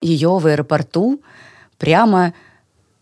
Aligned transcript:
Ее 0.00 0.38
в 0.38 0.46
аэропорту 0.46 1.20
прямо 1.78 2.34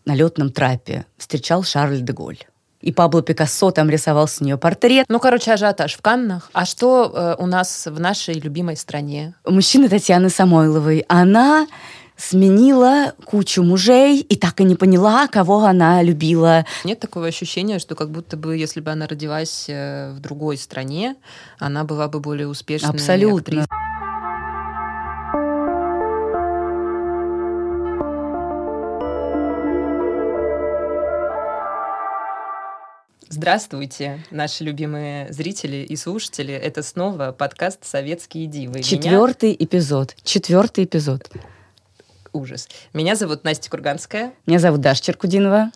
на 0.05 0.15
летном 0.15 0.51
трапе 0.51 1.05
встречал 1.17 1.63
Шарль 1.63 2.01
де 2.01 2.13
Голь. 2.13 2.39
И 2.81 2.91
Пабло 2.91 3.21
Пикассо 3.21 3.71
там 3.71 3.89
рисовал 3.89 4.27
с 4.27 4.39
нее 4.39 4.57
портрет. 4.57 5.07
Ну, 5.09 5.19
короче, 5.19 5.51
ажиотаж 5.51 5.95
в 5.95 6.01
Каннах. 6.01 6.49
А 6.53 6.65
что 6.65 7.11
э, 7.13 7.35
у 7.41 7.47
нас 7.47 7.87
в 7.87 7.99
нашей 7.99 8.35
любимой 8.35 8.77
стране? 8.77 9.33
Мужчина 9.45 9.89
Татьяны 9.89 10.29
Самойловой. 10.29 11.03
Она 11.07 11.67
сменила 12.17 13.13
кучу 13.25 13.63
мужей 13.63 14.19
и 14.19 14.35
так 14.35 14.59
и 14.59 14.63
не 14.63 14.75
поняла, 14.75 15.27
кого 15.27 15.65
она 15.65 16.01
любила. 16.01 16.65
Нет 16.83 16.99
такого 16.99 17.27
ощущения, 17.27 17.79
что 17.79 17.95
как 17.95 18.09
будто 18.09 18.37
бы, 18.37 18.57
если 18.57 18.79
бы 18.79 18.91
она 18.91 19.07
родилась 19.07 19.65
э, 19.67 20.11
в 20.13 20.19
другой 20.19 20.57
стране, 20.57 21.15
она 21.59 21.83
была 21.83 22.07
бы 22.07 22.19
более 22.19 22.47
успешной 22.47 22.91
Абсолютно. 22.91 23.39
актрисой. 23.39 23.67
Здравствуйте, 33.29 34.23
наши 34.31 34.63
любимые 34.63 35.31
зрители 35.33 35.77
и 35.77 35.97
слушатели. 35.97 36.53
Это 36.53 36.81
снова 36.81 37.33
подкаст 37.33 37.83
«Советские 37.83 38.47
дивы». 38.47 38.81
Четвертый 38.81 39.49
Меня... 39.49 39.57
эпизод. 39.59 40.15
Четвертый 40.23 40.85
эпизод. 40.85 41.29
Ужас. 42.31 42.69
Меня 42.93 43.15
зовут 43.15 43.43
Настя 43.43 43.69
Курганская. 43.69 44.33
Меня 44.45 44.59
зовут 44.59 44.79
Даша 44.79 45.03
Черкудинова. 45.03 45.71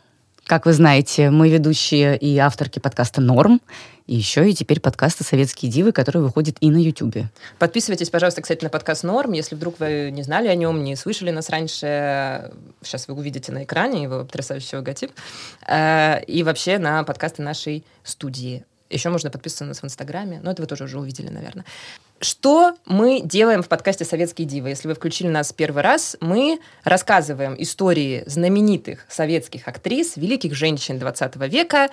Как 0.46 0.66
вы 0.66 0.74
знаете, 0.74 1.30
мы 1.30 1.50
ведущие 1.50 2.18
и 2.18 2.38
авторки 2.38 2.80
подкаста 2.80 3.22
«Норм», 3.22 3.62
и 4.08 4.16
еще 4.16 4.50
и 4.50 4.54
теперь 4.54 4.82
подкаста 4.82 5.24
«Советские 5.24 5.72
дивы», 5.72 5.94
который 5.94 6.22
выходит 6.22 6.58
и 6.60 6.70
на 6.70 6.78
Ютубе. 6.78 7.30
Подписывайтесь, 7.60 8.10
пожалуйста, 8.10 8.42
кстати, 8.42 8.64
на 8.64 8.70
подкаст 8.70 9.04
«Норм». 9.04 9.32
Если 9.32 9.56
вдруг 9.56 9.80
вы 9.80 10.12
не 10.12 10.24
знали 10.24 10.48
о 10.48 10.56
нем, 10.56 10.84
не 10.84 10.96
слышали 10.98 11.32
нас 11.32 11.50
раньше, 11.50 12.52
сейчас 12.82 13.08
вы 13.08 13.14
увидите 13.14 13.52
на 13.54 13.64
экране 13.64 14.04
его 14.04 14.26
потрясающий 14.26 14.76
логотип. 14.76 15.12
Э, 15.68 16.22
и 16.26 16.44
вообще 16.44 16.78
на 16.80 17.04
подкасты 17.04 17.42
нашей 17.42 17.86
студии. 18.04 18.66
Еще 18.90 19.10
можно 19.10 19.30
подписываться 19.30 19.64
на 19.64 19.70
нас 19.70 19.82
в 19.82 19.86
Инстаграме, 19.86 20.42
но 20.44 20.52
это 20.52 20.62
вы 20.62 20.68
тоже 20.68 20.84
уже 20.84 21.00
увидели, 21.00 21.30
наверное. 21.30 21.64
Что 22.24 22.76
мы 22.86 23.22
делаем 23.22 23.64
в 23.64 23.68
подкасте 23.68 24.06
«Советские 24.06 24.48
дивы»? 24.48 24.70
Если 24.70 24.88
вы 24.88 24.94
включили 24.94 25.28
нас 25.28 25.52
первый 25.54 25.82
раз, 25.82 26.16
мы 26.22 26.60
рассказываем 26.84 27.56
истории 27.58 28.24
знаменитых 28.28 29.08
советских 29.10 29.68
актрис, 29.68 30.18
великих 30.18 30.54
женщин 30.54 31.00
20 31.00 31.38
века, 31.48 31.90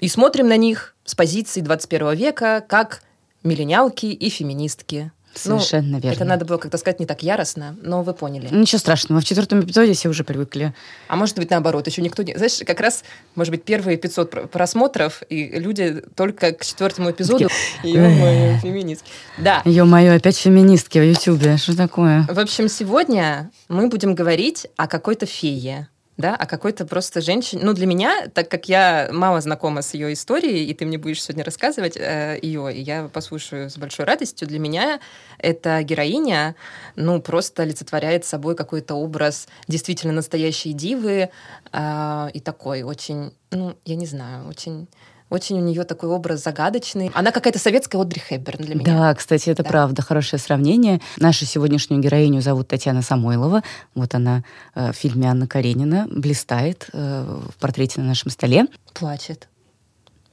и 0.00 0.08
смотрим 0.08 0.48
на 0.48 0.56
них 0.56 0.94
с 1.04 1.14
позиции 1.14 1.60
21 1.60 2.14
века 2.14 2.64
как 2.66 3.02
миллениалки 3.42 4.06
и 4.06 4.30
феминистки. 4.30 5.12
Совершенно 5.42 5.92
ну, 5.92 5.98
верно. 6.00 6.14
Это 6.14 6.24
надо 6.24 6.44
было 6.44 6.58
как-то 6.58 6.78
сказать 6.78 7.00
не 7.00 7.06
так 7.06 7.22
яростно, 7.22 7.76
но 7.82 8.02
вы 8.02 8.14
поняли. 8.14 8.48
Ничего 8.50 8.78
страшного. 8.78 9.20
В 9.20 9.24
четвертом 9.24 9.60
эпизоде 9.60 9.92
все 9.92 10.08
уже 10.08 10.24
привыкли. 10.24 10.74
А 11.08 11.16
может 11.16 11.36
быть, 11.36 11.50
наоборот, 11.50 11.86
еще 11.86 12.02
никто 12.02 12.22
не... 12.22 12.34
Знаешь, 12.34 12.60
как 12.66 12.80
раз, 12.80 13.04
может 13.34 13.50
быть, 13.50 13.64
первые 13.64 13.96
500 13.96 14.50
просмотров, 14.50 15.22
и 15.28 15.58
люди 15.58 16.02
только 16.14 16.52
к 16.52 16.64
четвертому 16.64 17.10
эпизоду... 17.10 17.48
Ё-моё, 17.82 18.58
феминистки. 18.58 19.10
Да. 19.38 19.62
Ё-моё, 19.64 20.16
опять 20.16 20.36
феминистки 20.36 20.98
в 20.98 21.02
Ютубе. 21.02 21.56
Что 21.56 21.76
такое? 21.76 22.26
В 22.28 22.38
общем, 22.38 22.68
сегодня 22.68 23.50
мы 23.68 23.88
будем 23.88 24.14
говорить 24.14 24.66
о 24.76 24.86
какой-то 24.86 25.26
фее 25.26 25.88
да, 26.18 26.34
а 26.34 26.46
какой-то 26.46 26.84
просто 26.84 27.20
женщине. 27.20 27.62
Ну, 27.64 27.72
для 27.72 27.86
меня, 27.86 28.26
так 28.34 28.50
как 28.50 28.68
я 28.68 29.08
мало 29.12 29.40
знакома 29.40 29.82
с 29.82 29.94
ее 29.94 30.12
историей, 30.12 30.64
и 30.64 30.74
ты 30.74 30.84
мне 30.84 30.98
будешь 30.98 31.22
сегодня 31.22 31.44
рассказывать 31.44 31.96
э, 31.96 32.38
ее, 32.42 32.74
и 32.74 32.80
я 32.80 33.08
послушаю 33.08 33.70
с 33.70 33.78
большой 33.78 34.04
радостью, 34.04 34.48
для 34.48 34.58
меня 34.58 35.00
эта 35.38 35.80
героиня, 35.84 36.56
ну, 36.96 37.22
просто 37.22 37.62
олицетворяет 37.62 38.24
собой 38.24 38.56
какой-то 38.56 38.96
образ 38.96 39.46
действительно 39.68 40.12
настоящей 40.12 40.72
дивы 40.72 41.30
э, 41.72 42.28
и 42.34 42.40
такой 42.40 42.82
очень, 42.82 43.32
ну, 43.52 43.76
я 43.84 43.94
не 43.94 44.06
знаю, 44.06 44.48
очень 44.48 44.88
очень 45.30 45.58
у 45.58 45.60
нее 45.60 45.84
такой 45.84 46.08
образ 46.08 46.42
загадочный. 46.42 47.10
Она 47.14 47.32
какая-то 47.32 47.58
советская 47.58 48.00
Одри 48.00 48.20
Хепберн 48.20 48.64
для 48.64 48.74
меня. 48.74 48.84
Да, 48.84 49.14
кстати, 49.14 49.50
это 49.50 49.62
да. 49.62 49.68
правда, 49.68 50.02
хорошее 50.02 50.40
сравнение. 50.40 51.00
Нашу 51.18 51.44
сегодняшнюю 51.44 52.02
героиню 52.02 52.40
зовут 52.40 52.68
Татьяна 52.68 53.02
Самойлова. 53.02 53.62
Вот 53.94 54.14
она 54.14 54.44
э, 54.74 54.92
в 54.92 54.96
фильме 54.96 55.28
Анна 55.28 55.46
Каренина 55.46 56.06
блистает 56.10 56.88
э, 56.92 57.40
в 57.48 57.60
портрете 57.60 58.00
на 58.00 58.08
нашем 58.08 58.30
столе. 58.30 58.66
Плачет. 58.94 59.48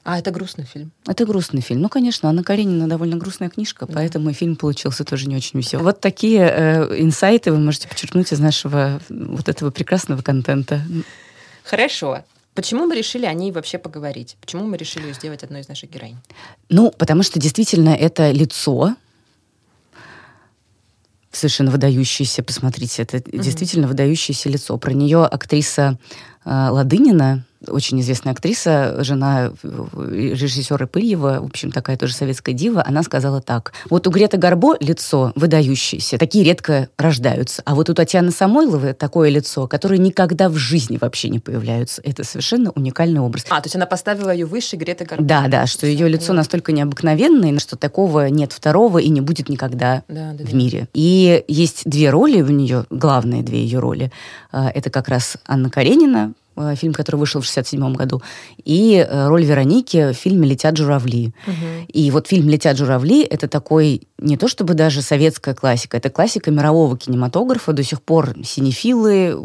А, 0.05 0.19
это 0.19 0.29
грустный 0.29 0.65
фильм. 0.65 0.91
Это 1.07 1.25
грустный 1.25 1.61
фильм. 1.61 1.81
Ну, 1.81 1.89
конечно, 1.89 2.29
Анна 2.29 2.43
Каренина 2.43 2.87
довольно 2.87 3.17
грустная 3.17 3.49
книжка, 3.49 3.87
да. 3.87 3.93
поэтому 3.95 4.29
и 4.29 4.33
фильм 4.33 4.55
получился 4.55 5.03
тоже 5.03 5.27
не 5.27 5.35
очень 5.35 5.59
веселый. 5.59 5.83
Вот 5.83 5.99
такие 5.99 6.41
э, 6.41 7.01
инсайты 7.01 7.51
вы 7.51 7.57
можете 7.57 7.87
подчеркнуть 7.87 8.31
из 8.31 8.39
нашего 8.39 9.01
вот 9.09 9.49
этого 9.49 9.71
прекрасного 9.71 10.21
контента. 10.21 10.81
Хорошо. 11.63 12.23
Почему 12.55 12.85
мы 12.85 12.95
решили 12.95 13.25
о 13.25 13.33
ней 13.33 13.51
вообще 13.51 13.77
поговорить? 13.77 14.37
Почему 14.39 14.63
мы 14.63 14.77
решили 14.77 15.07
ее 15.07 15.13
сделать 15.13 15.43
одной 15.43 15.61
из 15.61 15.67
наших 15.67 15.89
героинь? 15.89 16.17
Ну, 16.69 16.89
потому 16.97 17.21
что 17.21 17.37
действительно 17.37 17.89
это 17.89 18.31
лицо, 18.31 18.95
совершенно 21.31 21.69
выдающееся, 21.69 22.43
посмотрите, 22.43 23.01
это 23.01 23.17
mm-hmm. 23.17 23.43
действительно 23.43 23.87
выдающееся 23.87 24.47
лицо. 24.47 24.77
Про 24.77 24.93
нее 24.93 25.25
актриса 25.25 25.99
Ладынина, 26.45 27.43
очень 27.69 27.99
известная 28.01 28.33
актриса, 28.33 29.03
жена 29.03 29.51
режиссера 29.63 30.85
Пыльева, 30.85 31.39
в 31.41 31.45
общем, 31.45 31.71
такая 31.71 31.97
тоже 31.97 32.13
советская 32.13 32.53
дива, 32.53 32.83
она 32.85 33.03
сказала 33.03 33.41
так. 33.41 33.73
Вот 33.89 34.07
у 34.07 34.11
Греты 34.11 34.37
Гарбо 34.37 34.75
лицо 34.79 35.31
выдающееся, 35.35 36.17
такие 36.17 36.43
редко 36.43 36.89
рождаются. 36.97 37.61
А 37.65 37.75
вот 37.75 37.89
у 37.89 37.93
Татьяны 37.93 38.31
Самойловой 38.31 38.93
такое 38.93 39.29
лицо, 39.29 39.67
которое 39.67 39.97
никогда 39.97 40.49
в 40.49 40.55
жизни 40.55 40.97
вообще 40.99 41.29
не 41.29 41.39
появляются. 41.39 42.01
Это 42.03 42.23
совершенно 42.23 42.71
уникальный 42.71 43.19
образ. 43.19 43.45
А, 43.49 43.61
то 43.61 43.67
есть 43.67 43.75
она 43.75 43.85
поставила 43.85 44.31
ее 44.31 44.45
выше 44.45 44.75
Греты 44.75 45.05
Гарбо. 45.05 45.23
Да, 45.23 45.47
да, 45.47 45.65
что 45.65 45.87
ее 45.87 46.07
лицо 46.07 46.33
настолько 46.33 46.71
необыкновенное, 46.71 47.57
что 47.59 47.75
такого 47.75 48.27
нет 48.27 48.53
второго 48.53 48.99
и 48.99 49.09
не 49.09 49.21
будет 49.21 49.49
никогда 49.49 50.03
да, 50.07 50.33
да, 50.33 50.43
в 50.43 50.51
да. 50.51 50.57
мире. 50.57 50.87
И 50.93 51.43
есть 51.47 51.83
две 51.85 52.09
роли 52.09 52.41
у 52.41 52.49
нее, 52.49 52.85
главные 52.89 53.43
две 53.43 53.63
ее 53.63 53.79
роли. 53.79 54.11
А, 54.51 54.69
это 54.69 54.89
как 54.89 55.07
раз 55.07 55.37
Анна 55.45 55.69
Каренина, 55.69 56.15
Э, 56.15 56.34
фильм, 56.75 56.93
который 56.93 57.17
вышел 57.17 57.41
в 57.41 57.45
67 57.45 57.93
году, 57.93 58.21
и 58.63 58.95
э, 58.95 59.27
роль 59.27 59.43
Вероники 59.43 60.13
в 60.13 60.13
фильме 60.13 60.47
«Летят 60.47 60.77
журавли». 60.77 61.33
Угу. 61.47 61.87
И 61.93 62.11
вот 62.11 62.27
фильм 62.27 62.49
«Летят 62.49 62.77
журавли»— 62.77 63.23
это 63.29 63.47
такой 63.47 64.07
не 64.17 64.37
то 64.37 64.47
чтобы 64.47 64.73
даже 64.73 65.01
советская 65.01 65.53
классика, 65.53 65.97
это 65.97 66.09
классика 66.09 66.49
мирового 66.51 66.97
кинематографа. 66.97 67.73
До 67.73 67.83
сих 67.83 68.01
пор 68.01 68.33
синефилы, 68.43 69.37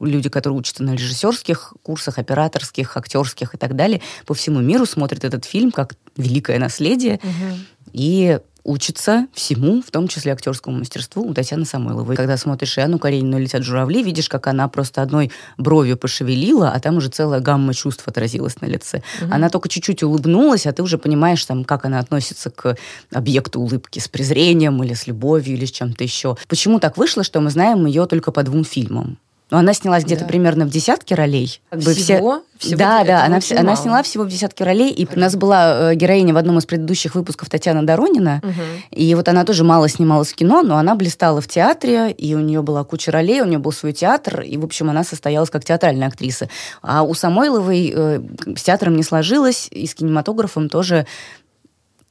люди, 0.00 0.28
которые 0.30 0.58
учатся 0.58 0.82
на 0.82 0.92
режиссерских 0.92 1.74
курсах, 1.82 2.18
операторских, 2.18 2.96
актерских 2.96 3.54
и 3.54 3.58
так 3.58 3.76
далее, 3.76 4.00
по 4.26 4.34
всему 4.34 4.60
миру 4.60 4.86
смотрят 4.86 5.24
этот 5.24 5.44
фильм 5.44 5.70
как 5.70 5.94
великое 6.16 6.58
наследие. 6.58 7.20
Угу. 7.22 7.58
И 7.92 8.38
учится 8.64 9.26
всему, 9.32 9.82
в 9.82 9.90
том 9.90 10.08
числе 10.08 10.32
актерскому 10.32 10.78
мастерству 10.78 11.22
у 11.22 11.34
Татьяны 11.34 11.64
Самойловой. 11.64 12.16
Когда 12.16 12.36
смотришь 12.36 12.78
Иоанну 12.78 12.98
Каренину 12.98 13.38
«Летят 13.38 13.62
журавли», 13.62 14.02
видишь, 14.02 14.28
как 14.28 14.46
она 14.46 14.68
просто 14.68 15.02
одной 15.02 15.30
бровью 15.58 15.96
пошевелила, 15.96 16.70
а 16.70 16.80
там 16.80 16.96
уже 16.96 17.08
целая 17.08 17.40
гамма 17.40 17.74
чувств 17.74 18.06
отразилась 18.08 18.60
на 18.60 18.66
лице. 18.66 19.02
Угу. 19.20 19.32
Она 19.32 19.50
только 19.50 19.68
чуть-чуть 19.68 20.02
улыбнулась, 20.02 20.66
а 20.66 20.72
ты 20.72 20.82
уже 20.82 20.98
понимаешь, 20.98 21.44
там, 21.44 21.64
как 21.64 21.84
она 21.84 21.98
относится 21.98 22.50
к 22.50 22.76
объекту 23.12 23.60
улыбки, 23.60 23.98
с 23.98 24.08
презрением 24.08 24.82
или 24.82 24.94
с 24.94 25.06
любовью, 25.06 25.56
или 25.56 25.66
с 25.66 25.70
чем-то 25.70 26.02
еще. 26.02 26.36
Почему 26.48 26.80
так 26.80 26.96
вышло, 26.96 27.22
что 27.22 27.40
мы 27.40 27.50
знаем 27.50 27.84
ее 27.86 28.06
только 28.06 28.32
по 28.32 28.42
двум 28.42 28.64
фильмам? 28.64 29.18
Но 29.50 29.58
она 29.58 29.74
снялась 29.74 30.04
где-то 30.04 30.22
да. 30.22 30.28
примерно 30.28 30.64
в 30.64 30.70
десятке 30.70 31.14
ролей. 31.14 31.60
Как 31.68 31.80
бы 31.80 31.92
всего? 31.92 32.42
Все... 32.58 32.68
всего 32.68 32.78
да, 32.78 33.04
да, 33.04 33.24
она, 33.24 33.40
вся, 33.40 33.60
она 33.60 33.76
сняла 33.76 34.02
всего 34.02 34.24
в 34.24 34.28
десятке 34.28 34.64
ролей. 34.64 34.90
И 34.90 35.06
у 35.06 35.18
нас 35.18 35.36
была 35.36 35.92
э, 35.92 35.94
героиня 35.94 36.32
в 36.32 36.38
одном 36.38 36.58
из 36.58 36.66
предыдущих 36.66 37.14
выпусков 37.14 37.50
Татьяна 37.50 37.86
Доронина. 37.86 38.40
Угу. 38.42 38.98
И 38.98 39.14
вот 39.14 39.28
она 39.28 39.44
тоже 39.44 39.62
мало 39.62 39.88
снималась 39.88 40.32
в 40.32 40.34
кино, 40.34 40.62
но 40.62 40.78
она 40.78 40.94
блистала 40.94 41.42
в 41.42 41.48
театре, 41.48 42.10
и 42.10 42.34
у 42.34 42.40
нее 42.40 42.62
была 42.62 42.84
куча 42.84 43.10
ролей, 43.10 43.42
у 43.42 43.44
нее 43.44 43.58
был 43.58 43.72
свой 43.72 43.92
театр, 43.92 44.40
и, 44.40 44.56
в 44.56 44.64
общем, 44.64 44.88
она 44.88 45.04
состоялась 45.04 45.50
как 45.50 45.64
театральная 45.64 46.08
актриса. 46.08 46.48
А 46.80 47.02
у 47.02 47.12
Самойловой 47.12 47.92
э, 47.94 48.20
с 48.56 48.62
театром 48.62 48.96
не 48.96 49.02
сложилось, 49.02 49.68
и 49.70 49.86
с 49.86 49.94
кинематографом 49.94 50.70
тоже 50.70 51.06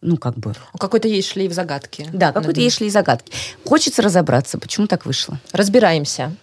ну, 0.03 0.17
как 0.17 0.35
бы... 0.37 0.53
Какой-то 0.77 1.07
есть 1.07 1.29
шлейф 1.29 1.53
загадки. 1.53 2.07
Да, 2.11 2.33
какой-то 2.33 2.59
есть 2.59 2.77
шлейф 2.77 2.91
загадки. 2.91 3.31
Хочется 3.65 4.01
разобраться, 4.01 4.57
почему 4.57 4.85
так 4.85 5.05
вышло. 5.05 5.39
Разбираемся. 5.53 6.35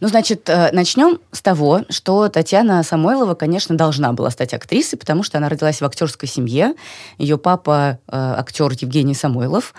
Ну, 0.00 0.08
значит, 0.08 0.48
э, 0.48 0.70
начнем 0.72 1.18
с 1.32 1.42
того, 1.42 1.82
что 1.88 2.28
Татьяна 2.28 2.82
Самойлова, 2.82 3.34
конечно, 3.34 3.76
должна 3.76 4.12
была 4.12 4.30
стать 4.30 4.54
актрисой, 4.54 4.98
потому 4.98 5.22
что 5.22 5.38
она 5.38 5.48
родилась 5.48 5.80
в 5.80 5.84
актерской 5.84 6.28
семье. 6.28 6.74
Ее 7.18 7.38
папа 7.38 7.98
э, 8.06 8.34
актер 8.38 8.70
Евгений 8.72 9.14
Самойлов 9.14 9.74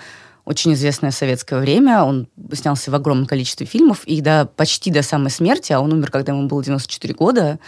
очень 0.46 0.74
известное 0.74 1.12
в 1.12 1.16
советское 1.16 1.60
время. 1.60 2.04
Он 2.04 2.28
снялся 2.54 2.90
в 2.90 2.96
огромном 2.96 3.28
количестве 3.28 3.68
фильмов, 3.68 4.04
и 4.06 4.20
до, 4.20 4.50
почти 4.56 4.90
до 4.90 5.04
самой 5.04 5.30
смерти, 5.30 5.74
а 5.74 5.80
он 5.80 5.94
умер, 5.94 6.10
когда 6.10 6.34
ему 6.34 6.48
было 6.48 6.64
94 6.64 7.14
года, 7.14 7.60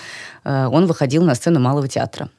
э, 0.44 0.68
он 0.68 0.88
выходил 0.88 1.24
на 1.24 1.36
сцену 1.36 1.60
Малого 1.60 1.88
театра. 1.88 2.30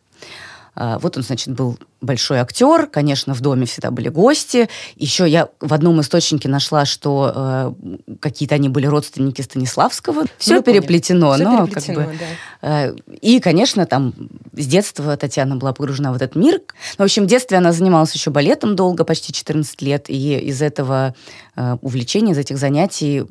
А, 0.75 0.99
вот 0.99 1.17
он, 1.17 1.23
значит, 1.23 1.55
был 1.55 1.79
большой 2.01 2.39
актер, 2.39 2.87
конечно, 2.87 3.35
в 3.35 3.41
доме 3.41 3.67
всегда 3.67 3.91
были 3.91 4.09
гости. 4.09 4.69
Еще 4.97 5.29
я 5.29 5.49
в 5.61 5.73
одном 5.73 6.01
источнике 6.01 6.49
нашла, 6.49 6.85
что 6.85 7.33
э, 7.35 7.73
какие-то 8.21 8.55
они 8.55 8.69
были 8.69 8.87
родственники 8.87 9.43
Станиславского. 9.43 10.25
Все 10.39 10.57
ну, 10.57 10.63
переплетено, 10.63 11.35
Все 11.35 11.45
но 11.45 11.67
переплетено, 11.67 11.95
как 11.97 12.07
бы. 12.07 12.19
Да. 12.61 12.87
Э, 12.87 12.95
и, 13.21 13.39
конечно, 13.41 13.87
там 13.87 14.15
с 14.53 14.67
детства 14.67 15.17
Татьяна 15.17 15.57
была 15.57 15.73
погружена 15.73 16.13
в 16.13 16.17
этот 16.17 16.35
мир. 16.35 16.61
Ну, 16.99 17.03
в 17.03 17.05
общем, 17.05 17.25
в 17.25 17.27
детстве 17.27 17.59
она 17.59 17.73
занималась 17.73 18.15
еще 18.15 18.31
балетом 18.31 18.75
долго, 18.75 19.05
почти 19.05 19.33
14 19.33 19.81
лет, 19.83 20.09
и 20.09 20.39
из 20.39 20.63
этого 20.63 21.15
э, 21.55 21.77
увлечения, 21.83 22.33
из 22.33 22.39
этих 22.39 22.57
занятий 22.59 23.25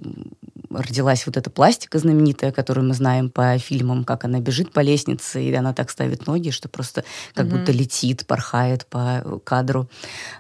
родилась 0.74 1.26
вот 1.26 1.38
эта 1.38 1.50
пластика 1.50 2.00
знаменитая, 2.00 2.52
которую 2.52 2.88
мы 2.88 2.94
знаем 2.94 3.30
по 3.30 3.58
фильмам, 3.58 4.04
как 4.04 4.26
она 4.26 4.40
бежит 4.40 4.72
по 4.72 4.80
лестнице, 4.80 5.44
и 5.44 5.54
она 5.54 5.74
так 5.74 5.90
ставит 5.90 6.28
ноги, 6.28 6.50
что 6.50 6.70
просто 6.70 7.04
как 7.34 7.46
mm-hmm. 7.46 7.50
будто 7.50 7.72
летит, 7.72 8.26
порхает 8.26 8.86
по 8.86 9.42
кадру. 9.44 9.90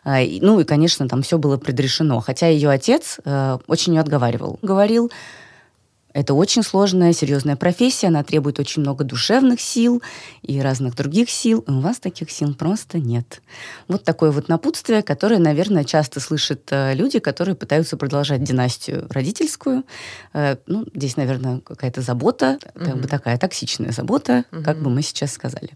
А, 0.03 0.19
ну 0.41 0.59
и, 0.59 0.63
конечно, 0.63 1.07
там 1.07 1.21
все 1.21 1.37
было 1.37 1.57
предрешено. 1.57 2.19
Хотя 2.19 2.47
ее 2.47 2.69
отец 2.69 3.19
э, 3.23 3.57
очень 3.67 3.93
ее 3.93 4.01
отговаривал. 4.01 4.59
Говорил, 4.61 5.11
это 6.13 6.33
очень 6.33 6.63
сложная, 6.63 7.13
серьезная 7.13 7.55
профессия, 7.55 8.07
она 8.07 8.23
требует 8.23 8.59
очень 8.59 8.81
много 8.81 9.03
душевных 9.03 9.61
сил 9.61 10.01
и 10.41 10.59
разных 10.59 10.95
других 10.95 11.29
сил, 11.29 11.63
и 11.67 11.71
у 11.71 11.79
вас 11.79 11.99
таких 11.99 12.31
сил 12.31 12.53
просто 12.53 12.99
нет. 12.99 13.41
Вот 13.87 14.03
такое 14.03 14.31
вот 14.31 14.49
напутствие, 14.49 15.03
которое, 15.03 15.39
наверное, 15.39 15.83
часто 15.83 16.19
слышат 16.19 16.67
э, 16.71 16.93
люди, 16.95 17.19
которые 17.19 17.55
пытаются 17.55 17.97
продолжать 17.97 18.43
династию 18.43 19.07
родительскую. 19.09 19.83
Э, 20.33 20.57
ну, 20.67 20.85
здесь, 20.93 21.15
наверное, 21.15 21.59
какая-то 21.59 22.01
забота, 22.01 22.59
угу. 22.75 22.85
как 22.85 22.97
бы 22.97 23.07
такая 23.07 23.37
токсичная 23.37 23.91
забота, 23.91 24.45
угу. 24.51 24.63
как 24.63 24.81
бы 24.81 24.89
мы 24.89 25.01
сейчас 25.01 25.31
сказали. 25.31 25.71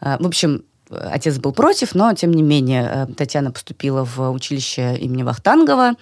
Э, 0.00 0.16
в 0.20 0.26
общем, 0.26 0.64
отец 0.90 1.38
был 1.38 1.52
против, 1.52 1.94
но, 1.94 2.12
тем 2.12 2.32
не 2.32 2.42
менее, 2.42 3.08
Татьяна 3.16 3.50
поступила 3.50 4.04
в 4.04 4.30
училище 4.30 4.96
имени 4.96 5.22
Вахтангова, 5.22 5.94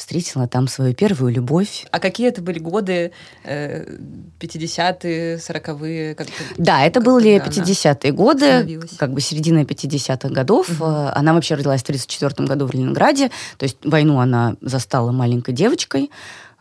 встретила 0.00 0.48
там 0.48 0.66
свою 0.66 0.94
первую 0.94 1.32
любовь. 1.32 1.86
А 1.90 2.00
какие 2.00 2.28
это 2.28 2.40
были 2.40 2.58
годы? 2.58 3.12
50-е, 3.44 5.36
40-е? 5.36 6.14
Как 6.14 6.26
да, 6.56 6.84
это 6.84 7.00
как 7.00 7.04
были 7.04 7.36
50-е 7.36 8.12
годы, 8.12 8.80
как 8.98 9.12
бы 9.12 9.20
середина 9.20 9.60
50-х 9.60 10.30
годов. 10.30 10.70
Угу. 10.70 10.84
Она 10.84 11.34
вообще 11.34 11.54
родилась 11.54 11.82
в 11.82 11.84
1934 11.84 12.48
году 12.48 12.66
в 12.66 12.72
Ленинграде, 12.72 13.30
то 13.58 13.64
есть 13.64 13.76
войну 13.84 14.18
она 14.20 14.56
застала 14.62 15.12
маленькой 15.12 15.52
девочкой 15.52 16.10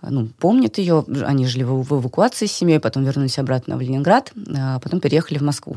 ну, 0.02 0.28
помнит 0.40 0.78
ее. 0.78 1.04
Они 1.26 1.46
жили 1.46 1.64
в 1.64 1.92
эвакуации 1.92 2.46
с 2.46 2.52
семьей, 2.52 2.80
потом 2.80 3.04
вернулись 3.04 3.38
обратно 3.38 3.76
в 3.78 3.82
Ленинград, 3.82 4.32
а 4.56 4.80
потом 4.80 5.00
переехали 5.00 5.40
в 5.40 5.42
Москву. 5.42 5.76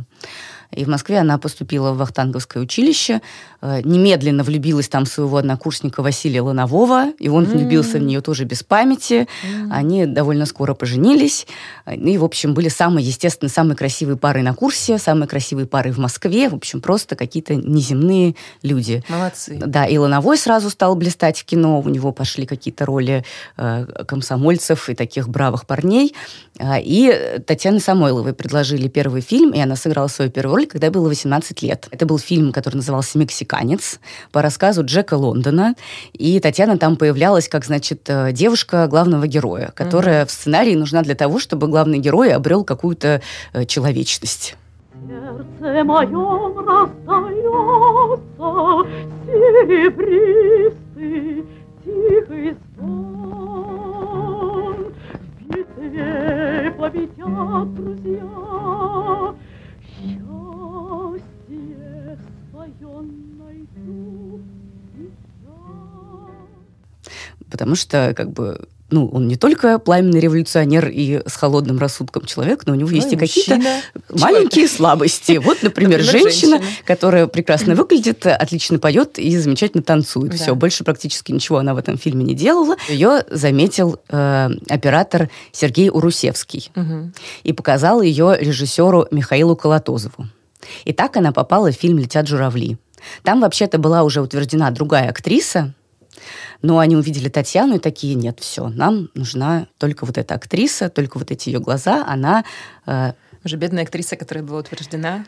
И 0.74 0.84
в 0.84 0.88
Москве 0.88 1.19
она 1.19 1.38
поступила 1.38 1.92
в 1.92 1.98
Вахтанговское 1.98 2.62
училище, 2.62 3.20
э, 3.60 3.82
немедленно 3.84 4.42
влюбилась 4.42 4.88
там 4.88 5.04
в 5.04 5.08
своего 5.08 5.36
однокурсника 5.36 6.02
Василия 6.02 6.40
Ланового, 6.40 7.10
и 7.19 7.28
он 7.28 7.44
mm-hmm. 7.44 7.56
влюбился 7.58 7.98
в 7.98 8.02
нее 8.02 8.22
тоже 8.22 8.44
без 8.44 8.62
памяти. 8.62 9.26
Mm-hmm. 9.26 9.69
Они 9.70 10.06
довольно 10.06 10.46
скоро 10.46 10.74
поженились. 10.74 11.46
И, 11.90 12.16
в 12.16 12.24
общем, 12.24 12.54
были 12.54 12.69
самые, 12.69 13.06
естественно, 13.06 13.50
самые 13.50 13.76
красивые 13.76 14.16
пары 14.16 14.42
на 14.42 14.54
курсе, 14.54 14.98
самые 14.98 15.28
красивые 15.28 15.66
пары 15.66 15.92
в 15.92 15.98
Москве. 15.98 16.48
В 16.48 16.54
общем, 16.54 16.80
просто 16.80 17.16
какие-то 17.16 17.54
неземные 17.54 18.34
люди. 18.62 19.04
Молодцы. 19.08 19.58
Да, 19.64 19.84
и 19.84 19.98
Лановой 19.98 20.38
сразу 20.38 20.70
стал 20.70 20.94
блистать 20.94 21.38
в 21.38 21.44
кино. 21.44 21.80
У 21.80 21.88
него 21.88 22.12
пошли 22.12 22.46
какие-то 22.46 22.86
роли 22.86 23.24
э, 23.58 23.86
комсомольцев 24.06 24.88
и 24.88 24.94
таких 24.94 25.28
бравых 25.28 25.66
парней. 25.66 26.14
И 26.60 27.40
Татьяне 27.46 27.80
Самойловой 27.80 28.32
предложили 28.34 28.88
первый 28.88 29.20
фильм, 29.20 29.50
и 29.50 29.60
она 29.60 29.76
сыграла 29.76 30.08
свою 30.08 30.30
первую 30.30 30.56
роль, 30.56 30.61
когда 30.66 30.90
было 30.90 31.08
18 31.08 31.62
лет. 31.62 31.88
Это 31.90 32.06
был 32.06 32.18
фильм, 32.18 32.52
который 32.52 32.76
назывался 32.76 33.18
«Мексиканец» 33.18 34.00
по 34.30 34.42
рассказу 34.42 34.84
Джека 34.84 35.14
Лондона. 35.14 35.74
И 36.12 36.38
Татьяна 36.40 36.78
там 36.78 36.96
появлялась 36.96 37.48
как, 37.48 37.64
значит, 37.64 38.02
э, 38.08 38.32
девушка 38.32 38.86
главного 38.86 39.26
героя, 39.26 39.72
которая 39.74 40.22
mm-hmm. 40.22 40.28
в 40.28 40.30
сценарии 40.30 40.74
нужна 40.74 41.02
для 41.02 41.14
того, 41.14 41.38
чтобы 41.38 41.68
главный 41.68 41.98
герой 41.98 42.32
обрел 42.32 42.64
какую-то 42.64 43.22
э, 43.52 43.64
человечность. 43.66 44.56
Сердце 45.08 45.84
моем 45.84 46.58
раздается 46.58 48.86
серебристый 49.26 51.44
тихий 51.84 52.56
звон 52.76 53.32
битве 55.52 56.74
победят 56.78 57.74
друзья, 57.74 59.34
Потому 67.50 67.75
что, 67.75 68.14
как 68.17 68.32
бы, 68.32 68.67
ну, 68.93 69.08
он 69.08 69.26
не 69.26 69.37
только 69.37 69.79
пламенный 69.79 70.20
революционер 70.20 70.88
и 70.88 71.20
с 71.26 71.37
холодным 71.37 71.79
рассудком 71.79 72.25
человек, 72.25 72.62
но 72.67 72.73
у 72.73 72.76
него 72.76 72.90
ну, 72.90 72.96
есть 72.96 73.12
и 73.12 73.17
какие-то 73.17 73.61
маленькие 74.11 74.69
слабости. 74.69 75.38
Вот, 75.38 75.62
например, 75.62 76.00
например 76.00 76.23
женщина, 76.23 76.58
женщина, 76.58 76.84
которая 76.84 77.26
прекрасно 77.26 77.75
выглядит, 77.75 78.26
отлично 78.26 78.79
поет 78.79 79.19
и 79.19 79.37
замечательно 79.37 79.82
танцует. 79.82 80.32
Да. 80.32 80.37
Все, 80.38 80.55
больше 80.55 80.84
практически 80.84 81.32
ничего 81.32 81.58
она 81.58 81.75
в 81.75 81.79
этом 81.79 81.99
фильме 81.99 82.25
не 82.25 82.34
делала. 82.34 82.76
Ее 82.88 83.25
заметил 83.31 84.00
э, 84.08 84.50
оператор 84.69 85.29
Сергей 85.52 85.90
Урусевский 85.90 86.70
угу. 86.76 87.12
и 87.44 87.52
показал 87.52 88.02
ее 88.02 88.37
режиссеру 88.38 89.08
Михаилу 89.11 89.56
Колотозову. 89.56 90.26
И 90.84 90.92
так 90.92 91.16
она 91.16 91.32
попала 91.32 91.70
в 91.70 91.74
фильм 91.74 91.98
«Летят 91.98 92.26
журавли». 92.26 92.78
Там 93.22 93.40
вообще-то 93.40 93.78
была 93.78 94.02
уже 94.04 94.20
утверждена 94.20 94.70
другая 94.70 95.08
актриса, 95.08 95.74
но 96.60 96.78
они 96.78 96.96
увидели 96.96 97.28
Татьяну 97.28 97.76
и 97.76 97.80
такие, 97.80 98.14
нет, 98.14 98.38
все, 98.40 98.68
нам 98.68 99.10
нужна 99.14 99.66
только 99.78 100.06
вот 100.06 100.18
эта 100.18 100.34
актриса, 100.34 100.88
только 100.88 101.18
вот 101.18 101.30
эти 101.30 101.48
ее 101.48 101.60
глаза, 101.60 102.04
она... 102.06 102.44
Э... 102.86 103.12
Уже 103.44 103.56
бедная 103.56 103.82
актриса, 103.82 104.14
которая 104.14 104.44
была 104.44 104.60
утверждена. 104.60 105.24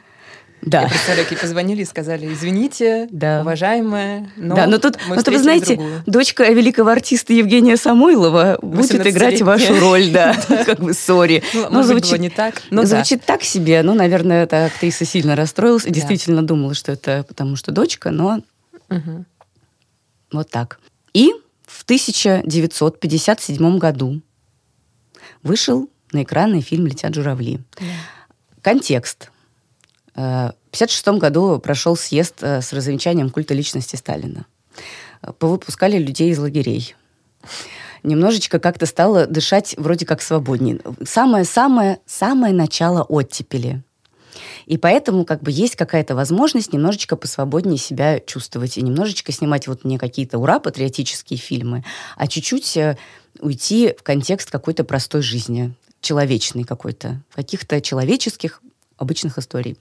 Да. 0.67 0.83
Я 0.83 0.89
представляю, 0.89 1.27
ей 1.31 1.37
позвонили 1.37 1.83
и 1.83 1.85
сказали, 1.85 2.33
извините, 2.33 3.07
да. 3.11 3.43
уважаемая, 3.43 4.31
но 4.37 4.57
Да, 4.57 4.67
но 4.67 4.79
тут, 4.79 4.99
мы 5.09 5.17
но 5.17 5.23
вы 5.25 5.39
знаете, 5.39 5.77
другую. 5.77 6.03
дочка 6.07 6.45
великого 6.45 6.91
артиста 6.91 7.33
Евгения 7.33 7.77
Самойлова 7.77 8.59
будет 8.63 9.07
играть 9.07 9.43
вашу 9.43 9.79
роль, 9.79 10.09
да, 10.13 10.35
как 10.65 10.81
бы, 10.81 10.95
сори. 10.95 11.43
Ну, 11.53 11.69
ну 11.71 11.83
звучит 11.83 12.19
не 12.19 12.31
так. 12.31 12.63
Звучит 12.71 13.25
так 13.25 13.43
себе, 13.43 13.83
ну, 13.83 13.95
наверное, 13.95 14.45
эта 14.45 14.67
актриса 14.67 15.05
сильно 15.05 15.37
расстроилась 15.37 15.85
и 15.85 15.91
действительно 15.91 16.43
думала, 16.43 16.75
что 16.75 16.93
это 16.93 17.25
потому 17.29 17.57
что 17.57 17.71
дочка, 17.73 18.11
но 18.11 18.41
вот 20.33 20.51
так. 20.51 20.81
И 21.13 21.33
в 21.67 21.85
1957 21.85 23.79
году 23.79 24.21
вышел 25.43 25.89
на 26.13 26.23
экраны 26.23 26.61
фильм 26.61 26.87
«Летят 26.87 27.15
журавли». 27.15 27.61
Контекст. 28.63 29.31
Э, 30.17 30.53
в 30.71 30.77
1956 30.77 31.21
году 31.21 31.59
прошел 31.59 31.97
съезд 31.97 32.37
э, 32.41 32.61
с 32.61 32.73
развенчанием 32.73 33.31
культа 33.31 33.55
личности 33.55 33.97
Сталина. 33.97 34.47
Э, 35.23 35.33
повыпускали 35.33 35.99
людей 35.99 36.31
из 36.31 36.39
лагерей. 36.39 36.95
Немножечко 38.03 38.59
как-то 38.59 38.87
стало 38.87 39.27
дышать 39.27 39.75
вроде 39.79 40.07
как 40.07 40.23
свободнее. 40.23 40.81
Самое-самое-самое 41.05 42.55
начало 42.55 43.03
оттепели– 43.03 43.83
и 44.67 44.79
поэтому 44.79 45.25
как 45.25 45.43
бы 45.43 45.51
есть 45.51 45.77
какая-то 45.77 46.15
возможность 46.15 46.73
немножечко 46.73 47.17
посвободнее 47.17 47.79
себя 47.79 48.19
чувствовать 48.19 48.79
и 48.79 48.83
немножечко 48.83 49.31
снимать 49.31 49.69
вот 49.69 49.85
не 49.85 49.99
какие-то 49.99 50.39
ура 50.39 50.59
патриотические 50.59 51.39
фильмы, 51.39 51.85
а 52.17 52.27
чуть-чуть 52.27 52.79
уйти 53.41 53.95
в 53.99 54.03
контекст 54.03 54.51
какой-то 54.51 54.85
простой 54.85 55.23
жизни, 55.23 55.75
человечной 56.01 56.65
какой-то, 56.65 57.23
каких-то 57.35 57.81
человеческих 57.81 58.63
обычных 58.97 59.39
историй. 59.39 59.77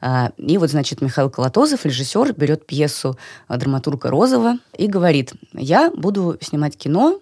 А, 0.00 0.32
и 0.36 0.58
вот, 0.58 0.70
значит, 0.70 1.00
Михаил 1.00 1.30
Колотозов, 1.30 1.84
режиссер, 1.84 2.34
берет 2.34 2.66
пьесу 2.66 3.18
э, 3.48 3.56
драматурга 3.56 4.10
Розова 4.10 4.58
и 4.76 4.86
говорит, 4.86 5.32
я 5.52 5.90
буду 5.90 6.38
снимать 6.40 6.76
кино 6.76 7.20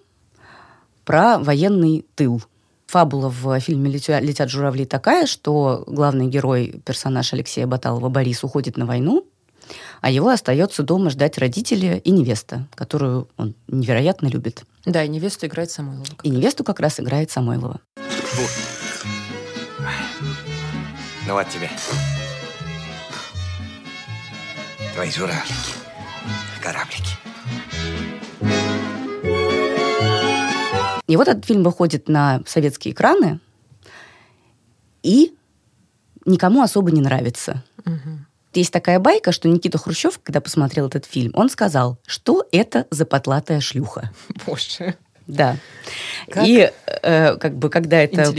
про 1.05 1.37
военный 1.39 2.05
тыл– 2.15 2.41
фабула 2.93 3.29
в 3.29 3.59
фильме 3.59 3.89
«Летят 3.89 4.49
журавли» 4.49 4.85
такая, 4.85 5.25
что 5.25 5.83
главный 5.87 6.27
герой, 6.27 6.79
персонаж 6.85 7.33
Алексея 7.33 7.65
Баталова, 7.65 8.07
Борис, 8.09 8.43
уходит 8.43 8.77
на 8.77 8.85
войну, 8.85 9.25
а 10.01 10.11
его 10.11 10.29
остается 10.29 10.83
дома 10.83 11.09
ждать 11.09 11.39
родители 11.39 11.99
и 12.03 12.11
невеста, 12.11 12.67
которую 12.75 13.27
он 13.35 13.55
невероятно 13.67 14.27
любит. 14.27 14.63
Да, 14.85 15.03
и 15.03 15.07
невесту 15.07 15.47
играет 15.47 15.71
Самойлова. 15.71 16.05
И 16.21 16.29
невесту 16.29 16.63
как 16.63 16.79
раз 16.79 16.99
играет 16.99 17.31
Самойлова. 17.31 17.79
Фу. 17.95 18.72
Ну 21.25 21.33
вот 21.35 21.47
тебе. 21.47 21.69
Твои 24.93 25.09
журавлики. 25.09 25.73
Кораблики. 26.61 27.17
И 31.07 31.15
вот 31.15 31.27
этот 31.27 31.45
фильм 31.45 31.63
выходит 31.63 32.09
на 32.09 32.41
советские 32.45 32.93
экраны 32.93 33.39
и 35.01 35.33
никому 36.25 36.61
особо 36.61 36.91
не 36.91 37.01
нравится. 37.01 37.63
Угу. 37.85 38.19
Есть 38.55 38.73
такая 38.73 38.99
байка, 38.99 39.31
что 39.31 39.47
Никита 39.47 39.77
Хрущев, 39.77 40.19
когда 40.21 40.41
посмотрел 40.41 40.87
этот 40.87 41.05
фильм, 41.05 41.31
он 41.35 41.49
сказал, 41.49 41.99
что 42.05 42.45
это 42.51 42.85
за 42.91 43.05
потлатая 43.05 43.61
шлюха. 43.61 44.11
Боже. 44.45 44.95
Да. 45.27 45.57
Как? 46.29 46.47
И 46.47 46.71
э, 46.85 47.35
как 47.37 47.55
бы 47.55 47.69
когда 47.69 48.01
это 48.01 48.33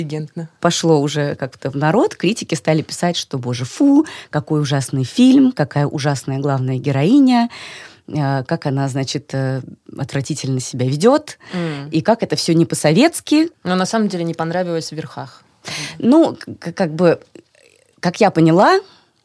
пошло 0.61 1.01
уже 1.01 1.35
как-то 1.35 1.71
в 1.71 1.77
народ, 1.77 2.15
критики 2.15 2.55
стали 2.55 2.83
писать, 2.83 3.17
что, 3.17 3.39
боже, 3.39 3.65
фу, 3.65 4.07
какой 4.31 4.61
ужасный 4.61 5.05
фильм, 5.05 5.53
какая 5.53 5.87
ужасная 5.87 6.39
главная 6.39 6.77
героиня, 6.77 7.49
э, 8.09 8.45
как 8.45 8.67
она, 8.67 8.89
значит, 8.89 9.31
э, 9.33 9.63
отвратительно 9.97 10.61
себя 10.61 10.87
ведет, 10.87 11.39
mm. 11.53 11.91
и 11.91 12.01
как 12.01 12.23
это 12.23 12.37
все 12.37 12.55
не 12.55 12.67
по-советски. 12.67 13.51
Но 13.65 13.77
на 13.77 13.87
самом 13.87 14.09
деле 14.09 14.25
не 14.25 14.35
понравилось 14.35 14.91
в 14.91 14.93
верхах. 14.93 15.43
Ну, 15.99 16.37
как 16.75 16.95
бы, 16.95 17.21
как 18.01 18.21
я 18.21 18.31
поняла, 18.31 18.81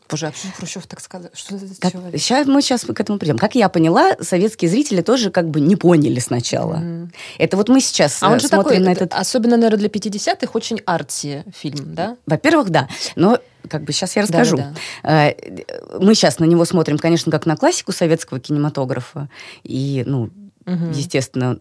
Боже, 0.10 0.28
а 0.28 0.32
почему 0.32 0.52
Хрущев 0.54 0.88
так 0.88 1.00
сказал? 1.02 1.30
Что 1.34 1.56
это 1.56 1.66
как, 1.80 1.92
человек? 1.92 2.20
Сейчас 2.20 2.48
мы 2.48 2.62
сейчас 2.62 2.82
к 2.82 3.00
этому 3.00 3.20
придем. 3.20 3.38
Как 3.38 3.56
я 3.56 3.70
поняла, 3.70 4.16
советские 4.20 4.70
зрители 4.70 5.02
тоже 5.02 5.30
как 5.30 5.50
бы 5.50 5.60
не 5.60 5.76
поняли 5.76 6.20
сначала. 6.20 6.76
Mm-hmm. 6.76 7.10
Это 7.38 7.58
вот 7.58 7.70
мы 7.70 7.80
сейчас 7.80 8.24
а 8.24 8.32
он 8.32 8.40
же 8.40 8.48
смотрим 8.48 8.80
такой, 8.80 8.86
на 8.86 8.92
этот... 8.92 9.14
Особенно, 9.14 9.58
наверное, 9.58 9.80
для 9.80 9.90
50-х 9.90 10.52
очень 10.54 10.80
арти 10.86 11.44
фильм, 11.56 11.94
да? 11.94 12.18
Во-первых, 12.26 12.70
да. 12.70 12.88
Но 13.16 13.40
как 13.68 13.84
бы 13.84 13.92
сейчас 13.92 14.16
я 14.16 14.24
расскажу. 14.24 14.58
Да, 14.58 14.74
да, 15.04 15.34
да. 15.48 16.00
Мы 16.00 16.16
сейчас 16.16 16.40
на 16.40 16.46
него 16.46 16.66
смотрим, 16.66 16.98
конечно, 16.98 17.32
как 17.32 17.46
на 17.46 17.56
классику 17.56 17.92
советского 17.92 18.40
кинематографа. 18.40 19.30
И, 19.64 20.04
ну, 20.08 20.32
угу. 20.66 20.86
естественно, 20.94 21.58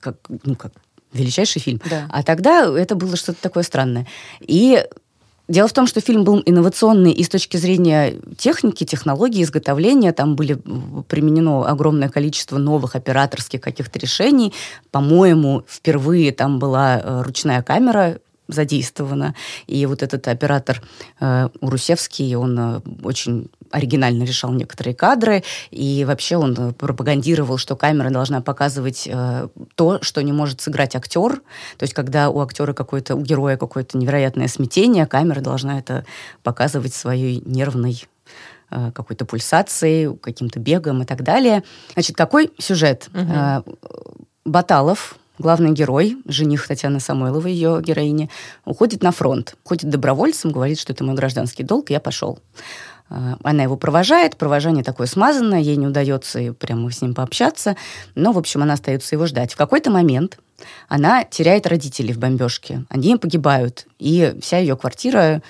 как, 0.00 0.16
ну, 0.42 0.56
как 0.56 0.72
величайший 1.12 1.60
фильм. 1.60 1.80
Да. 1.88 2.06
А 2.10 2.22
тогда 2.22 2.66
это 2.76 2.94
было 2.94 3.16
что-то 3.16 3.40
такое 3.40 3.62
странное. 3.62 4.06
И 4.40 4.84
Дело 5.50 5.66
в 5.66 5.72
том, 5.72 5.88
что 5.88 6.00
фильм 6.00 6.22
был 6.22 6.40
инновационный 6.46 7.10
и 7.10 7.24
с 7.24 7.28
точки 7.28 7.56
зрения 7.56 8.14
техники, 8.38 8.84
технологии 8.84 9.42
изготовления. 9.42 10.12
Там 10.12 10.36
были 10.36 10.54
применено 11.08 11.66
огромное 11.66 12.08
количество 12.08 12.56
новых 12.56 12.94
операторских 12.94 13.60
каких-то 13.60 13.98
решений. 13.98 14.54
По-моему, 14.92 15.64
впервые 15.66 16.30
там 16.30 16.60
была 16.60 17.00
э, 17.02 17.22
ручная 17.22 17.64
камера 17.64 18.20
задействована. 18.52 19.34
И 19.66 19.86
вот 19.86 20.02
этот 20.02 20.28
оператор 20.28 20.82
э, 21.20 21.48
Урусевский, 21.60 22.34
он 22.34 22.58
э, 22.58 22.80
очень 23.02 23.50
оригинально 23.70 24.24
решал 24.24 24.52
некоторые 24.52 24.94
кадры, 24.94 25.42
и 25.70 26.04
вообще 26.04 26.36
он 26.36 26.56
э, 26.58 26.72
пропагандировал, 26.72 27.58
что 27.58 27.76
камера 27.76 28.10
должна 28.10 28.40
показывать 28.40 29.08
э, 29.10 29.48
то, 29.74 30.02
что 30.02 30.22
не 30.22 30.32
может 30.32 30.60
сыграть 30.60 30.96
актер. 30.96 31.36
То 31.76 31.82
есть, 31.82 31.94
когда 31.94 32.30
у 32.30 32.40
актера 32.40 32.72
какое-то, 32.72 33.14
у 33.16 33.22
героя 33.22 33.56
какое-то 33.56 33.96
невероятное 33.96 34.48
смятение, 34.48 35.06
камера 35.06 35.40
должна 35.40 35.78
это 35.78 36.04
показывать 36.42 36.94
своей 36.94 37.42
нервной 37.44 38.04
э, 38.70 38.90
какой-то 38.92 39.24
пульсацией, 39.24 40.16
каким-то 40.16 40.58
бегом 40.58 41.02
и 41.02 41.06
так 41.06 41.22
далее. 41.22 41.62
Значит, 41.94 42.16
какой 42.16 42.50
сюжет? 42.58 43.08
Угу. 43.14 43.76
Баталов, 44.44 45.16
главный 45.40 45.72
герой, 45.72 46.18
жених 46.26 46.68
Татьяны 46.68 47.00
Самойловой, 47.00 47.52
ее 47.52 47.80
героини, 47.82 48.30
уходит 48.64 49.02
на 49.02 49.10
фронт, 49.10 49.56
ходит 49.64 49.90
добровольцем, 49.90 50.52
говорит, 50.52 50.78
что 50.78 50.92
это 50.92 51.02
мой 51.02 51.16
гражданский 51.16 51.64
долг, 51.64 51.90
я 51.90 51.98
пошел. 51.98 52.38
А, 53.08 53.36
она 53.42 53.62
его 53.62 53.76
провожает, 53.76 54.36
провожание 54.36 54.84
такое 54.84 55.06
смазанное, 55.06 55.58
ей 55.58 55.76
не 55.76 55.86
удается 55.86 56.52
прямо 56.52 56.90
с 56.90 57.02
ним 57.02 57.14
пообщаться, 57.14 57.76
но, 58.14 58.32
в 58.32 58.38
общем, 58.38 58.62
она 58.62 58.74
остается 58.74 59.14
его 59.16 59.26
ждать. 59.26 59.52
В 59.52 59.56
какой-то 59.56 59.90
момент 59.90 60.38
она 60.88 61.24
теряет 61.24 61.66
родителей 61.66 62.12
в 62.12 62.18
бомбежке, 62.18 62.84
они 62.90 63.16
погибают, 63.16 63.86
и 63.98 64.36
вся 64.40 64.58
ее 64.58 64.76
квартира 64.76 65.42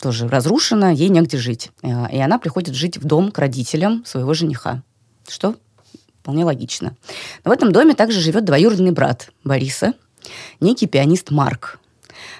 тоже 0.00 0.28
разрушена, 0.28 0.94
ей 0.94 1.08
негде 1.08 1.38
жить. 1.38 1.72
А, 1.82 2.08
и 2.10 2.18
она 2.18 2.38
приходит 2.38 2.74
жить 2.74 2.96
в 2.96 3.04
дом 3.04 3.32
к 3.32 3.38
родителям 3.38 4.04
своего 4.06 4.32
жениха, 4.32 4.82
что 5.28 5.56
вполне 6.28 6.44
логично. 6.44 6.94
Но 7.42 7.50
в 7.50 7.54
этом 7.54 7.72
доме 7.72 7.94
также 7.94 8.20
живет 8.20 8.44
двоюродный 8.44 8.90
брат 8.90 9.30
Бориса, 9.44 9.94
некий 10.60 10.86
пианист 10.86 11.30
Марк, 11.30 11.80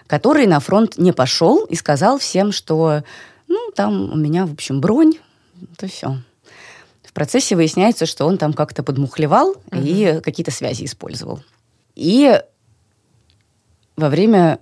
который 0.07 0.47
на 0.47 0.61
фронт 0.61 0.99
не 0.99 1.13
пошел 1.13 1.65
и 1.65 1.75
сказал 1.75 2.19
всем, 2.19 2.53
что 2.53 3.03
ну, 3.47 3.71
там 3.75 4.13
у 4.13 4.17
меня, 4.17 4.45
в 4.45 4.53
общем, 4.53 4.83
бронь, 4.83 5.15
то 5.79 5.89
все. 5.89 6.19
В 7.03 7.15
процессе 7.15 7.57
выясняется, 7.57 8.05
что 8.05 8.27
он 8.27 8.37
там 8.37 8.53
как-то 8.53 8.83
подмухлевал 8.83 9.53
угу. 9.53 9.81
и 9.83 10.21
какие-то 10.23 10.51
связи 10.51 10.85
использовал. 10.85 11.41
И 11.95 12.43
во 13.97 14.11
время 14.11 14.59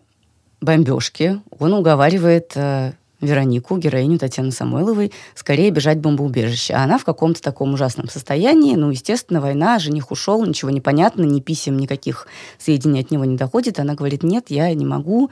бомбежки 0.60 1.40
он 1.58 1.74
уговаривает 1.74 2.52
э, 2.54 2.92
Веронику, 3.20 3.78
героиню 3.78 4.18
Татьяны 4.18 4.52
Самойловой, 4.52 5.12
скорее 5.34 5.70
бежать 5.70 5.98
в 5.98 6.00
бомбоубежище. 6.00 6.74
А 6.74 6.84
она 6.84 6.98
в 6.98 7.04
каком-то 7.04 7.40
таком 7.40 7.74
ужасном 7.74 8.08
состоянии. 8.08 8.74
Ну, 8.76 8.90
естественно, 8.90 9.40
война, 9.40 9.78
жених 9.78 10.10
ушел, 10.10 10.44
ничего 10.44 10.70
не 10.70 10.80
понятно, 10.80 11.22
ни 11.22 11.40
писем, 11.40 11.78
никаких 11.78 12.26
сведений 12.58 13.00
от 13.00 13.10
него 13.10 13.24
не 13.24 13.36
доходит. 13.36 13.78
Она 13.78 13.94
говорит, 13.94 14.22
нет, 14.22 14.46
я 14.48 14.72
не 14.74 14.84
могу 14.84 15.30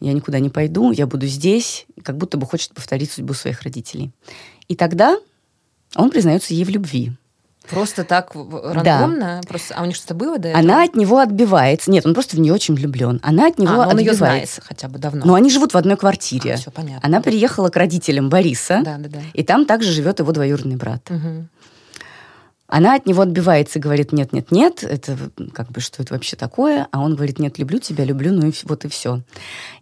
я 0.00 0.12
никуда 0.12 0.38
не 0.38 0.50
пойду, 0.50 0.92
я 0.92 1.06
буду 1.06 1.26
здесь, 1.26 1.86
как 2.02 2.16
будто 2.16 2.36
бы 2.36 2.46
хочет 2.46 2.74
повторить 2.74 3.10
судьбу 3.10 3.32
своих 3.32 3.62
родителей. 3.62 4.10
И 4.68 4.76
тогда 4.76 5.18
он 5.94 6.10
признается 6.10 6.54
ей 6.54 6.64
в 6.64 6.68
любви. 6.68 7.12
Просто 7.70 8.04
так 8.04 8.34
рандомно? 8.34 9.40
Да. 9.42 9.48
Просто, 9.48 9.74
а 9.74 9.82
у 9.82 9.86
них 9.86 9.96
что-то 9.96 10.14
было 10.14 10.38
до 10.38 10.48
этого? 10.48 10.62
Она 10.62 10.84
от 10.84 10.96
него 10.96 11.18
отбивается. 11.18 11.90
Нет, 11.90 12.04
он 12.04 12.12
просто 12.12 12.36
в 12.36 12.40
нее 12.40 12.52
очень 12.52 12.74
влюблен. 12.74 13.20
Она 13.22 13.46
от 13.46 13.58
него 13.58 13.72
а, 13.72 13.88
он 13.88 13.96
отбивается. 13.96 14.10
Ее 14.10 14.14
знает 14.14 14.60
хотя 14.62 14.88
бы 14.88 14.98
давно. 14.98 15.24
Но 15.24 15.34
они 15.34 15.50
живут 15.50 15.72
в 15.72 15.76
одной 15.76 15.96
квартире. 15.96 16.54
А, 16.54 16.56
все 16.56 16.70
понятно. 16.70 17.00
Она 17.02 17.22
приехала 17.22 17.70
к 17.70 17.76
родителям 17.76 18.28
Бориса. 18.28 18.82
Да, 18.84 18.98
да, 18.98 19.08
да. 19.08 19.20
И 19.32 19.42
там 19.42 19.64
также 19.64 19.92
живет 19.92 20.18
его 20.18 20.32
двоюродный 20.32 20.76
брат. 20.76 21.10
Угу. 21.10 21.46
Она 22.66 22.94
от 22.96 23.06
него 23.06 23.22
отбивается 23.22 23.78
и 23.78 23.82
говорит, 23.82 24.12
нет, 24.12 24.32
нет, 24.32 24.50
нет, 24.50 24.82
это 24.82 25.16
как 25.52 25.70
бы 25.70 25.80
что 25.80 26.02
это 26.02 26.14
вообще 26.14 26.34
такое? 26.34 26.88
А 26.90 27.00
он 27.00 27.14
говорит, 27.14 27.38
нет, 27.38 27.58
люблю 27.58 27.78
тебя, 27.78 28.04
люблю, 28.04 28.32
ну 28.32 28.48
и 28.48 28.52
вот 28.64 28.84
и 28.84 28.88
все. 28.88 29.20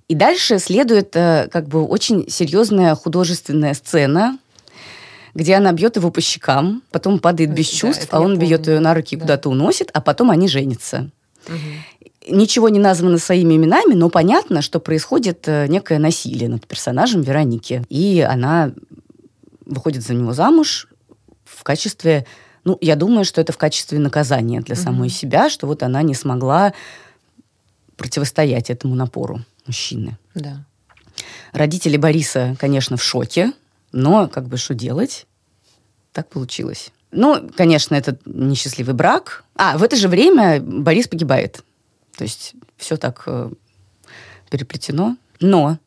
И 0.09 0.15
дальше 0.15 0.59
следует 0.59 1.15
э, 1.17 1.49
как 1.51 1.69
бы 1.69 1.85
очень 1.87 2.29
серьезная 2.29 2.95
художественная 2.95 3.75
сцена, 3.75 4.37
где 5.35 5.55
она 5.55 5.73
бьет 5.73 5.97
его 5.97 6.11
по 6.11 6.21
щекам, 6.21 6.83
потом 6.91 7.19
падает 7.19 7.53
без 7.55 7.67
чувств, 7.69 8.09
да, 8.11 8.19
а 8.19 8.21
он 8.21 8.39
бьет 8.39 8.67
ее 8.67 8.81
на 8.81 8.95
руки 8.95 9.17
да. 9.17 9.23
куда-то 9.23 9.49
уносит, 9.49 9.91
а 9.93 10.01
потом 10.01 10.31
они 10.31 10.49
женятся. 10.49 11.11
Угу. 11.47 12.37
Ничего 12.37 12.69
не 12.69 12.79
названо 12.79 13.19
своими 13.19 13.57
именами, 13.57 13.95
но 13.95 14.09
понятно, 14.09 14.63
что 14.63 14.79
происходит 14.79 15.49
э, 15.49 15.67
некое 15.69 15.99
насилие 15.99 16.49
над 16.49 16.67
персонажем 16.67 17.23
Вероники. 17.23 17.85
И 17.89 18.21
она 18.21 18.73
выходит 19.67 20.03
за 20.03 20.15
него 20.15 20.33
замуж 20.33 20.89
в 21.45 21.65
качестве 21.65 22.27
ну, 22.65 22.79
я 22.81 22.95
думаю, 22.95 23.25
что 23.25 23.41
это 23.41 23.53
в 23.53 23.59
качестве 23.59 23.99
наказания 23.99 24.61
для 24.61 24.77
самой 24.77 25.09
mm-hmm. 25.09 25.13
себя, 25.13 25.51
что 25.51 25.67
вот 25.67 25.83
она 25.83 26.03
не 26.03 26.15
смогла 26.15 26.73
противостоять 27.97 28.71
этому 28.71 28.95
напору 28.95 29.41
мужчины. 29.67 30.17
Да. 30.35 30.65
Родители 31.53 31.97
Бориса, 31.97 32.57
конечно, 32.61 32.97
в 32.97 33.03
шоке, 33.03 33.53
но 33.93 34.29
как 34.29 34.49
бы 34.49 34.57
что 34.57 34.75
делать? 34.75 35.27
Так 36.13 36.29
получилось. 36.29 36.93
Ну, 37.11 37.51
конечно, 37.57 37.95
это 37.95 38.19
несчастливый 38.25 38.95
брак. 38.95 39.45
А, 39.55 39.77
в 39.77 39.83
это 39.83 39.97
же 39.97 40.09
время 40.09 40.61
Борис 40.61 41.09
погибает. 41.09 41.63
То 42.17 42.25
есть 42.25 42.55
все 42.77 42.97
так 42.97 43.23
э, 43.27 43.51
переплетено. 44.51 45.17
Но 45.41 45.79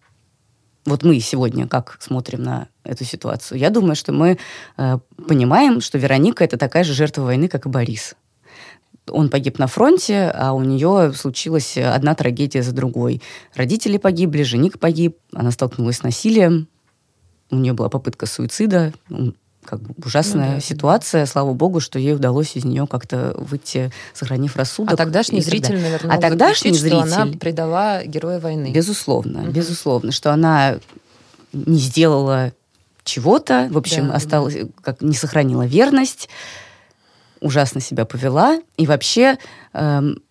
вот 0.86 1.04
мы 1.04 1.20
сегодня 1.20 1.68
как 1.68 1.98
смотрим 2.00 2.44
на 2.44 2.68
эту 2.84 3.06
ситуацию? 3.06 3.60
Я 3.60 3.72
думаю, 3.72 3.96
что 3.96 4.12
мы 4.12 4.38
э, 4.78 4.98
понимаем, 5.28 5.82
что 5.82 5.98
Вероника 5.98 6.44
это 6.44 6.58
такая 6.58 6.84
же 6.84 6.94
жертва 6.94 7.24
войны, 7.24 7.48
как 7.48 7.66
и 7.66 7.70
Борис. 7.70 8.16
Он 9.10 9.30
погиб 9.30 9.60
на 9.60 9.68
фронте, 9.68 10.32
а 10.34 10.54
у 10.54 10.62
нее 10.62 11.14
случилась 11.14 11.78
одна 11.78 12.16
трагедия 12.16 12.62
за 12.62 12.72
другой. 12.72 13.22
Родители 13.54 13.98
погибли, 13.98 14.44
жених 14.44 14.80
погиб, 14.80 15.18
она 15.34 15.52
столкнулась 15.52 15.98
с 15.98 16.04
насилием, 16.04 16.68
у 17.56 17.60
нее 17.60 17.74
была 17.74 17.90
попытка 17.90 18.26
суицида, 18.26 18.94
как 19.66 19.82
бы 19.82 19.96
ужасная 20.06 20.50
ну, 20.50 20.54
да, 20.56 20.60
ситуация. 20.60 21.22
Да. 21.22 21.32
Слава 21.32 21.54
богу, 21.54 21.80
что 21.80 21.98
ей 21.98 22.14
удалось 22.14 22.56
из 22.56 22.66
нее 22.66 22.88
как-то 22.88 23.36
выйти, 23.38 23.92
сохранив 24.14 24.56
рассудок. 24.56 24.94
А 24.94 24.98
тогдашний 24.98 25.42
зритель, 25.42 25.80
наверное, 25.82 26.16
а 26.16 26.22
тогдашний 26.22 26.72
зритель, 26.72 27.08
что 27.08 27.22
она 27.22 27.32
предала 27.38 28.04
героя 28.06 28.40
войны. 28.40 28.72
Безусловно, 28.72 29.42
угу. 29.42 29.52
безусловно, 29.52 30.12
что 30.12 30.32
она 30.32 30.78
не 31.52 31.80
сделала 31.80 32.54
чего-то, 33.04 33.68
в 33.72 33.78
общем, 33.78 34.08
да, 34.08 34.16
осталась, 34.16 34.58
как 34.82 35.02
не 35.02 35.14
сохранила 35.14 35.66
верность, 35.66 36.28
ужасно 37.40 37.80
себя 37.80 38.06
повела. 38.06 38.60
И 38.78 38.88
вообще, 38.88 39.38
эм, 39.74 40.22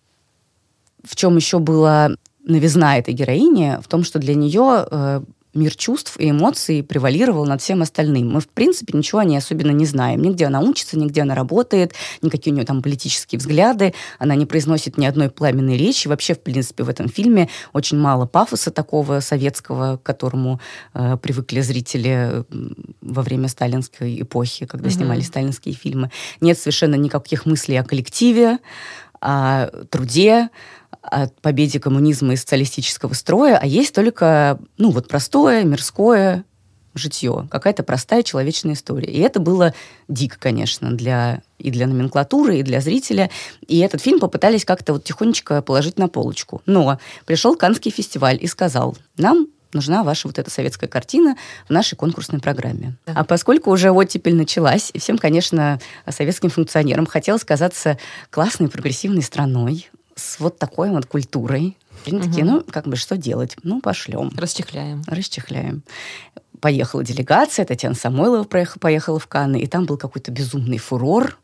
в 1.03 1.15
чем 1.15 1.37
еще 1.37 1.59
была 1.59 2.11
новизна 2.43 2.97
этой 2.97 3.13
героини, 3.13 3.79
в 3.81 3.87
том, 3.87 4.03
что 4.03 4.19
для 4.19 4.35
нее 4.35 4.85
э, 4.89 5.21
мир 5.55 5.75
чувств 5.75 6.17
и 6.19 6.29
эмоций 6.29 6.83
превалировал 6.83 7.45
над 7.45 7.61
всем 7.61 7.81
остальным. 7.81 8.31
Мы, 8.31 8.41
в 8.41 8.49
принципе, 8.49 8.97
ничего 8.97 9.19
о 9.19 9.25
ней 9.25 9.37
особенно 9.37 9.71
не 9.71 9.85
знаем. 9.85 10.21
Нигде 10.21 10.45
она 10.45 10.59
учится, 10.59 10.97
нигде 10.99 11.21
она 11.21 11.33
работает, 11.33 11.93
никакие 12.21 12.53
у 12.53 12.55
нее 12.55 12.65
там 12.65 12.81
политические 12.81 13.39
взгляды, 13.39 13.93
она 14.19 14.35
не 14.35 14.45
произносит 14.45 14.97
ни 14.97 15.05
одной 15.05 15.29
пламенной 15.29 15.77
речи. 15.77 16.07
Вообще, 16.07 16.35
в 16.35 16.41
принципе, 16.41 16.83
в 16.83 16.89
этом 16.89 17.09
фильме 17.09 17.49
очень 17.73 17.97
мало 17.97 18.25
пафоса 18.25 18.71
такого 18.71 19.19
советского, 19.21 19.97
к 19.97 20.03
которому 20.03 20.59
э, 20.93 21.17
привыкли 21.17 21.61
зрители 21.61 22.43
во 23.01 23.21
время 23.21 23.47
сталинской 23.47 24.21
эпохи, 24.21 24.65
когда 24.65 24.87
угу. 24.87 24.95
снимали 24.95 25.21
сталинские 25.21 25.73
фильмы. 25.73 26.11
Нет 26.41 26.59
совершенно 26.59 26.95
никаких 26.95 27.45
мыслей 27.45 27.77
о 27.77 27.83
коллективе, 27.83 28.59
о 29.21 29.67
труде, 29.89 30.49
о 31.09 31.27
победе 31.41 31.79
коммунизма 31.79 32.33
и 32.33 32.37
социалистического 32.37 33.13
строя, 33.13 33.57
а 33.61 33.65
есть 33.65 33.93
только, 33.93 34.59
ну, 34.77 34.91
вот 34.91 35.07
простое, 35.07 35.63
мирское 35.63 36.43
житье, 36.95 37.47
какая-то 37.51 37.83
простая 37.83 38.23
человечная 38.23 38.73
история. 38.73 39.11
И 39.11 39.19
это 39.19 39.39
было 39.39 39.73
дико, 40.07 40.37
конечно, 40.39 40.91
для, 40.91 41.41
и 41.59 41.69
для 41.69 41.87
номенклатуры, 41.87 42.59
и 42.59 42.63
для 42.63 42.79
зрителя. 42.79 43.29
И 43.67 43.79
этот 43.79 44.01
фильм 44.01 44.19
попытались 44.19 44.65
как-то 44.65 44.93
вот 44.93 45.03
тихонечко 45.03 45.61
положить 45.61 45.99
на 45.99 46.07
полочку. 46.07 46.61
Но 46.65 46.99
пришел 47.25 47.55
Каннский 47.55 47.91
фестиваль 47.91 48.37
и 48.41 48.47
сказал, 48.47 48.97
нам 49.17 49.47
нужна 49.73 50.03
ваша 50.03 50.27
вот 50.27 50.39
эта 50.39 50.49
советская 50.49 50.89
картина 50.89 51.35
в 51.67 51.69
нашей 51.69 51.95
конкурсной 51.95 52.39
программе. 52.39 52.95
Да. 53.05 53.13
А 53.17 53.23
поскольку 53.25 53.71
уже 53.71 53.91
оттепель 53.91 54.35
началась, 54.35 54.89
и 54.93 54.99
всем, 54.99 55.17
конечно, 55.17 55.79
советским 56.09 56.49
функционерам 56.49 57.05
хотелось 57.05 57.43
казаться 57.43 57.99
классной 58.29 58.69
прогрессивной 58.69 59.21
страной, 59.21 59.89
с 60.15 60.39
вот 60.39 60.57
такой 60.57 60.89
вот 60.91 61.05
культурой. 61.05 61.77
Они 62.05 62.17
угу. 62.17 62.25
такие, 62.25 62.45
ну, 62.45 62.63
как 62.63 62.87
бы, 62.87 62.95
что 62.95 63.17
делать? 63.17 63.55
Ну, 63.63 63.81
пошлем. 63.81 64.31
Расчехляем. 64.35 65.03
Расчехляем. 65.07 65.83
Поехала 66.61 67.03
делегация, 67.03 67.65
Татьяна 67.65 67.95
Самойлова 67.95 68.43
поехала 68.43 69.19
в 69.19 69.27
Канны, 69.27 69.59
и 69.59 69.67
там 69.67 69.85
был 69.85 69.97
какой-то 69.97 70.31
безумный 70.31 70.77
фурор. 70.77 71.37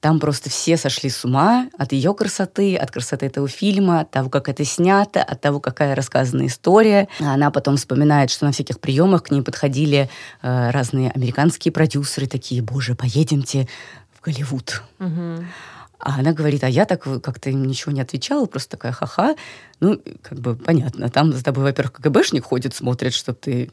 Там 0.00 0.20
просто 0.20 0.50
все 0.50 0.76
сошли 0.76 1.08
с 1.08 1.24
ума 1.24 1.68
от 1.78 1.92
ее 1.92 2.14
красоты, 2.14 2.76
от 2.76 2.90
красоты 2.90 3.26
этого 3.26 3.48
фильма, 3.48 4.00
от 4.00 4.10
того, 4.10 4.28
как 4.28 4.48
это 4.48 4.64
снято, 4.64 5.22
от 5.22 5.40
того, 5.40 5.60
какая 5.60 5.94
рассказана 5.94 6.46
история. 6.46 7.08
Она 7.18 7.50
потом 7.50 7.76
вспоминает, 7.76 8.30
что 8.30 8.44
на 8.44 8.52
всяких 8.52 8.78
приемах 8.80 9.24
к 9.24 9.30
ней 9.30 9.42
подходили 9.42 10.10
э, 10.42 10.70
разные 10.70 11.10
американские 11.10 11.72
продюсеры, 11.72 12.26
такие, 12.26 12.62
боже, 12.62 12.94
поедемте 12.94 13.68
в 14.14 14.20
Голливуд. 14.20 14.82
Угу. 15.00 15.44
А 15.98 16.18
она 16.18 16.32
говорит, 16.32 16.62
а 16.64 16.68
я 16.68 16.84
так 16.84 17.02
как-то 17.22 17.52
ничего 17.52 17.92
не 17.92 18.00
отвечала, 18.00 18.46
просто 18.46 18.70
такая 18.70 18.92
ха-ха. 18.92 19.36
Ну, 19.80 20.00
как 20.22 20.38
бы 20.38 20.54
понятно, 20.54 21.08
там 21.08 21.32
за 21.32 21.42
тобой, 21.42 21.64
во-первых, 21.64 21.94
КГБшник 21.94 22.44
ходит, 22.44 22.74
смотрит, 22.74 23.14
что 23.14 23.32
ты 23.32 23.70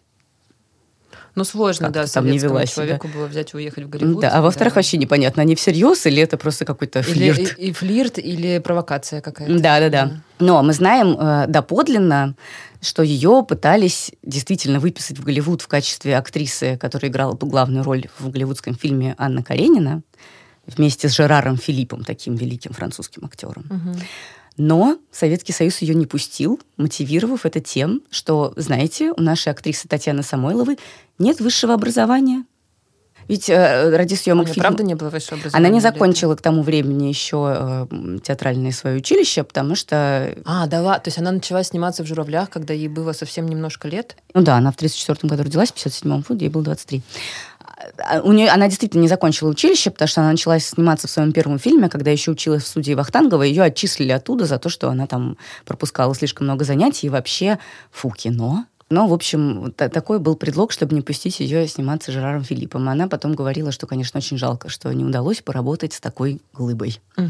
ну, 1.36 1.44
сложно, 1.44 1.90
да, 1.90 2.06
там 2.06 2.28
не 2.28 2.38
вела 2.38 2.66
человеку 2.68 3.08
себя. 3.08 3.18
было 3.18 3.28
взять 3.28 3.54
и 3.54 3.58
уехать 3.58 3.86
в 3.86 3.90
Голливуд. 3.90 4.22
Да, 4.22 4.30
а 4.30 4.42
во-вторых, 4.42 4.74
да. 4.74 4.80
вообще 4.80 4.98
непонятно, 4.98 5.42
они 5.42 5.56
всерьез 5.56 6.06
или 6.06 6.22
это 6.22 6.38
просто 6.38 6.64
какой-то 6.64 7.02
флирт? 7.02 7.40
Или, 7.40 7.48
и, 7.58 7.70
и 7.70 7.74
флирт, 7.74 8.20
или 8.20 8.60
провокация 8.60 9.20
какая-то. 9.20 9.60
Да, 9.60 9.80
да, 9.80 9.90
да. 9.90 10.12
Но 10.38 10.62
мы 10.62 10.74
знаем 10.74 11.18
э, 11.20 11.46
доподлинно, 11.48 12.36
что 12.82 13.02
ее 13.02 13.44
пытались 13.48 14.12
действительно 14.22 14.80
выписать 14.80 15.18
в 15.18 15.24
Голливуд 15.24 15.64
в 15.64 15.68
качестве 15.68 16.18
актрисы, 16.18 16.78
которая 16.78 17.10
играла 17.10 17.34
главную 17.34 17.84
роль 17.84 18.06
в 18.20 18.30
голливудском 18.30 18.76
фильме 18.76 19.16
Анна 19.18 19.42
Каренина 19.42 20.04
вместе 20.66 21.10
с 21.10 21.16
Жераром 21.16 21.58
Филиппом, 21.58 22.04
таким 22.04 22.36
великим 22.36 22.74
французским 22.74 23.26
актером. 23.26 23.66
Угу. 23.70 24.00
Но 24.58 24.98
Советский 25.12 25.52
Союз 25.52 25.80
ее 25.82 25.96
не 25.96 26.06
пустил, 26.06 26.60
мотивировав 26.78 27.46
это 27.46 27.60
тем, 27.60 28.02
что, 28.12 28.54
знаете, 28.56 29.12
у 29.12 29.22
нашей 29.22 29.52
актрисы 29.52 29.88
Татьяны 29.88 30.22
Самойловой 30.22 30.78
нет 31.18 31.40
высшего 31.40 31.74
образования. 31.74 32.44
Ведь 33.28 33.50
э, 33.50 33.96
ради 33.96 34.16
съемок 34.16 34.48
фильма... 34.48 34.64
правда 34.64 34.84
не 34.84 34.96
было 34.96 35.10
высшего 35.10 35.38
образования? 35.38 35.66
Она 35.66 35.74
не 35.74 35.82
закончила 35.82 36.36
к 36.36 36.42
тому 36.42 36.62
времени 36.62 37.08
еще 37.08 37.88
э, 37.90 38.18
театральное 38.24 38.72
свое 38.72 38.98
училище, 38.98 39.44
потому 39.44 39.76
что... 39.76 40.36
А, 40.46 40.68
да. 40.68 41.00
То 41.00 41.08
есть 41.08 41.18
она 41.18 41.32
начала 41.32 41.64
сниматься 41.64 42.04
в 42.04 42.06
«Журавлях», 42.06 42.50
когда 42.50 42.74
ей 42.74 42.88
было 42.88 43.14
совсем 43.14 43.48
немножко 43.48 43.88
лет? 43.88 44.18
Ну 44.34 44.42
да, 44.42 44.58
она 44.58 44.72
в 44.72 44.76
1934 44.76 45.30
году 45.30 45.44
родилась, 45.44 45.70
в 45.70 45.80
1957 45.80 46.22
году 46.22 46.44
ей 46.44 46.50
было 46.50 46.64
23. 46.64 47.02
А, 47.98 48.22
у 48.22 48.32
нее, 48.32 48.50
она 48.50 48.68
действительно 48.68 49.02
не 49.02 49.08
закончила 49.08 49.50
училище, 49.50 49.92
потому 49.92 50.08
что 50.08 50.22
она 50.22 50.32
начала 50.32 50.60
сниматься 50.60 51.08
в 51.08 51.12
своем 51.12 51.32
первом 51.32 51.60
фильме, 51.60 51.90
когда 51.90 52.12
еще 52.12 52.32
училась 52.32 52.64
в 52.64 52.68
студии 52.68 52.94
Вахтангова. 52.94 53.44
Ее 53.44 53.64
отчислили 53.64 54.12
оттуда 54.12 54.46
за 54.46 54.58
то, 54.60 54.70
что 54.70 54.90
она 54.90 55.08
там 55.08 55.38
пропускала 55.66 56.16
слишком 56.16 56.48
много 56.48 56.66
занятий 56.66 57.08
и 57.08 57.10
вообще 57.10 57.60
фу, 57.92 58.10
кино. 58.10 58.66
Но, 58.90 59.08
в 59.08 59.14
общем, 59.14 59.72
такой 59.72 60.20
был 60.20 60.36
предлог, 60.36 60.72
чтобы 60.72 60.94
не 60.94 61.02
пустить 61.02 61.40
ее 61.40 61.68
сниматься 61.68 62.12
с 62.12 62.14
Жераром 62.14 62.44
Филиппом. 62.44 62.88
Она 62.90 63.08
потом 63.08 63.34
говорила, 63.34 63.72
что, 63.72 63.88
конечно, 63.88 64.20
очень 64.20 64.38
жалко, 64.38 64.70
что 64.70 64.94
не 64.94 65.04
удалось 65.04 65.42
поработать 65.42 65.94
с 65.94 66.00
такой 66.00 66.42
глыбой. 66.54 67.02
Угу. 67.18 67.28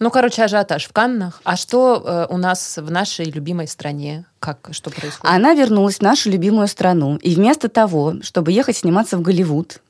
Ну, 0.00 0.10
короче, 0.10 0.42
ажиотаж 0.42 0.86
в 0.86 0.92
Каннах. 0.92 1.40
А 1.44 1.56
что 1.56 2.02
э, 2.04 2.34
у 2.34 2.36
нас 2.36 2.78
в 2.78 2.90
нашей 2.90 3.26
любимой 3.26 3.68
стране? 3.68 4.24
Как, 4.40 4.70
что 4.72 4.90
происходит? 4.90 5.20
Она 5.22 5.54
вернулась 5.54 5.98
в 5.98 6.02
нашу 6.02 6.30
любимую 6.30 6.66
страну. 6.66 7.16
И 7.18 7.36
вместо 7.36 7.68
того, 7.68 8.14
чтобы 8.22 8.50
ехать 8.50 8.78
сниматься 8.78 9.16
в 9.16 9.22
Голливуд, 9.22 9.80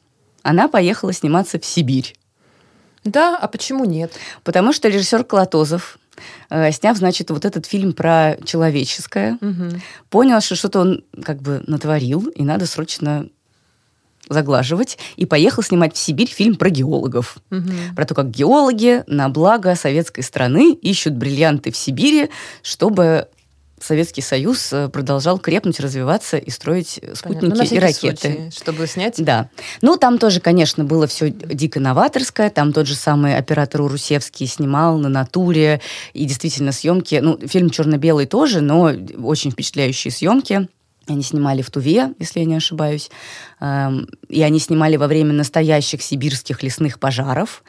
она 0.44 0.68
поехала 0.68 1.12
сниматься 1.12 1.58
в 1.58 1.64
Сибирь. 1.64 2.14
Да, 3.02 3.36
а 3.36 3.48
почему 3.48 3.84
нет? 3.84 4.12
Потому 4.44 4.72
что 4.72 4.88
режиссер 4.88 5.24
Колотозов, 5.24 5.98
э, 6.50 6.70
сняв, 6.70 6.96
значит, 6.96 7.30
вот 7.30 7.44
этот 7.44 7.66
фильм 7.66 7.92
про 7.92 8.36
человеческое, 8.44 9.36
угу. 9.40 9.80
понял, 10.10 10.40
что 10.40 10.54
что-то 10.54 10.80
он 10.80 11.04
как 11.22 11.42
бы 11.42 11.62
натворил, 11.66 12.28
и 12.28 12.44
надо 12.44 12.66
срочно 12.66 13.28
заглаживать, 14.28 14.98
и 15.16 15.26
поехал 15.26 15.62
снимать 15.62 15.94
в 15.94 15.98
Сибирь 15.98 16.30
фильм 16.30 16.56
про 16.56 16.70
геологов. 16.70 17.38
Угу. 17.50 17.94
Про 17.96 18.04
то, 18.06 18.14
как 18.14 18.30
геологи 18.30 19.04
на 19.06 19.28
благо 19.28 19.74
советской 19.74 20.22
страны 20.22 20.72
ищут 20.72 21.14
бриллианты 21.14 21.70
в 21.72 21.76
Сибири, 21.76 22.30
чтобы 22.62 23.28
Советский 23.80 24.22
Союз 24.22 24.72
э, 24.72 24.88
продолжал 24.88 25.38
крепнуть, 25.38 25.80
развиваться 25.80 26.36
и 26.36 26.50
строить 26.50 27.00
спутники 27.14 27.56
ну, 27.56 27.64
и 27.64 27.78
ракеты. 27.78 28.32
Случай, 28.32 28.50
чтобы 28.50 28.86
снять? 28.86 29.22
Да. 29.22 29.50
Ну, 29.82 29.96
там 29.96 30.18
тоже, 30.18 30.40
конечно, 30.40 30.84
было 30.84 31.06
все 31.06 31.30
дико 31.30 31.80
новаторское. 31.80 32.50
Там 32.50 32.72
тот 32.72 32.86
же 32.86 32.94
самый 32.94 33.36
оператор 33.36 33.82
Урусевский 33.82 34.46
снимал 34.46 34.98
на 34.98 35.08
натуре. 35.08 35.80
И 36.12 36.24
действительно 36.24 36.72
съемки... 36.72 37.16
Ну, 37.22 37.38
фильм 37.46 37.70
черно-белый 37.70 38.26
тоже, 38.26 38.60
но 38.60 38.92
очень 39.22 39.50
впечатляющие 39.50 40.10
съемки. 40.12 40.68
Они 41.06 41.22
снимали 41.22 41.60
в 41.60 41.70
Туве, 41.70 42.14
если 42.18 42.40
я 42.40 42.46
не 42.46 42.54
ошибаюсь. 42.54 43.10
Эм, 43.64 44.06
и 44.28 44.42
они 44.42 44.58
снимали 44.58 44.96
во 44.96 45.06
время 45.06 45.32
настоящих 45.32 46.02
сибирских 46.02 46.62
лесных 46.62 46.98
пожаров. 46.98 47.62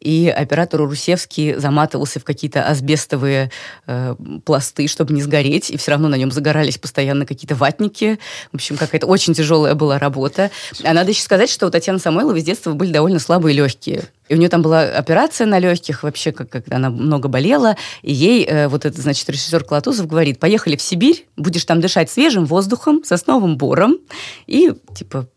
И 0.00 0.32
оператор 0.34 0.80
Русевский 0.80 1.56
заматывался 1.56 2.20
в 2.20 2.24
какие-то 2.24 2.66
асбестовые 2.66 3.50
э, 3.86 4.14
пласты, 4.46 4.86
чтобы 4.88 5.12
не 5.12 5.20
сгореть. 5.20 5.68
И 5.68 5.76
все 5.76 5.90
равно 5.90 6.08
на 6.08 6.14
нем 6.14 6.30
загорались 6.30 6.78
постоянно 6.78 7.26
какие-то 7.26 7.54
ватники. 7.54 8.18
В 8.50 8.54
общем, 8.54 8.78
какая-то 8.78 9.06
очень 9.06 9.34
тяжелая 9.34 9.74
была 9.74 9.98
работа. 9.98 10.50
А 10.84 10.94
надо 10.94 11.10
еще 11.10 11.20
сказать, 11.20 11.50
что 11.50 11.66
у 11.66 11.70
Татьяны 11.70 11.98
Самойловой 11.98 12.40
с 12.40 12.44
детства 12.44 12.72
были 12.72 12.90
довольно 12.90 13.18
слабые 13.18 13.54
легкие. 13.54 14.04
И 14.28 14.34
у 14.34 14.38
нее 14.38 14.48
там 14.48 14.62
была 14.62 14.84
операция 14.84 15.46
на 15.46 15.58
легких, 15.58 16.02
вообще, 16.02 16.32
как, 16.32 16.48
когда 16.48 16.76
она 16.76 16.88
много 16.88 17.28
болела. 17.28 17.76
И 18.00 18.14
ей 18.14 18.46
э, 18.46 18.68
вот 18.68 18.86
этот, 18.86 19.02
значит, 19.02 19.28
режиссер 19.28 19.64
Колотузов 19.64 20.06
говорит, 20.06 20.40
поехали 20.40 20.76
в 20.76 20.82
Сибирь, 20.82 21.26
будешь 21.36 21.66
там 21.66 21.82
дышать 21.82 22.10
свежим 22.10 22.46
воздухом, 22.46 23.04
сосновым 23.04 23.58
бором, 23.58 23.98
и, 24.46 24.72
типа, 24.94 25.28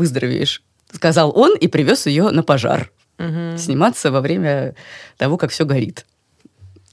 выздоровеешь. 0.00 0.62
Сказал 0.92 1.32
он 1.36 1.56
и 1.56 1.68
привез 1.68 2.06
ее 2.06 2.30
на 2.30 2.42
пожар. 2.42 2.90
Угу. 3.18 3.58
Сниматься 3.58 4.10
во 4.10 4.20
время 4.20 4.74
того, 5.18 5.36
как 5.36 5.50
все 5.50 5.64
горит. 5.64 6.06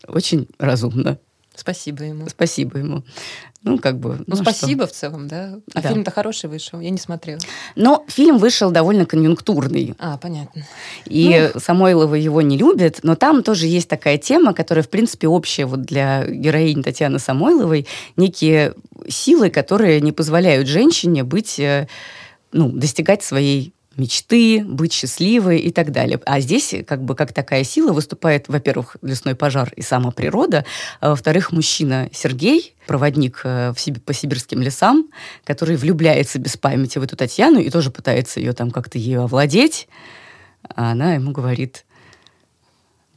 Очень 0.08 0.48
разумно. 0.60 1.18
Спасибо 1.56 2.04
ему. 2.04 2.30
Спасибо 2.30 2.78
ему. 2.78 3.04
Ну, 3.64 3.80
как 3.80 4.00
бы... 4.00 4.18
Ну, 4.20 4.24
ну 4.28 4.36
спасибо 4.36 4.86
что? 4.86 4.94
в 4.94 4.96
целом, 4.96 5.28
да? 5.28 5.60
А 5.74 5.82
да. 5.82 5.90
фильм-то 5.90 6.12
хороший 6.12 6.50
вышел, 6.50 6.80
я 6.80 6.92
не 6.92 7.00
смотрела. 7.00 7.40
Но 7.76 8.06
фильм 8.08 8.38
вышел 8.38 8.70
довольно 8.70 9.06
конъюнктурный. 9.06 9.96
А, 9.98 10.18
понятно. 10.18 10.68
И 11.06 11.50
ну... 11.54 11.60
Самойлова 11.60 12.14
его 12.14 12.42
не 12.42 12.58
любит, 12.58 13.00
но 13.02 13.16
там 13.16 13.42
тоже 13.42 13.66
есть 13.66 13.90
такая 13.90 14.20
тема, 14.20 14.54
которая, 14.54 14.84
в 14.84 14.90
принципе, 14.90 15.28
общая 15.28 15.66
вот 15.66 15.82
для 15.82 16.26
героини 16.28 16.84
Татьяны 16.84 17.18
Самойловой. 17.18 17.88
Некие 18.16 18.76
силы, 19.10 19.50
которые 19.50 20.00
не 20.02 20.12
позволяют 20.12 20.68
женщине 20.68 21.24
быть 21.24 21.60
э, 21.60 21.88
ну, 22.52 22.70
достигать 22.70 23.24
своей 23.24 23.74
мечты, 23.98 24.64
быть 24.64 24.94
счастливой 24.94 25.60
и 25.60 25.72
так 25.72 25.92
далее. 25.92 26.20
А 26.26 26.40
здесь 26.40 26.74
как 26.86 27.04
бы 27.04 27.16
как 27.16 27.34
такая 27.34 27.64
сила 27.64 27.92
выступает, 27.92 28.48
во-первых, 28.48 28.96
лесной 29.02 29.36
пожар 29.36 29.74
и 29.76 29.82
сама 29.82 30.12
природа, 30.12 30.66
а 31.00 31.10
во-вторых, 31.10 31.52
мужчина 31.52 32.10
Сергей, 32.14 32.76
проводник 32.86 33.42
э, 33.44 33.74
в 33.76 33.80
Сиб... 33.80 34.02
по 34.04 34.14
сибирским 34.14 34.62
лесам, 34.62 35.10
который 35.44 35.76
влюбляется 35.76 36.40
без 36.40 36.58
памяти 36.58 37.00
в 37.00 37.04
эту 37.04 37.18
Татьяну 37.18 37.60
и 37.60 37.70
тоже 37.70 37.90
пытается 37.90 38.40
ее 38.40 38.54
там 38.54 38.72
как-то 38.72 38.98
ее 38.98 39.24
овладеть. 39.24 39.88
А 40.76 40.92
она 40.92 41.16
ему 41.16 41.32
говорит, 41.32 41.86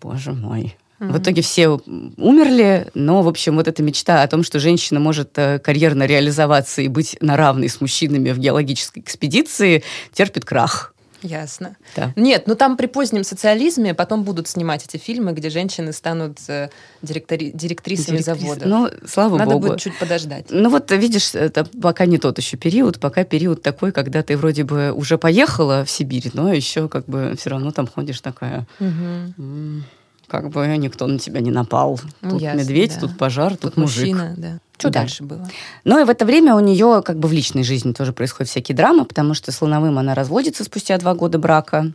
боже 0.01 0.33
мой, 0.33 0.77
В 1.01 1.19
итоге 1.19 1.41
все 1.41 1.69
умерли, 1.69 2.89
но, 2.93 3.23
в 3.23 3.29
общем, 3.29 3.57
вот 3.57 3.67
эта 3.67 3.83
мечта 3.83 4.23
о 4.23 4.29
том, 4.29 4.43
что 4.43 4.61
женщина 4.61 5.01
может 5.01 5.31
э, 5.37 5.59
карьерно 5.59 6.05
реализоваться 6.05 6.83
и 6.83 6.89
быть 6.89 7.17
на 7.23 7.39
равной 7.39 7.71
с 7.71 7.81
мужчинами 7.81 8.33
в 8.33 8.39
геологической 8.39 9.03
экспедиции, 9.03 9.83
терпит 10.13 10.45
крах. 10.45 10.93
Ясно. 11.23 11.77
Да. 11.97 12.13
Нет, 12.17 12.45
ну 12.47 12.55
там 12.55 12.77
при 12.77 12.87
позднем 12.87 13.25
социализме 13.25 13.95
потом 13.95 14.25
будут 14.25 14.49
снимать 14.49 14.85
эти 14.87 14.97
фильмы, 14.97 15.33
где 15.33 15.51
женщины 15.51 15.93
станут 15.93 16.39
э, 16.49 16.71
директори- 17.03 17.51
директрисами 17.53 18.19
Директрис... 18.19 18.41
завода. 18.41 18.67
Ну, 18.67 18.91
слава 19.07 19.37
Надо 19.39 19.53
богу. 19.53 19.69
будет 19.69 19.81
чуть 19.81 19.99
подождать. 19.99 20.47
Ну 20.51 20.71
вот, 20.71 20.91
видишь, 20.91 21.35
это 21.35 21.65
пока 21.65 22.07
не 22.07 22.19
тот 22.19 22.39
еще 22.39 22.57
период, 22.57 23.01
пока 23.01 23.25
период 23.25 23.63
такой, 23.63 23.93
когда 23.93 24.23
ты 24.23 24.37
вроде 24.37 24.65
бы 24.65 24.93
уже 24.93 25.19
поехала 25.19 25.85
в 25.85 25.91
Сибирь, 25.91 26.31
но 26.33 26.53
еще 26.53 26.89
как 26.89 27.07
бы 27.07 27.35
все 27.39 27.51
равно 27.51 27.71
там 27.71 27.87
ходишь 27.87 28.21
такая... 28.21 28.67
Угу 28.79 29.85
как 30.31 30.51
бы 30.51 30.67
никто 30.77 31.07
на 31.07 31.19
тебя 31.19 31.41
не 31.41 31.51
напал. 31.51 32.01
Ну, 32.23 32.31
тут 32.31 32.43
ясно, 32.43 32.61
медведь, 32.61 32.95
да. 32.95 33.01
тут 33.01 33.19
пожар, 33.19 33.53
тут, 33.53 33.61
тут 33.61 33.77
мужик. 33.77 34.15
Мужчина, 34.15 34.35
да. 34.37 34.59
Что 34.79 34.89
да. 34.89 35.01
дальше 35.01 35.25
было? 35.25 35.49
Ну 35.85 36.01
и 36.01 36.05
в 36.05 36.09
это 36.09 36.25
время 36.25 36.55
у 36.55 36.61
нее 36.61 37.03
как 37.05 37.19
бы 37.19 37.29
в 37.29 37.33
личной 37.33 37.65
жизни 37.65 37.93
тоже 37.93 38.13
происходят 38.13 38.49
всякие 38.49 38.77
драмы, 38.77 39.05
потому 39.05 39.35
что 39.35 39.51
с 39.53 39.61
Луновым 39.61 39.99
она 39.99 40.15
разводится 40.15 40.65
спустя 40.65 40.97
два 40.99 41.15
года 41.15 41.39
брака 41.39 41.93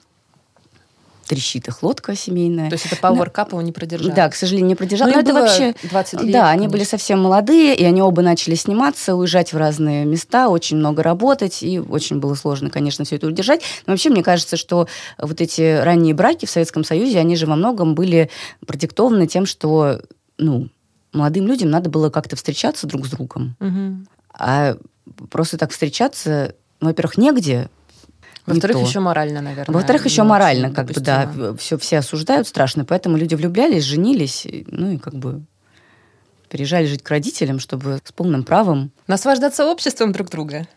трещит 1.28 1.68
их 1.68 1.82
лодка 1.84 2.16
семейная. 2.16 2.70
То 2.70 2.76
есть 2.76 2.86
это 2.86 2.96
Power 2.96 3.32
Cup 3.32 3.50
его 3.50 3.62
не 3.62 3.72
продержал? 3.72 4.14
Да, 4.14 4.30
к 4.30 4.36
сожалению, 4.36 4.68
не 4.68 4.76
продержал. 4.76 5.08
Но, 5.08 5.16
Но 5.16 5.20
это 5.22 5.34
вообще... 5.34 5.76
20 5.84 6.22
лет. 6.22 6.32
Да, 6.32 6.50
они 6.50 6.68
были 6.68 6.84
совсем 6.84 7.22
молодые, 7.22 7.76
и 7.76 7.84
они 7.84 8.02
оба 8.02 8.22
начали 8.22 8.56
сниматься, 8.56 9.16
уезжать 9.16 9.54
в 9.54 9.58
разные 9.58 10.06
места, 10.06 10.50
очень 10.50 10.78
много 10.78 11.04
работать, 11.04 11.64
и 11.64 11.80
очень 11.80 12.20
было 12.20 12.36
сложно, 12.36 12.70
конечно, 12.70 13.06
все 13.06 13.16
это 13.16 13.28
удержать. 13.28 13.62
Но 13.86 13.94
вообще, 13.94 14.10
мне 14.10 14.24
кажется, 14.24 14.58
что 14.58 14.88
вот 15.18 15.42
эти 15.42 15.82
ранние 15.82 16.14
браки 16.14 16.46
в 16.46 16.50
Советском 16.50 16.84
Союзе, 16.84 17.20
они 17.20 17.36
же 17.36 17.48
во 17.48 17.56
многом 17.56 17.96
были 17.96 18.30
продиктованы 18.66 19.28
тем, 19.28 19.46
что, 19.46 20.02
ну, 20.38 20.70
молодым 21.12 21.48
людям 21.48 21.70
надо 21.70 21.90
было 21.90 22.10
как-то 22.10 22.36
встречаться 22.36 22.88
друг 22.88 23.08
с 23.08 23.10
другом. 23.10 23.56
Угу. 23.60 24.06
А 24.38 24.78
просто 25.30 25.58
так 25.58 25.72
встречаться, 25.72 26.56
ну, 26.82 26.90
во-первых, 26.90 27.18
негде, 27.18 27.70
во-вторых, 28.46 28.78
еще 28.88 29.00
морально, 29.00 29.42
наверное. 29.42 29.74
Во-вторых, 29.74 30.06
еще 30.06 30.24
морально, 30.24 30.72
как 30.72 30.88
бы, 30.88 31.02
да, 31.02 31.32
все, 31.58 31.78
все 31.78 32.00
осуждают 32.00 32.48
страшно, 32.48 32.86
поэтому 32.86 33.18
люди 33.18 33.36
влюблялись, 33.36 33.84
женились, 33.84 34.46
ну 34.68 34.92
и 34.92 34.98
как 34.98 35.16
бы 35.16 35.44
переезжали 36.50 36.86
жить 36.86 37.04
к 37.04 37.10
родителям, 37.10 37.60
чтобы 37.60 38.00
с 38.04 38.12
полным 38.12 38.44
правом... 38.44 38.92
Наслаждаться 39.08 39.66
обществом 39.66 40.12
друг 40.12 40.30
друга. 40.30 40.68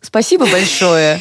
Спасибо 0.00 0.46
большое. 0.46 1.20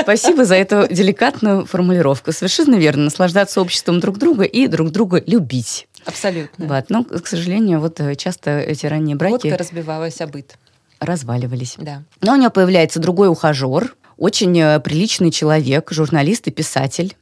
Спасибо 0.00 0.44
за 0.44 0.54
эту 0.54 0.86
деликатную 0.88 1.66
формулировку. 1.66 2.32
Совершенно 2.32 2.76
верно. 2.76 3.04
Наслаждаться 3.04 3.60
обществом 3.60 4.00
друг 4.00 4.18
друга 4.18 4.44
и 4.44 4.66
друг 4.66 4.90
друга 4.90 5.22
любить. 5.26 5.88
Абсолютно. 6.04 6.66
Вот. 6.66 6.84
Но, 6.88 7.04
к 7.04 7.26
сожалению, 7.26 7.80
вот 7.80 8.00
э, 8.00 8.14
часто 8.14 8.58
эти 8.58 8.86
ранние 8.86 9.16
браки... 9.16 9.32
Лодка 9.32 9.58
разбивалась 9.58 10.20
о 10.20 10.26
быт. 10.26 10.56
Разваливались. 11.00 11.76
Да. 11.78 12.02
Но 12.20 12.32
у 12.32 12.36
нее 12.36 12.50
появляется 12.50 12.98
другой 12.98 13.28
ухажер, 13.28 13.94
очень 14.18 14.58
э, 14.60 14.80
приличный 14.80 15.30
человек, 15.30 15.90
журналист 15.92 16.46
и 16.48 16.50
писатель 16.50 17.16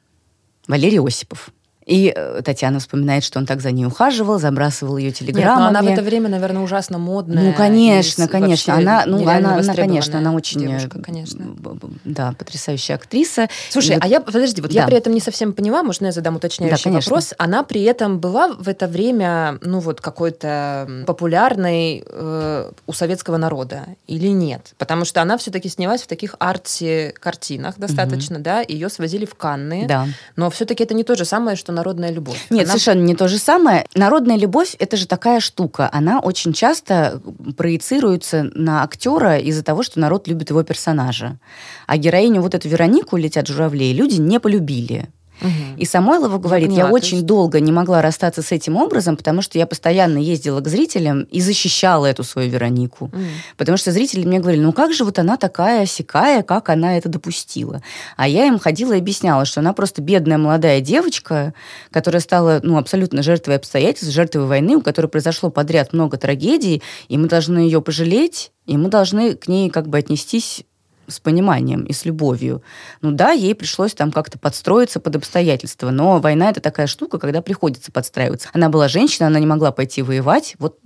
Валерий 0.66 0.98
Осипов. 0.98 1.50
И 1.86 2.12
э, 2.14 2.42
Татьяна 2.44 2.80
вспоминает, 2.80 3.22
что 3.22 3.38
он 3.38 3.46
так 3.46 3.60
за 3.60 3.70
ней 3.70 3.86
ухаживал, 3.86 4.40
забрасывал 4.40 4.96
ее 4.96 5.12
телеграммами. 5.12 5.62
Нет, 5.62 5.72
но 5.72 5.78
она 5.78 5.82
в 5.82 5.92
это 5.92 6.02
время, 6.02 6.28
наверное, 6.28 6.62
ужасно 6.62 6.98
модная. 6.98 7.44
Ну, 7.44 7.52
конечно, 7.52 8.26
конечно. 8.26 8.74
Она, 8.74 9.04
ну, 9.06 9.22
она, 9.28 9.56
она, 9.56 9.74
конечно, 9.74 10.18
она 10.18 10.32
очень... 10.32 10.64
Э, 10.64 10.66
девушка, 10.66 11.00
конечно. 11.00 11.46
Да, 12.04 12.34
потрясающая 12.36 12.96
актриса. 12.96 13.48
Слушай, 13.70 13.94
вот, 13.94 14.04
а 14.04 14.08
я, 14.08 14.20
подожди, 14.20 14.60
вот 14.60 14.72
да. 14.72 14.80
я 14.80 14.86
при 14.86 14.96
этом 14.96 15.14
не 15.14 15.20
совсем 15.20 15.52
поняла, 15.52 15.84
может, 15.84 16.02
я 16.02 16.10
задам 16.10 16.36
уточняющий 16.36 16.90
да, 16.90 16.98
вопрос. 16.98 17.34
Она 17.38 17.62
при 17.62 17.84
этом 17.84 18.18
была 18.18 18.48
в 18.48 18.68
это 18.68 18.88
время, 18.88 19.58
ну, 19.62 19.78
вот, 19.78 20.00
какой-то 20.00 21.04
популярной 21.06 22.04
э, 22.04 22.70
у 22.86 22.92
советского 22.92 23.36
народа 23.36 23.86
или 24.08 24.28
нет? 24.28 24.74
Потому 24.78 25.04
что 25.04 25.22
она 25.22 25.38
все-таки 25.38 25.68
снялась 25.68 26.02
в 26.02 26.08
таких 26.08 26.34
арти-картинах 26.40 27.78
достаточно, 27.78 28.36
угу. 28.36 28.44
да, 28.44 28.64
ее 28.66 28.88
свозили 28.88 29.24
в 29.24 29.36
Канны. 29.36 29.86
Да. 29.86 30.08
Но 30.34 30.50
все-таки 30.50 30.82
это 30.82 30.92
не 30.92 31.04
то 31.04 31.14
же 31.14 31.24
самое, 31.24 31.56
что 31.56 31.75
народная 31.76 32.10
любовь. 32.10 32.46
Нет, 32.50 32.64
она... 32.64 32.72
совершенно 32.72 33.02
не 33.02 33.14
то 33.14 33.28
же 33.28 33.38
самое. 33.38 33.86
Народная 33.94 34.36
любовь– 34.36 34.74
это 34.78 34.96
же 34.96 35.06
такая 35.06 35.40
штука. 35.40 35.88
Она 35.92 36.20
очень 36.20 36.52
часто 36.52 37.20
проецируется 37.56 38.50
на 38.54 38.82
актера 38.82 39.38
из-за 39.38 39.62
того, 39.62 39.82
что 39.82 40.00
народ 40.00 40.26
любит 40.26 40.50
его 40.50 40.62
персонажа. 40.62 41.38
А 41.86 41.96
героиню 41.96 42.42
вот 42.42 42.54
эту 42.54 42.68
Веронику 42.68 43.16
«Летят 43.16 43.46
журавли» 43.46 43.92
люди 43.92 44.16
не 44.16 44.40
полюбили. 44.40 45.08
Угу. 45.40 45.78
И 45.78 45.84
Самойлова 45.84 46.38
говорит, 46.38 46.68
я, 46.68 46.74
поняла, 46.74 46.88
я 46.88 46.94
очень 46.94 47.18
есть... 47.18 47.26
долго 47.26 47.60
не 47.60 47.72
могла 47.72 48.02
расстаться 48.02 48.42
с 48.42 48.52
этим 48.52 48.76
образом, 48.76 49.16
потому 49.16 49.42
что 49.42 49.58
я 49.58 49.66
постоянно 49.66 50.18
ездила 50.18 50.60
к 50.60 50.68
зрителям 50.68 51.22
и 51.22 51.40
защищала 51.40 52.06
эту 52.06 52.24
свою 52.24 52.50
Веронику. 52.50 53.06
Угу. 53.06 53.22
Потому 53.56 53.78
что 53.78 53.92
зрители 53.92 54.24
мне 54.24 54.38
говорили, 54.38 54.62
ну 54.62 54.72
как 54.72 54.92
же 54.92 55.04
вот 55.04 55.18
она 55.18 55.36
такая 55.36 55.86
сякая, 55.86 56.42
как 56.42 56.68
она 56.68 56.96
это 56.96 57.08
допустила. 57.08 57.82
А 58.16 58.28
я 58.28 58.46
им 58.46 58.58
ходила 58.58 58.92
и 58.94 58.98
объясняла, 58.98 59.44
что 59.44 59.60
она 59.60 59.72
просто 59.72 60.02
бедная 60.02 60.38
молодая 60.38 60.80
девочка, 60.80 61.54
которая 61.90 62.20
стала 62.20 62.60
ну, 62.62 62.78
абсолютно 62.78 63.22
жертвой 63.22 63.56
обстоятельств, 63.56 64.12
жертвой 64.12 64.46
войны, 64.46 64.76
у 64.76 64.82
которой 64.82 65.06
произошло 65.06 65.50
подряд 65.50 65.92
много 65.92 66.16
трагедий, 66.16 66.82
и 67.08 67.18
мы 67.18 67.28
должны 67.28 67.58
ее 67.58 67.82
пожалеть, 67.82 68.52
и 68.66 68.76
мы 68.76 68.88
должны 68.88 69.34
к 69.34 69.48
ней 69.48 69.70
как 69.70 69.88
бы 69.88 69.98
отнестись 69.98 70.64
с 71.08 71.20
пониманием 71.20 71.84
и 71.84 71.92
с 71.92 72.04
любовью. 72.04 72.62
Ну 73.00 73.12
да, 73.12 73.32
ей 73.32 73.54
пришлось 73.54 73.94
там 73.94 74.12
как-то 74.12 74.38
подстроиться 74.38 75.00
под 75.00 75.16
обстоятельства, 75.16 75.90
но 75.90 76.18
война 76.18 76.50
это 76.50 76.60
такая 76.60 76.86
штука, 76.86 77.18
когда 77.18 77.42
приходится 77.42 77.92
подстраиваться. 77.92 78.48
Она 78.52 78.68
была 78.68 78.88
женщина, 78.88 79.28
она 79.28 79.38
не 79.38 79.46
могла 79.46 79.72
пойти 79.72 80.02
воевать, 80.02 80.56
вот 80.58 80.78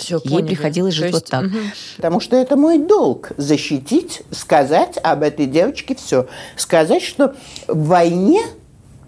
все, 0.00 0.20
ей 0.24 0.30
поняли. 0.30 0.48
приходилось 0.48 0.94
жить 0.94 1.12
есть, 1.12 1.14
вот 1.14 1.26
так. 1.26 1.44
Угу. 1.44 1.56
Потому 1.96 2.20
что 2.20 2.36
это 2.36 2.56
мой 2.56 2.78
долг 2.78 3.32
защитить, 3.36 4.22
сказать 4.30 4.98
об 5.02 5.22
этой 5.22 5.46
девочке 5.46 5.94
все. 5.94 6.26
Сказать, 6.56 7.02
что 7.02 7.34
в 7.68 7.86
войне 7.86 8.42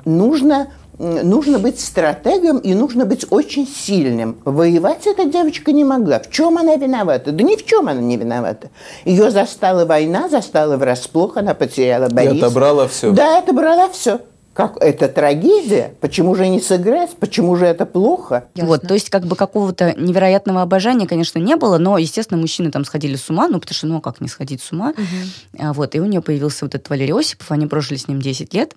нужно 0.04 0.68
нужно 1.02 1.58
быть 1.58 1.80
стратегом 1.80 2.58
и 2.58 2.74
нужно 2.74 3.04
быть 3.04 3.26
очень 3.30 3.66
сильным. 3.66 4.36
Воевать 4.44 5.06
эта 5.06 5.24
девочка 5.24 5.72
не 5.72 5.84
могла. 5.84 6.20
В 6.20 6.30
чем 6.30 6.58
она 6.58 6.76
виновата? 6.76 7.32
Да 7.32 7.42
ни 7.42 7.56
в 7.56 7.66
чем 7.66 7.88
она 7.88 8.00
не 8.00 8.16
виновата. 8.16 8.70
Ее 9.04 9.30
застала 9.30 9.84
война, 9.84 10.28
застала 10.28 10.76
врасплох, 10.76 11.36
она 11.36 11.54
потеряла 11.54 12.08
Бориса. 12.08 12.34
И 12.34 12.38
отобрала 12.38 12.88
все. 12.88 13.10
Да, 13.10 13.38
отобрала 13.38 13.88
все. 13.88 14.20
Как 14.52 14.76
это 14.80 15.08
трагедия? 15.08 15.94
Почему 16.00 16.34
же 16.34 16.46
не 16.46 16.60
сыграть? 16.60 17.10
Почему 17.18 17.56
же 17.56 17.64
это 17.64 17.86
плохо? 17.86 18.44
Ясно. 18.54 18.68
Вот, 18.68 18.82
то 18.82 18.92
есть 18.92 19.08
как 19.08 19.24
бы 19.24 19.34
какого-то 19.34 19.94
невероятного 19.96 20.60
обожания, 20.60 21.06
конечно, 21.06 21.38
не 21.38 21.56
было, 21.56 21.78
но, 21.78 21.96
естественно, 21.96 22.38
мужчины 22.38 22.70
там 22.70 22.84
сходили 22.84 23.16
с 23.16 23.30
ума, 23.30 23.48
ну, 23.48 23.58
потому 23.60 23.74
что, 23.74 23.86
ну, 23.86 23.96
а 23.96 24.00
как 24.02 24.20
не 24.20 24.28
сходить 24.28 24.62
с 24.62 24.70
ума? 24.70 24.90
Угу. 24.90 25.72
Вот, 25.72 25.94
и 25.94 26.00
у 26.00 26.04
нее 26.04 26.20
появился 26.20 26.66
вот 26.66 26.74
этот 26.74 26.90
Валерий 26.90 27.18
Осипов, 27.18 27.50
они 27.50 27.66
прожили 27.66 27.96
с 27.96 28.08
ним 28.08 28.20
10 28.20 28.52
лет. 28.52 28.74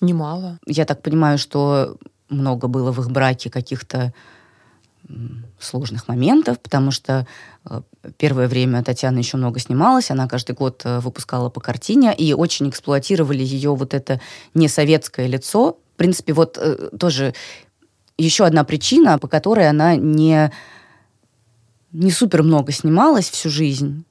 Немало. 0.00 0.58
Я 0.66 0.84
так 0.84 1.02
понимаю, 1.02 1.38
что 1.38 1.96
много 2.28 2.68
было 2.68 2.92
в 2.92 3.00
их 3.00 3.10
браке 3.10 3.50
каких-то 3.50 4.12
сложных 5.58 6.08
моментов, 6.08 6.60
потому 6.60 6.90
что 6.90 7.26
э, 7.68 7.82
первое 8.16 8.48
время 8.48 8.82
Татьяна 8.82 9.18
еще 9.18 9.36
много 9.36 9.60
снималась, 9.60 10.10
она 10.10 10.26
каждый 10.28 10.54
год 10.54 10.82
э, 10.84 11.00
выпускала 11.00 11.50
по 11.50 11.60
картине, 11.60 12.14
и 12.14 12.32
очень 12.32 12.68
эксплуатировали 12.70 13.42
ее 13.42 13.74
вот 13.74 13.92
это 13.92 14.20
несоветское 14.54 15.26
лицо. 15.26 15.78
В 15.94 15.96
принципе, 15.96 16.32
вот 16.32 16.58
э, 16.58 16.90
тоже 16.98 17.34
еще 18.16 18.44
одна 18.46 18.64
причина, 18.64 19.18
по 19.18 19.28
которой 19.28 19.68
она 19.68 19.96
не, 19.96 20.50
не 21.92 22.10
супер 22.10 22.42
много 22.42 22.72
снималась 22.72 23.28
всю 23.28 23.50
жизнь, 23.50 24.04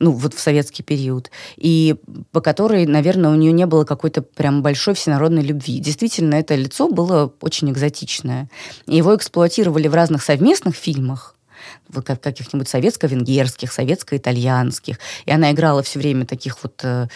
ну, 0.00 0.12
вот 0.12 0.34
в 0.34 0.40
советский 0.40 0.82
период, 0.82 1.30
и 1.56 1.96
по 2.32 2.40
которой, 2.40 2.86
наверное, 2.86 3.30
у 3.30 3.34
нее 3.34 3.52
не 3.52 3.66
было 3.66 3.84
какой-то 3.84 4.22
прям 4.22 4.62
большой 4.62 4.94
всенародной 4.94 5.42
любви. 5.42 5.78
Действительно, 5.78 6.34
это 6.34 6.54
лицо 6.54 6.88
было 6.88 7.32
очень 7.40 7.70
экзотичное. 7.70 8.48
Его 8.86 9.14
эксплуатировали 9.14 9.88
в 9.88 9.94
разных 9.94 10.22
совместных 10.22 10.74
фильмах, 10.74 11.36
каких-нибудь 11.92 12.68
советско-венгерских, 12.68 13.70
советско-итальянских. 13.70 14.98
И 15.26 15.30
она 15.30 15.52
играла 15.52 15.82
все 15.82 15.98
время 15.98 16.24
таких 16.24 16.62
вот 16.62 16.80
э, 16.82 17.08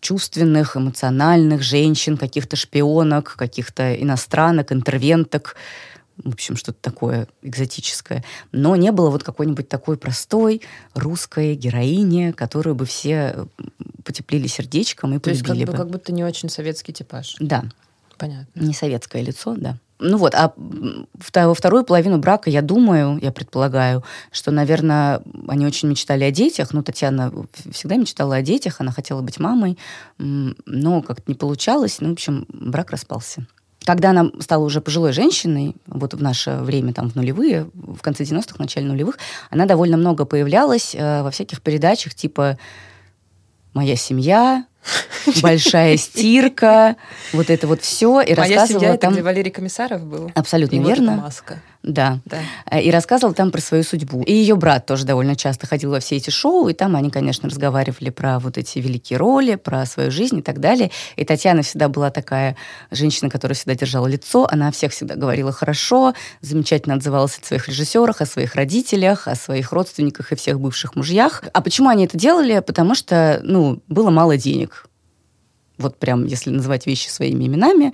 чувственных, 0.00 0.76
эмоциональных 0.76 1.62
женщин, 1.62 2.16
каких-то 2.16 2.56
шпионок, 2.56 3.36
каких-то 3.36 3.94
иностранок, 3.94 4.72
интервенток, 4.72 5.54
в 6.24 6.32
общем, 6.32 6.56
что-то 6.56 6.78
такое 6.80 7.28
экзотическое. 7.42 8.24
Но 8.52 8.76
не 8.76 8.92
было 8.92 9.10
вот 9.10 9.22
какой-нибудь 9.22 9.68
такой 9.68 9.96
простой 9.96 10.62
русской 10.94 11.54
героини, 11.54 12.32
которую 12.32 12.74
бы 12.74 12.84
все 12.84 13.46
потеплили 14.04 14.46
сердечком 14.46 15.14
и 15.14 15.18
То 15.18 15.30
есть 15.30 15.42
полюбили 15.42 15.66
как, 15.66 15.74
бы. 15.74 15.78
как 15.78 15.90
будто 15.90 16.12
не 16.12 16.24
очень 16.24 16.48
советский 16.48 16.92
типаж. 16.92 17.36
Да. 17.40 17.64
Понятно. 18.16 18.60
Не 18.60 18.74
советское 18.74 19.22
лицо, 19.22 19.54
да. 19.56 19.78
Ну 20.00 20.16
вот, 20.16 20.34
а 20.34 20.52
во 20.56 21.54
вторую 21.54 21.84
половину 21.84 22.18
брака, 22.18 22.50
я 22.50 22.62
думаю, 22.62 23.18
я 23.20 23.32
предполагаю, 23.32 24.04
что, 24.30 24.52
наверное, 24.52 25.22
они 25.48 25.66
очень 25.66 25.88
мечтали 25.88 26.24
о 26.24 26.30
детях. 26.30 26.72
Ну, 26.72 26.82
Татьяна 26.82 27.32
всегда 27.72 27.96
мечтала 27.96 28.36
о 28.36 28.42
детях, 28.42 28.76
она 28.80 28.92
хотела 28.92 29.22
быть 29.22 29.40
мамой, 29.40 29.76
но 30.18 31.02
как-то 31.02 31.24
не 31.26 31.34
получалось. 31.34 31.98
Ну, 32.00 32.10
в 32.10 32.12
общем, 32.12 32.46
брак 32.48 32.92
распался. 32.92 33.46
Когда 33.88 34.10
она 34.10 34.30
стала 34.40 34.64
уже 34.64 34.82
пожилой 34.82 35.14
женщиной, 35.14 35.74
вот 35.86 36.12
в 36.12 36.22
наше 36.22 36.58
время, 36.58 36.92
там, 36.92 37.08
в 37.08 37.14
нулевые, 37.14 37.70
в 37.72 38.02
конце 38.02 38.24
90-х, 38.24 38.56
начале 38.58 38.86
нулевых, 38.86 39.16
она 39.48 39.64
довольно 39.64 39.96
много 39.96 40.26
появлялась 40.26 40.94
э, 40.94 41.22
во 41.22 41.30
всяких 41.30 41.62
передачах 41.62 42.14
типа 42.14 42.58
«Моя 43.72 43.96
семья», 43.96 44.66
большая 45.42 45.96
стирка, 45.96 46.96
вот 47.32 47.48
это 47.48 47.66
вот 47.66 47.80
все. 47.80 48.20
И 48.20 48.34
Моя 48.34 48.36
рассказывала 48.36 48.80
семья, 48.82 48.98
там... 48.98 49.12
это 49.12 49.20
где 49.20 49.22
Валерий 49.22 49.50
Комиссаров 49.50 50.04
был? 50.04 50.30
Абсолютно 50.34 50.76
и 50.76 50.80
верно. 50.80 51.14
Вот 51.14 51.22
маска. 51.22 51.62
Да. 51.82 52.20
да. 52.24 52.38
Э, 52.70 52.82
и 52.82 52.90
рассказывал 52.90 53.34
там 53.34 53.50
про 53.50 53.60
свою 53.60 53.84
судьбу. 53.84 54.22
И 54.22 54.32
ее 54.32 54.56
брат 54.56 54.86
тоже 54.86 55.04
довольно 55.04 55.36
часто 55.36 55.66
ходил 55.66 55.90
во 55.90 56.00
все 56.00 56.16
эти 56.16 56.30
шоу, 56.30 56.68
и 56.68 56.74
там 56.74 56.96
они, 56.96 57.10
конечно, 57.10 57.48
разговаривали 57.48 58.10
про 58.10 58.38
вот 58.38 58.58
эти 58.58 58.78
великие 58.78 59.18
роли, 59.18 59.54
про 59.54 59.86
свою 59.86 60.10
жизнь 60.10 60.38
и 60.38 60.42
так 60.42 60.60
далее. 60.60 60.90
И 61.16 61.24
Татьяна 61.24 61.62
всегда 61.62 61.88
была 61.88 62.10
такая 62.10 62.56
женщина, 62.90 63.30
которая 63.30 63.54
всегда 63.54 63.74
держала 63.74 64.06
лицо, 64.06 64.46
она 64.50 64.72
всех 64.72 64.92
всегда 64.92 65.14
говорила 65.14 65.52
хорошо, 65.52 66.14
замечательно 66.40 66.96
отзывалась 66.96 67.38
о 67.40 67.46
своих 67.46 67.68
режиссерах, 67.68 68.20
о 68.20 68.26
своих 68.26 68.54
родителях, 68.54 69.28
о 69.28 69.36
своих 69.36 69.72
родственниках 69.72 70.32
и 70.32 70.36
всех 70.36 70.60
бывших 70.60 70.96
мужьях. 70.96 71.44
А 71.52 71.60
почему 71.60 71.88
они 71.88 72.06
это 72.06 72.18
делали? 72.18 72.58
Потому 72.60 72.94
что, 72.94 73.40
ну, 73.42 73.82
было 73.88 74.10
мало 74.10 74.36
денег 74.36 74.87
вот 75.78 75.96
прям, 75.96 76.24
если 76.26 76.50
называть 76.50 76.86
вещи 76.86 77.08
своими 77.08 77.46
именами, 77.46 77.92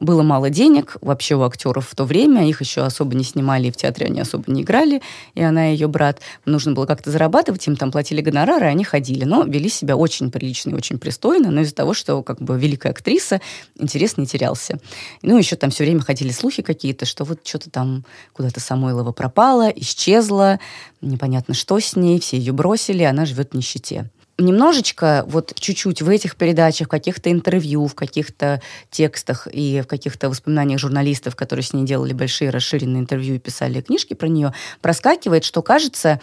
было 0.00 0.22
мало 0.22 0.50
денег 0.50 0.96
вообще 1.00 1.36
у 1.36 1.42
актеров 1.42 1.88
в 1.88 1.94
то 1.94 2.04
время, 2.04 2.48
их 2.48 2.60
еще 2.60 2.82
особо 2.82 3.14
не 3.14 3.24
снимали, 3.24 3.68
и 3.68 3.70
в 3.70 3.76
театре 3.76 4.06
они 4.06 4.20
особо 4.20 4.44
не 4.50 4.62
играли, 4.62 5.02
и 5.34 5.42
она 5.42 5.70
и 5.70 5.72
ее 5.72 5.88
брат. 5.88 6.20
Нужно 6.46 6.72
было 6.72 6.86
как-то 6.86 7.10
зарабатывать, 7.10 7.66
им 7.66 7.76
там 7.76 7.92
платили 7.92 8.20
гонорары, 8.20 8.66
они 8.66 8.84
ходили, 8.84 9.24
но 9.24 9.44
вели 9.44 9.68
себя 9.68 9.96
очень 9.96 10.30
прилично 10.30 10.70
и 10.70 10.74
очень 10.74 10.98
пристойно, 10.98 11.50
но 11.50 11.60
из-за 11.60 11.74
того, 11.74 11.94
что 11.94 12.22
как 12.22 12.40
бы 12.40 12.58
великая 12.58 12.90
актриса, 12.90 13.40
интерес 13.78 14.16
не 14.16 14.26
терялся. 14.26 14.78
Ну, 15.22 15.36
еще 15.36 15.56
там 15.56 15.70
все 15.70 15.84
время 15.84 16.00
ходили 16.00 16.30
слухи 16.30 16.62
какие-то, 16.62 17.04
что 17.04 17.24
вот 17.24 17.46
что-то 17.46 17.70
там 17.70 18.04
куда-то 18.32 18.60
Самойлова 18.60 19.12
пропала, 19.12 19.68
исчезла, 19.68 20.58
непонятно 21.00 21.54
что 21.54 21.78
с 21.78 21.96
ней, 21.96 22.18
все 22.20 22.38
ее 22.38 22.52
бросили, 22.52 23.02
она 23.02 23.26
живет 23.26 23.52
в 23.52 23.54
нищете 23.54 24.10
немножечко, 24.38 25.24
вот 25.28 25.54
чуть-чуть 25.54 26.02
в 26.02 26.08
этих 26.08 26.36
передачах, 26.36 26.88
в 26.88 26.90
каких-то 26.90 27.30
интервью, 27.30 27.86
в 27.86 27.94
каких-то 27.94 28.60
текстах 28.90 29.48
и 29.50 29.80
в 29.80 29.86
каких-то 29.86 30.28
воспоминаниях 30.28 30.78
журналистов, 30.78 31.36
которые 31.36 31.64
с 31.64 31.72
ней 31.72 31.84
делали 31.84 32.12
большие 32.12 32.50
расширенные 32.50 33.00
интервью 33.00 33.36
и 33.36 33.38
писали 33.38 33.80
книжки 33.80 34.14
про 34.14 34.28
нее, 34.28 34.52
проскакивает, 34.82 35.44
что 35.44 35.62
кажется, 35.62 36.20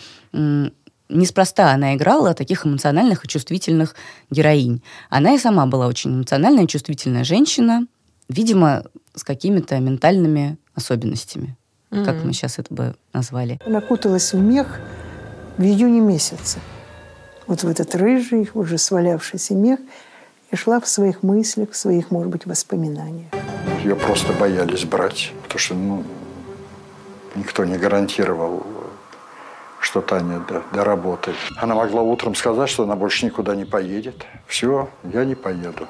неспроста 1.10 1.72
она 1.72 1.96
играла 1.96 2.34
таких 2.34 2.66
эмоциональных 2.66 3.26
и 3.26 3.28
чувствительных 3.28 3.96
героинь. 4.30 4.84
Она 5.10 5.34
и 5.34 5.40
сама 5.40 5.66
была 5.66 5.88
очень 5.88 6.14
эмоциональная 6.14 6.66
и 6.66 6.68
чувствительная 6.68 7.24
женщина, 7.24 7.88
видимо, 8.30 8.84
с 9.16 9.24
какими-то 9.24 9.80
ментальными 9.80 10.58
особенностями, 10.76 11.58
mm-hmm. 11.90 12.06
как 12.06 12.24
мы 12.24 12.34
сейчас 12.34 12.60
это 12.60 12.74
бы 12.74 12.96
назвали. 13.12 13.60
Она 13.66 13.82
куталась 13.82 14.34
в 14.34 14.40
мех 14.40 14.80
в 15.58 15.64
июне 15.64 16.00
месяце 16.00 16.60
вот 17.48 17.64
в 17.64 17.68
этот 17.68 17.96
рыжий, 17.96 18.50
уже 18.54 18.78
свалявшийся 18.78 19.56
мех, 19.56 19.80
и 20.52 20.56
шла 20.56 20.80
в 20.80 20.88
своих 20.88 21.24
мыслях, 21.24 21.72
в 21.72 21.76
своих, 21.76 22.12
может 22.12 22.32
быть, 22.32 22.46
воспоминаниях. 22.46 23.28
Ее 23.84 23.96
просто 23.96 24.34
боялись 24.34 24.86
брать, 24.86 25.34
потому 25.44 25.60
что 25.60 25.74
ну, 25.74 26.04
никто 27.36 27.66
не 27.66 27.78
гарантировал, 27.78 28.64
что 29.80 30.02
Таня 30.02 30.42
доработает. 30.72 31.38
Она 31.58 31.76
могла 31.76 32.02
утром 32.02 32.36
сказать, 32.36 32.70
что 32.70 32.84
она 32.84 32.96
больше 32.96 33.26
никуда 33.26 33.56
не 33.56 33.66
поедет. 33.66 34.26
Все, 34.48 34.90
я 35.04 35.26
не 35.26 35.36
поеду. 35.36 35.88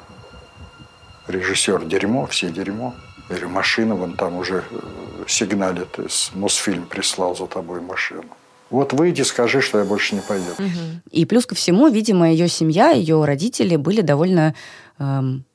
Режиссер 1.27 1.85
дерьмо, 1.85 2.25
все 2.25 2.49
дерьмо. 2.49 2.93
Говорю, 3.29 3.49
машина 3.49 3.95
вон 3.95 4.15
там 4.15 4.35
уже 4.35 4.63
э, 4.69 5.23
сигналит, 5.27 5.97
Мосфильм 6.33 6.85
прислал 6.85 7.35
за 7.35 7.47
тобой 7.47 7.79
машину. 7.79 8.25
Вот 8.73 8.91
выйди, 8.91 9.21
скажи, 9.21 9.61
что 9.61 9.77
я 9.77 9.85
больше 9.85 10.15
не 10.15 10.21
пойду. 10.21 10.49
Угу. 10.57 11.01
И 11.11 11.25
плюс 11.25 11.45
ко 11.45 11.53
всему, 11.53 11.89
видимо, 11.89 12.31
ее 12.31 12.47
семья, 12.47 12.89
ее 12.89 13.23
родители 13.23 13.75
были 13.75 14.01
довольно 14.01 14.55
эм, 14.97 15.45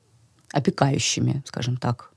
опекающими, 0.52 1.42
скажем 1.44 1.78
так. 1.78 2.12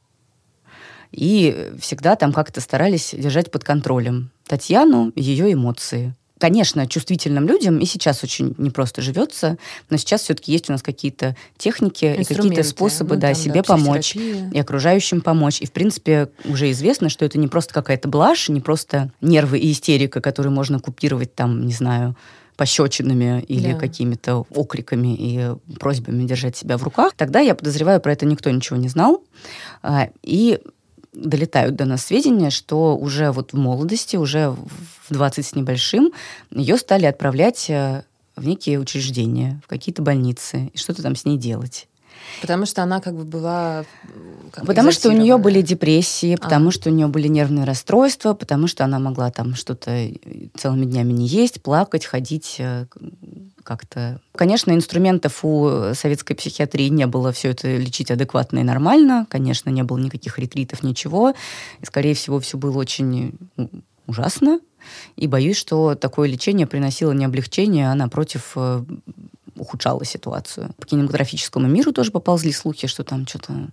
И 1.10 1.72
всегда 1.80 2.16
там 2.16 2.32
как-то 2.32 2.62
старались 2.62 3.16
держать 3.18 3.50
под 3.50 3.64
контролем 3.64 4.30
Татьяну, 4.46 5.12
ее 5.16 5.52
эмоции. 5.52 6.14
Конечно, 6.42 6.88
чувствительным 6.88 7.48
людям 7.48 7.78
и 7.78 7.86
сейчас 7.86 8.24
очень 8.24 8.56
непросто 8.58 9.04
живется, 9.04 9.60
но 9.92 9.98
сейчас 9.98 10.24
все-таки 10.24 10.52
есть 10.52 10.70
у 10.70 10.72
нас 10.72 10.82
какие-то 10.82 11.36
техники 11.56 12.18
и 12.20 12.24
какие-то 12.24 12.64
способы 12.64 13.14
ну, 13.14 13.22
да, 13.22 13.28
там, 13.28 13.36
себе 13.36 13.62
да, 13.62 13.64
помочь 13.64 14.16
и 14.16 14.60
окружающим 14.60 15.22
помочь. 15.22 15.62
И, 15.62 15.68
в 15.68 15.72
принципе, 15.72 16.30
уже 16.44 16.72
известно, 16.72 17.10
что 17.10 17.26
это 17.26 17.38
не 17.38 17.48
просто 17.48 17.76
какая-то 17.76 18.08
блажь, 18.08 18.50
не 18.50 18.60
просто 18.60 19.12
нервы 19.22 19.60
и 19.60 19.72
истерика, 19.72 20.20
которые 20.20 20.52
можно 20.52 20.80
купировать 20.80 21.36
там, 21.36 21.68
не 21.68 21.74
знаю, 21.74 22.16
пощечинами 22.58 23.42
или 23.48 23.74
да. 23.74 23.78
какими-то 23.78 24.48
окриками 24.50 25.16
и 25.16 25.52
просьбами 25.80 26.26
держать 26.26 26.58
себя 26.58 26.78
в 26.78 26.84
руках. 26.84 27.14
Тогда, 27.16 27.40
я 27.40 27.54
подозреваю, 27.54 28.02
про 28.02 28.14
это 28.14 28.26
никто 28.26 28.50
ничего 28.50 28.78
не 28.78 28.90
знал. 28.90 29.24
А, 29.84 30.10
и 30.24 30.60
долетают 31.14 31.76
до 31.76 31.86
нас 31.86 32.06
сведения, 32.06 32.50
что 32.50 32.96
уже 32.96 33.32
вот 33.32 33.54
в 33.54 33.58
молодости, 33.58 34.16
уже 34.16 34.50
в 34.50 35.14
20 35.14 35.46
с 35.46 35.56
небольшим, 35.56 36.12
ее 36.52 36.78
стали 36.78 37.06
отправлять 37.06 37.70
э, 37.70 38.04
в 38.36 38.46
некие 38.46 38.80
учреждения, 38.80 39.62
в 39.64 39.68
какие-то 39.68 40.02
больницы, 40.02 40.72
и 40.74 40.78
что-то 40.78 41.04
там 41.04 41.16
с 41.16 41.26
ней 41.26 41.38
делать. 41.38 41.88
Потому 42.40 42.66
что 42.66 42.84
она 42.84 43.02
как 43.02 43.16
бы 43.16 43.24
была... 43.24 43.84
Как 44.52 44.66
потому 44.66 44.92
что 44.92 45.10
у 45.10 45.12
нее 45.12 45.38
были 45.38 45.62
депрессии, 45.62 46.36
потому 46.36 46.70
а. 46.70 46.72
что 46.72 46.90
у 46.90 46.94
нее 46.94 47.08
были 47.08 47.28
нервные 47.28 47.66
расстройства, 47.66 48.34
потому 48.34 48.68
что 48.68 48.86
она 48.86 49.00
могла 49.00 49.32
там 49.32 49.56
что-то 49.56 50.10
целыми 50.56 50.86
днями 50.86 51.14
не 51.14 51.28
есть, 51.28 51.62
плакать, 51.62 52.06
ходить 52.06 52.56
э, 52.60 52.86
как-то... 53.64 54.20
Конечно, 54.36 54.72
инструментов 54.72 55.44
у 55.44 55.94
советской 55.94 56.36
психиатрии 56.36 56.88
не 56.90 57.08
было 57.08 57.32
все 57.32 57.50
это 57.50 57.76
лечить 57.76 58.12
адекватно 58.12 58.60
и 58.60 58.64
нормально. 58.64 59.28
Конечно, 59.30 59.70
не 59.70 59.84
было 59.84 59.98
никаких 59.98 60.40
ретритов, 60.40 60.84
ничего. 60.84 61.34
И, 61.82 61.86
скорее 61.86 62.16
всего, 62.16 62.40
все 62.40 62.58
было 62.58 62.78
очень 62.78 63.38
ужасно. 64.08 64.60
И 65.16 65.28
боюсь, 65.28 65.58
что 65.58 65.96
такое 65.96 66.28
лечение 66.28 66.68
приносило 66.68 67.12
не 67.12 67.26
облегчение, 67.26 67.92
а, 67.92 67.96
напротив, 67.96 68.54
э, 68.56 68.84
ухудшало 69.56 70.06
ситуацию. 70.06 70.74
По 70.80 70.88
кинематографическому 70.88 71.68
миру 71.68 71.92
тоже 71.92 72.12
поползли 72.12 72.52
слухи, 72.52 72.88
что 72.88 73.04
там 73.04 73.28
что-то 73.28 73.70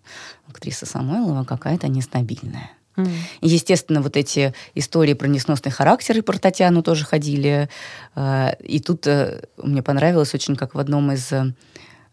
актриса 0.49 0.87
Самойлова 0.87 1.45
какая-то 1.45 1.89
нестабильная. 1.89 2.71
Mm. 2.99 3.11
естественно, 3.43 4.03
вот 4.03 4.17
эти 4.17 4.53
истории 4.75 5.15
про 5.15 5.29
несносный 5.29 5.71
характер 5.71 6.19
и 6.19 6.21
про 6.21 6.37
Татьяну 6.37 6.83
тоже 6.83 7.05
ходили. 7.05 7.69
А, 8.15 8.57
и 8.59 8.81
тут 8.81 9.07
э, 9.07 9.43
мне 9.57 9.83
понравилось 9.83 10.35
очень, 10.35 10.57
как 10.57 10.75
в 10.75 10.79
одном 10.79 11.13
из 11.13 11.33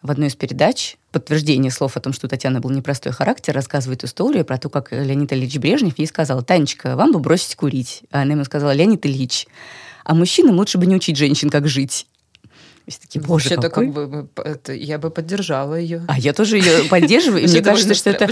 в 0.05 0.11
одной 0.11 0.27
из 0.27 0.35
передач 0.35 0.97
подтверждение 1.11 1.71
слов 1.71 1.97
о 1.97 1.99
том, 1.99 2.13
что 2.13 2.27
у 2.27 2.29
Татьяны 2.29 2.59
был 2.59 2.69
непростой 2.69 3.11
характер, 3.11 3.55
рассказывает 3.55 4.03
историю 4.03 4.45
про 4.45 4.59
то, 4.59 4.69
как 4.69 4.91
Леонид 4.91 5.33
Ильич 5.33 5.57
Брежнев 5.57 5.97
ей 5.97 6.05
сказал, 6.05 6.43
«Танечка, 6.43 6.95
вам 6.95 7.11
бы 7.11 7.19
бросить 7.19 7.55
курить». 7.55 8.03
А 8.11 8.21
она 8.21 8.33
ему 8.33 8.43
сказала, 8.43 8.71
«Леонид 8.71 9.03
Ильич, 9.05 9.47
а 10.03 10.13
мужчинам 10.13 10.57
лучше 10.57 10.77
бы 10.77 10.85
не 10.85 10.95
учить 10.95 11.17
женщин, 11.17 11.49
как 11.49 11.67
жить». 11.67 12.05
Все 12.87 12.99
такие, 12.99 13.19
боже, 13.19 13.49
Вообще-то 13.49 13.69
какой? 13.69 13.85
как 13.87 13.93
бы 13.93 14.29
это, 14.43 14.73
я 14.73 14.99
бы 14.99 15.09
поддержала 15.09 15.73
ее. 15.73 16.03
А 16.07 16.19
я 16.19 16.33
тоже 16.33 16.57
ее 16.57 16.83
поддерживаю. 16.89 17.43
И 17.43 17.47
мне 17.47 17.61
кажется, 17.61 17.95
что 17.95 18.11
это 18.11 18.29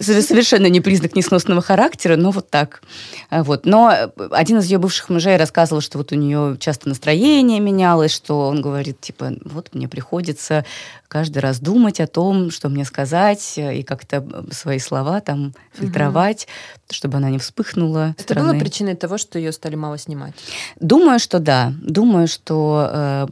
совершенно 0.00 0.66
не 0.66 0.80
признак 0.80 1.14
несносного 1.14 1.62
характера, 1.62 2.16
но 2.16 2.32
вот 2.32 2.50
так. 2.50 2.82
А, 3.30 3.44
вот. 3.44 3.64
Но 3.64 3.94
один 4.30 4.58
из 4.58 4.66
ее 4.66 4.78
бывших 4.78 5.08
мужей 5.08 5.36
рассказывал, 5.36 5.80
что 5.80 5.98
вот 5.98 6.10
у 6.10 6.16
нее 6.16 6.56
часто 6.58 6.88
настроение 6.88 7.60
менялось, 7.60 8.12
что 8.12 8.48
он 8.48 8.60
говорит, 8.60 9.00
типа, 9.00 9.34
вот 9.44 9.72
мне 9.72 9.86
приходится 9.86 10.64
каждый 11.06 11.38
раз 11.38 11.60
думать 11.60 12.00
о 12.00 12.06
том, 12.06 12.50
что 12.50 12.70
мне 12.70 12.84
сказать, 12.86 13.54
и 13.56 13.82
как-то 13.82 14.46
свои 14.50 14.78
слова 14.78 15.20
там 15.20 15.54
фильтровать, 15.74 16.48
угу. 16.48 16.94
чтобы 16.94 17.18
она 17.18 17.30
не 17.30 17.38
вспыхнула. 17.38 18.14
Это 18.16 18.22
стороны. 18.22 18.52
было 18.52 18.58
причиной 18.58 18.96
того, 18.96 19.18
что 19.18 19.38
ее 19.38 19.52
стали 19.52 19.76
мало 19.76 19.98
снимать? 19.98 20.34
Думаю, 20.80 21.18
что 21.18 21.38
да. 21.38 21.72
Думаю, 21.82 22.28
что 22.28 22.88
э, 22.90 23.26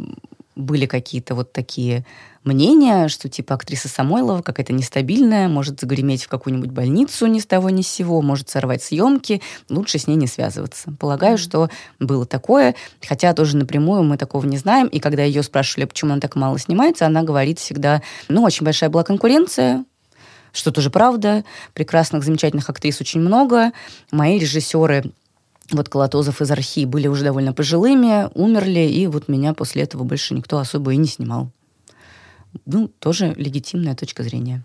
были 0.60 0.86
какие-то 0.86 1.34
вот 1.34 1.52
такие 1.52 2.04
мнения, 2.44 3.08
что 3.08 3.28
типа 3.28 3.54
актриса 3.54 3.88
Самойлова 3.88 4.42
какая-то 4.42 4.72
нестабильная, 4.72 5.48
может 5.48 5.80
загреметь 5.80 6.24
в 6.24 6.28
какую-нибудь 6.28 6.70
больницу 6.70 7.26
ни 7.26 7.38
с 7.38 7.46
того 7.46 7.70
ни 7.70 7.82
с 7.82 7.88
сего, 7.88 8.22
может 8.22 8.48
сорвать 8.48 8.82
съемки, 8.82 9.42
лучше 9.68 9.98
с 9.98 10.06
ней 10.06 10.16
не 10.16 10.26
связываться. 10.26 10.92
Полагаю, 10.98 11.38
что 11.38 11.68
было 11.98 12.24
такое, 12.24 12.74
хотя 13.06 13.34
тоже 13.34 13.56
напрямую 13.56 14.04
мы 14.04 14.16
такого 14.16 14.46
не 14.46 14.56
знаем, 14.56 14.86
и 14.86 15.00
когда 15.00 15.22
ее 15.22 15.42
спрашивали, 15.42 15.84
почему 15.84 16.12
она 16.12 16.20
так 16.20 16.36
мало 16.36 16.58
снимается, 16.58 17.06
она 17.06 17.22
говорит 17.22 17.58
всегда, 17.58 18.02
ну, 18.28 18.42
очень 18.42 18.64
большая 18.64 18.90
была 18.90 19.02
конкуренция, 19.02 19.84
что 20.52 20.72
тоже 20.72 20.90
правда, 20.90 21.44
прекрасных, 21.74 22.24
замечательных 22.24 22.68
актрис 22.70 23.00
очень 23.00 23.20
много, 23.20 23.72
мои 24.10 24.38
режиссеры 24.38 25.12
вот 25.70 25.88
Колотозов 25.88 26.40
из 26.42 26.50
архи 26.50 26.84
были 26.84 27.06
уже 27.06 27.24
довольно 27.24 27.52
пожилыми, 27.52 28.28
умерли, 28.34 28.80
и 28.80 29.06
вот 29.06 29.28
меня 29.28 29.54
после 29.54 29.82
этого 29.82 30.04
больше 30.04 30.34
никто 30.34 30.58
особо 30.58 30.92
и 30.92 30.96
не 30.96 31.06
снимал. 31.06 31.50
Ну, 32.66 32.88
тоже 32.88 33.34
легитимная 33.36 33.94
точка 33.94 34.22
зрения. 34.22 34.64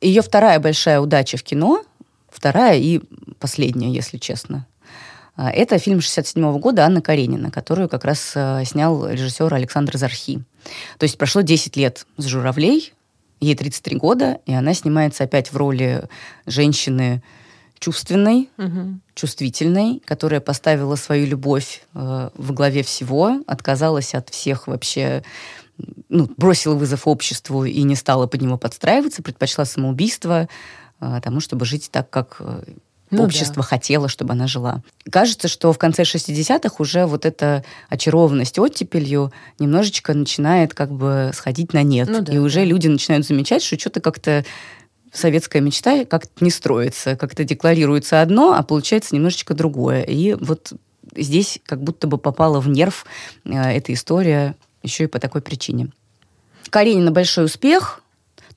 Ее 0.00 0.22
вторая 0.22 0.58
большая 0.58 0.98
удача 1.00 1.36
в 1.36 1.42
кино, 1.42 1.84
вторая 2.30 2.78
и 2.78 3.00
последняя, 3.38 3.92
если 3.92 4.16
честно, 4.16 4.66
а, 5.40 5.50
это 5.50 5.78
фильм 5.78 6.02
67 6.02 6.58
года 6.58 6.84
Анна 6.84 7.00
Каренина, 7.00 7.50
которую 7.50 7.88
как 7.88 8.04
раз 8.04 8.32
а, 8.36 8.62
снял 8.66 9.08
режиссер 9.08 9.52
Александр 9.54 9.96
Зархи. 9.96 10.42
То 10.98 11.04
есть 11.04 11.16
прошло 11.16 11.40
10 11.40 11.78
лет 11.78 12.06
с 12.18 12.26
«Журавлей», 12.26 12.92
ей 13.40 13.54
33 13.54 13.96
года, 13.96 14.40
и 14.44 14.52
она 14.52 14.74
снимается 14.74 15.24
опять 15.24 15.50
в 15.50 15.56
роли 15.56 16.06
женщины 16.44 17.22
чувственной, 17.78 18.50
угу. 18.58 19.00
чувствительной, 19.14 20.02
которая 20.04 20.40
поставила 20.40 20.96
свою 20.96 21.26
любовь 21.26 21.84
э, 21.94 22.28
в 22.34 22.52
главе 22.52 22.82
всего, 22.82 23.40
отказалась 23.46 24.14
от 24.14 24.28
всех 24.28 24.66
вообще 24.66 25.22
ну, 26.10 26.28
бросила 26.36 26.74
вызов 26.74 27.08
обществу 27.08 27.64
и 27.64 27.80
не 27.84 27.96
стала 27.96 28.26
под 28.26 28.42
него 28.42 28.58
подстраиваться, 28.58 29.22
предпочла 29.22 29.64
самоубийство 29.64 30.50
э, 31.00 31.20
тому, 31.24 31.40
чтобы 31.40 31.64
жить 31.64 31.88
так, 31.90 32.10
как 32.10 32.36
э, 32.40 32.62
ну, 33.10 33.24
общество 33.24 33.62
да. 33.62 33.68
хотело, 33.68 34.08
чтобы 34.08 34.32
она 34.32 34.46
жила. 34.46 34.82
Кажется, 35.10 35.48
что 35.48 35.72
в 35.72 35.78
конце 35.78 36.02
60-х 36.02 36.76
уже 36.78 37.06
вот 37.06 37.26
эта 37.26 37.64
очарованность 37.88 38.58
оттепелью 38.58 39.32
немножечко 39.58 40.14
начинает 40.14 40.74
как 40.74 40.92
бы 40.92 41.30
сходить 41.34 41.72
на 41.72 41.82
нет. 41.82 42.08
Ну, 42.10 42.22
да, 42.22 42.32
и 42.32 42.38
уже 42.38 42.64
люди 42.64 42.88
начинают 42.88 43.26
замечать, 43.26 43.62
что 43.62 43.78
что-то 43.78 44.00
как-то 44.00 44.44
советская 45.12 45.60
мечта 45.60 46.04
как-то 46.04 46.44
не 46.44 46.50
строится, 46.50 47.16
как-то 47.16 47.44
декларируется 47.44 48.22
одно, 48.22 48.54
а 48.54 48.62
получается 48.62 49.14
немножечко 49.14 49.54
другое. 49.54 50.02
И 50.02 50.34
вот 50.34 50.72
здесь 51.16 51.60
как 51.66 51.82
будто 51.82 52.06
бы 52.06 52.18
попала 52.18 52.60
в 52.60 52.68
нерв 52.68 53.04
э, 53.44 53.50
эта 53.50 53.92
история 53.92 54.54
еще 54.82 55.04
и 55.04 55.08
по 55.08 55.18
такой 55.18 55.40
причине. 55.40 55.88
Каренина 56.70 57.10
большой 57.10 57.46
успех, 57.46 58.02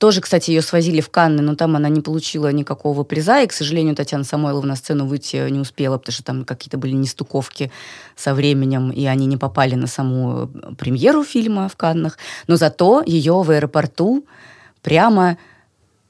тоже, 0.04 0.20
кстати, 0.20 0.50
ее 0.50 0.60
свозили 0.60 1.00
в 1.00 1.08
Канны, 1.08 1.40
но 1.40 1.54
там 1.54 1.76
она 1.76 1.88
не 1.88 2.02
получила 2.02 2.52
никакого 2.52 3.04
приза. 3.04 3.40
И, 3.40 3.46
к 3.46 3.54
сожалению, 3.54 3.96
Татьяна 3.96 4.22
Самойлова 4.22 4.66
на 4.66 4.76
сцену 4.76 5.06
выйти 5.06 5.48
не 5.48 5.58
успела, 5.58 5.96
потому 5.96 6.12
что 6.12 6.22
там 6.22 6.44
какие-то 6.44 6.76
были 6.76 6.92
нестуковки 6.92 7.72
со 8.14 8.34
временем, 8.34 8.90
и 8.90 9.06
они 9.06 9.24
не 9.24 9.38
попали 9.38 9.76
на 9.76 9.86
саму 9.86 10.48
премьеру 10.76 11.24
фильма 11.24 11.70
в 11.70 11.76
Каннах. 11.76 12.18
Но 12.48 12.56
зато 12.56 13.02
ее 13.06 13.32
в 13.42 13.50
аэропорту 13.50 14.26
прямо 14.82 15.38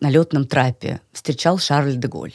на 0.01 0.11
летном 0.11 0.45
трапе 0.45 1.01
встречал 1.13 1.59
Шарль 1.59 1.95
де 1.95 2.09
Голь. 2.09 2.35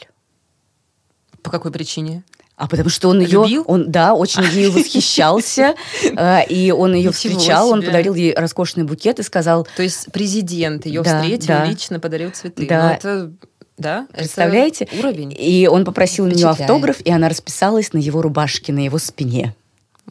По 1.42 1.50
какой 1.50 1.72
причине? 1.72 2.24
А 2.60 2.68
потому 2.68 2.90
что 2.90 3.08
он 3.08 3.20
ее, 3.20 3.40
Любил? 3.42 3.64
он, 3.66 3.90
да, 3.90 4.12
очень 4.12 4.42
ею 4.42 4.70
восхищался, 4.74 5.74
э, 6.04 6.46
и 6.46 6.70
он 6.70 6.92
ее 6.92 7.10
встречал, 7.10 7.70
он 7.70 7.82
подарил 7.82 8.14
ей 8.14 8.34
роскошный 8.34 8.84
букет 8.84 9.18
и 9.18 9.22
сказал... 9.22 9.66
То 9.76 9.82
есть 9.82 10.12
президент 10.12 10.84
ее 10.84 11.02
встретил, 11.02 11.64
лично 11.64 11.98
подарил 12.00 12.30
цветы. 12.32 12.66
Да. 12.68 12.88
Ну, 12.88 12.94
это 12.94 13.32
да? 13.78 14.06
Представляете? 14.12 14.86
Уровень. 14.98 15.34
И 15.38 15.68
он 15.68 15.86
попросил 15.86 16.26
у 16.26 16.28
нее 16.28 16.48
автограф, 16.48 17.00
и 17.00 17.10
она 17.10 17.30
расписалась 17.30 17.94
на 17.94 17.98
его 17.98 18.20
рубашке, 18.20 18.74
на 18.74 18.80
его 18.80 18.98
спине. 18.98 19.54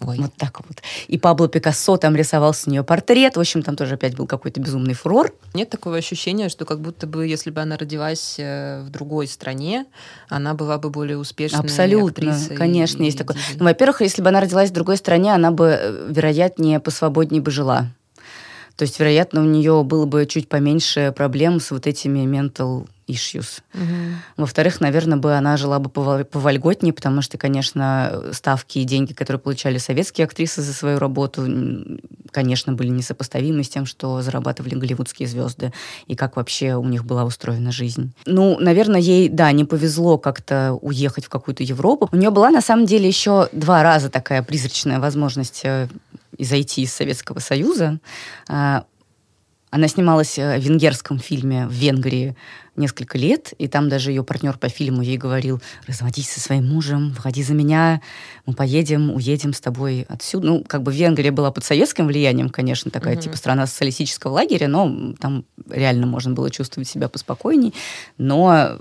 Ой. 0.01 0.17
Вот 0.17 0.33
так 0.35 0.62
вот. 0.67 0.81
И 1.07 1.17
Пабло 1.17 1.47
Пикассо 1.47 1.97
там 1.97 2.15
рисовал 2.15 2.53
с 2.53 2.67
нее 2.67 2.83
портрет. 2.83 3.35
В 3.35 3.39
общем, 3.39 3.62
там 3.63 3.75
тоже 3.75 3.95
опять 3.95 4.15
был 4.15 4.27
какой-то 4.27 4.59
безумный 4.59 4.93
фурор. 4.93 5.33
Нет 5.53 5.69
такого 5.69 5.97
ощущения, 5.97 6.49
что 6.49 6.65
как 6.65 6.79
будто 6.79 7.07
бы, 7.07 7.27
если 7.27 7.51
бы 7.51 7.62
она 7.62 7.77
родилась 7.77 8.35
э, 8.38 8.81
в 8.83 8.89
другой 8.89 9.27
стране, 9.27 9.85
она 10.29 10.53
была 10.53 10.77
бы 10.77 10.89
более 10.89 11.17
успешной 11.17 11.62
Абсолютно, 11.62 12.38
конечно, 12.55 13.01
и, 13.01 13.05
есть 13.05 13.15
и 13.15 13.19
такое. 13.19 13.38
Ну, 13.57 13.65
во-первых, 13.65 14.01
если 14.01 14.21
бы 14.21 14.29
она 14.29 14.41
родилась 14.41 14.69
в 14.69 14.73
другой 14.73 14.97
стране, 14.97 15.33
она 15.33 15.51
бы, 15.51 15.77
э, 15.79 16.07
вероятнее, 16.09 16.79
посвободнее 16.79 17.41
бы 17.41 17.51
жила. 17.51 17.88
То 18.75 18.83
есть, 18.83 18.97
вероятно, 18.97 19.41
у 19.41 19.45
нее 19.45 19.83
было 19.83 20.05
бы 20.05 20.25
чуть 20.25 20.47
поменьше 20.47 21.13
проблем 21.15 21.59
с 21.59 21.71
вот 21.71 21.85
этими 21.85 22.19
ментал 22.19 22.88
issues. 23.09 23.61
Угу. 23.73 23.83
Во-вторых, 24.37 24.79
наверное, 24.81 25.17
бы 25.17 25.35
она 25.35 25.57
жила 25.57 25.79
бы 25.79 25.89
повольготнее, 25.89 26.93
потому 26.93 27.21
что, 27.21 27.37
конечно, 27.37 28.23
ставки 28.31 28.79
и 28.79 28.83
деньги, 28.83 29.13
которые 29.13 29.39
получали 29.39 29.77
советские 29.77 30.25
актрисы 30.25 30.61
за 30.61 30.73
свою 30.73 30.99
работу, 30.99 31.47
конечно, 32.31 32.73
были 32.73 32.89
несопоставимы 32.89 33.63
с 33.63 33.69
тем, 33.69 33.85
что 33.85 34.21
зарабатывали 34.21 34.75
голливудские 34.75 35.27
звезды 35.27 35.73
и 36.07 36.15
как 36.15 36.35
вообще 36.35 36.75
у 36.75 36.85
них 36.85 37.05
была 37.05 37.25
устроена 37.25 37.71
жизнь. 37.71 38.13
Ну, 38.25 38.59
наверное, 38.59 38.99
ей, 38.99 39.29
да, 39.29 39.51
не 39.51 39.65
повезло 39.65 40.17
как-то 40.17 40.77
уехать 40.81 41.25
в 41.25 41.29
какую-то 41.29 41.63
Европу. 41.63 42.09
У 42.11 42.15
нее 42.15 42.29
была, 42.29 42.49
на 42.49 42.61
самом 42.61 42.85
деле, 42.85 43.07
еще 43.07 43.49
два 43.51 43.83
раза 43.83 44.09
такая 44.09 44.43
призрачная 44.43 44.99
возможность 44.99 45.61
э, 45.63 45.87
зайти 46.37 46.83
из 46.83 46.93
Советского 46.93 47.39
Союза. 47.39 47.99
Она 49.71 49.88
снималась 49.88 50.38
э, 50.39 50.58
в 50.58 50.63
венгерском 50.63 51.19
фильме 51.19 51.67
в 51.67 51.71
Венгрии 51.71 52.36
несколько 52.75 53.17
лет, 53.17 53.53
и 53.58 53.67
там 53.67 53.89
даже 53.89 54.12
ее 54.12 54.23
партнер 54.23 54.58
по 54.58 54.69
фильму 54.69 55.01
ей 55.01 55.17
говорил, 55.17 55.62
разводись 55.86 56.29
со 56.29 56.39
своим 56.39 56.67
мужем, 56.67 57.12
выходи 57.12 57.43
за 57.43 57.53
меня, 57.53 58.01
мы 58.45 58.53
поедем, 58.53 59.12
уедем 59.12 59.53
с 59.53 59.62
тобой 59.62 60.05
отсюда. 60.10 60.47
Ну, 60.47 60.63
как 60.65 60.82
бы 60.82 60.93
Венгрия 60.93 61.32
была 61.32 61.51
под 61.51 61.63
советским 61.65 62.08
влиянием, 62.08 62.49
конечно, 62.49 62.89
такая 62.89 63.15
угу. 63.15 63.23
типа 63.23 63.38
страна 63.38 63.67
социалистического 63.67 64.32
лагеря, 64.32 64.67
но 64.67 65.13
там 65.19 65.45
реально 65.69 66.08
можно 66.08 66.34
было 66.34 66.49
чувствовать 66.49 66.88
себя 66.88 67.10
поспокойней, 67.10 67.73
но 68.17 68.79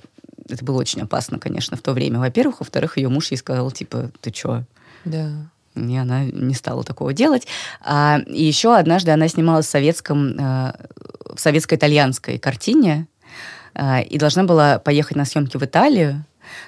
это 0.48 0.64
было 0.64 0.78
очень 0.78 1.02
опасно, 1.02 1.38
конечно, 1.38 1.76
в 1.76 1.82
то 1.82 1.92
время. 1.92 2.20
Во-первых, 2.20 2.60
во-вторых, 2.60 2.96
ее 2.96 3.08
муж 3.08 3.30
ей 3.30 3.36
сказал, 3.36 3.70
типа, 3.70 4.10
ты 4.20 4.30
чё? 4.30 4.64
Да 5.04 5.50
и 5.86 5.96
она 5.96 6.24
не 6.24 6.54
стала 6.54 6.84
такого 6.84 7.12
делать. 7.12 7.46
А, 7.80 8.20
и 8.26 8.44
еще 8.44 8.76
однажды 8.76 9.10
она 9.10 9.28
снималась 9.28 9.66
в 9.66 9.70
советском, 9.70 10.36
э, 10.38 10.72
в 11.34 11.38
советско-итальянской 11.38 12.38
картине 12.38 13.06
э, 13.74 14.02
и 14.02 14.18
должна 14.18 14.44
была 14.44 14.78
поехать 14.78 15.16
на 15.16 15.24
съемки 15.24 15.56
в 15.56 15.62
Италию, 15.64 16.24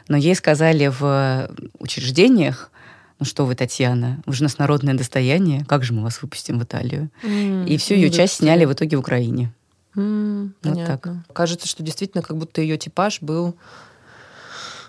но 0.08 0.16
ей 0.16 0.34
сказали 0.34 0.86
в 0.88 1.50
учреждениях, 1.78 2.70
ну 3.18 3.26
что 3.26 3.44
вы, 3.44 3.54
Татьяна, 3.54 4.22
вы 4.26 4.32
же 4.32 4.42
у 4.42 4.44
нас 4.44 4.58
народное 4.58 4.94
достояние, 4.94 5.64
как 5.66 5.84
же 5.84 5.92
мы 5.92 6.02
вас 6.02 6.22
выпустим 6.22 6.58
в 6.58 6.64
Италию? 6.64 7.10
Mm, 7.22 7.66
и 7.68 7.76
всю 7.76 7.94
ее 7.94 8.08
ну, 8.08 8.14
часть 8.14 8.34
сняли 8.34 8.64
в 8.64 8.72
итоге 8.72 8.96
в 8.96 9.00
Украине. 9.00 9.52
Mm, 9.94 10.52
вот 10.62 10.72
понятно. 10.72 10.98
так. 10.98 11.34
Кажется, 11.34 11.68
что 11.68 11.82
действительно 11.82 12.22
как 12.22 12.36
будто 12.36 12.62
ее 12.62 12.78
типаж 12.78 13.20
был 13.20 13.56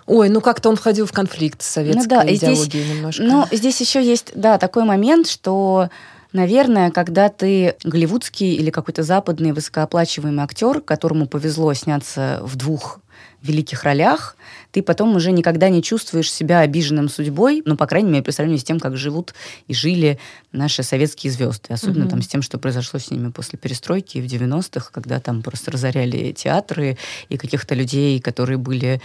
Ой, 0.06 0.28
ну 0.28 0.40
как-то 0.40 0.68
он 0.68 0.76
входил 0.76 1.06
в 1.06 1.12
конфликт 1.12 1.62
с 1.62 1.66
советской 1.66 2.02
ну, 2.02 2.08
да, 2.08 2.22
идеологией 2.26 2.64
здесь, 2.64 2.88
немножко. 2.88 3.22
Ну, 3.22 3.46
здесь 3.50 3.80
еще 3.80 4.04
есть, 4.04 4.32
да, 4.34 4.58
такой 4.58 4.84
момент, 4.84 5.28
что 5.28 5.88
Наверное, 6.32 6.90
когда 6.90 7.28
ты 7.28 7.76
голливудский 7.84 8.54
или 8.54 8.70
какой-то 8.70 9.02
западный 9.02 9.52
высокооплачиваемый 9.52 10.42
актер, 10.42 10.80
которому 10.80 11.26
повезло 11.26 11.74
сняться 11.74 12.40
в 12.42 12.56
двух 12.56 13.00
великих 13.42 13.82
ролях, 13.82 14.36
ты 14.70 14.82
потом 14.82 15.14
уже 15.14 15.32
никогда 15.32 15.68
не 15.68 15.82
чувствуешь 15.82 16.32
себя 16.32 16.60
обиженным 16.60 17.08
судьбой, 17.08 17.62
ну, 17.66 17.76
по 17.76 17.86
крайней 17.86 18.10
мере, 18.10 18.22
по 18.22 18.32
сравнению 18.32 18.60
с 18.60 18.64
тем, 18.64 18.80
как 18.80 18.96
живут 18.96 19.34
и 19.66 19.74
жили 19.74 20.18
наши 20.52 20.82
советские 20.82 21.32
звезды. 21.32 21.74
Особенно 21.74 22.04
mm-hmm. 22.04 22.10
там 22.10 22.22
с 22.22 22.28
тем, 22.28 22.40
что 22.40 22.58
произошло 22.58 22.98
с 22.98 23.10
ними 23.10 23.30
после 23.30 23.58
перестройки 23.58 24.18
в 24.18 24.24
90-х, 24.24 24.90
когда 24.92 25.20
там 25.20 25.42
просто 25.42 25.70
разоряли 25.70 26.32
театры 26.32 26.96
и 27.28 27.36
каких-то 27.36 27.74
людей, 27.74 28.20
которые 28.20 28.56
были 28.56 29.02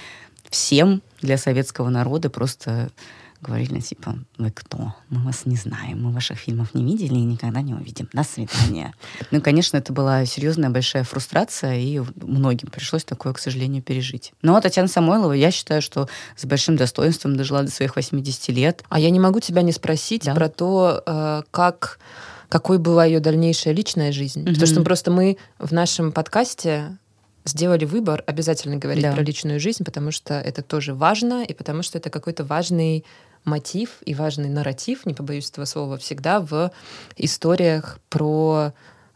всем 0.50 1.02
для 1.22 1.38
советского 1.38 1.90
народа 1.90 2.30
просто 2.30 2.90
говорили, 3.42 3.80
типа, 3.80 4.18
вы 4.38 4.52
кто? 4.52 4.94
Мы 5.10 5.24
вас 5.24 5.46
не 5.46 5.56
знаем, 5.56 6.04
мы 6.04 6.12
ваших 6.12 6.40
фильмов 6.40 6.74
не 6.74 6.84
видели 6.84 7.16
и 7.16 7.24
никогда 7.24 7.62
не 7.62 7.74
увидим. 7.74 8.10
До 8.14 8.24
свидания. 8.24 8.94
Ну, 9.32 9.42
конечно, 9.42 9.78
это 9.78 9.94
была 9.94 10.26
серьезная 10.26 10.70
большая 10.70 11.04
фрустрация, 11.04 11.78
и 11.78 12.02
многим 12.16 12.70
пришлось 12.70 13.04
такое, 13.04 13.34
к 13.34 13.40
сожалению, 13.40 13.84
пережить. 13.84 14.34
Но 14.42 14.60
Татьяна 14.62 14.88
Самойлова, 14.88 15.34
я 15.34 15.52
считаю, 15.52 15.82
что 15.82 16.08
с 16.36 16.46
большим 16.46 16.78
достоинством 16.78 17.36
дожила 17.36 17.64
до 17.64 17.72
своих 17.72 17.96
80 17.96 18.50
лет. 18.50 18.84
А 18.90 19.00
я 19.00 19.10
не 19.10 19.20
могу 19.20 19.40
тебя 19.40 19.62
не 19.62 19.72
спросить 19.72 20.26
да? 20.26 20.34
про 20.34 20.50
то, 20.50 21.04
э, 21.06 21.44
как 21.52 22.00
какой 22.50 22.78
была 22.78 23.04
ее 23.04 23.20
дальнейшая 23.20 23.74
личная 23.74 24.14
жизнь. 24.14 24.42
Mm-hmm. 24.42 24.54
Потому 24.54 24.68
что 24.68 24.82
просто 24.82 25.12
мы 25.12 25.38
в 25.60 25.74
нашем 25.74 26.14
подкасте 26.14 26.98
сделали 27.48 27.86
выбор 27.86 28.24
обязательно 28.26 28.78
говорить 28.78 29.04
да. 29.04 29.14
про 29.14 29.22
личную 29.22 29.60
жизнь, 29.60 29.84
потому 29.84 30.12
что 30.12 30.36
это 30.36 30.62
тоже 30.62 30.94
важно, 30.94 31.44
и 31.44 31.54
потому 31.54 31.84
что 31.84 31.98
это 31.98 32.10
какой-то 32.10 32.44
важный 32.44 33.06
мотив 33.46 33.98
и 34.06 34.14
важный 34.14 34.50
нарратив, 34.50 35.06
не 35.06 35.14
побоюсь 35.14 35.50
этого 35.50 35.66
слова, 35.66 35.98
всегда 35.98 36.40
в 36.40 36.72
историях 37.18 38.00
про 38.10 38.74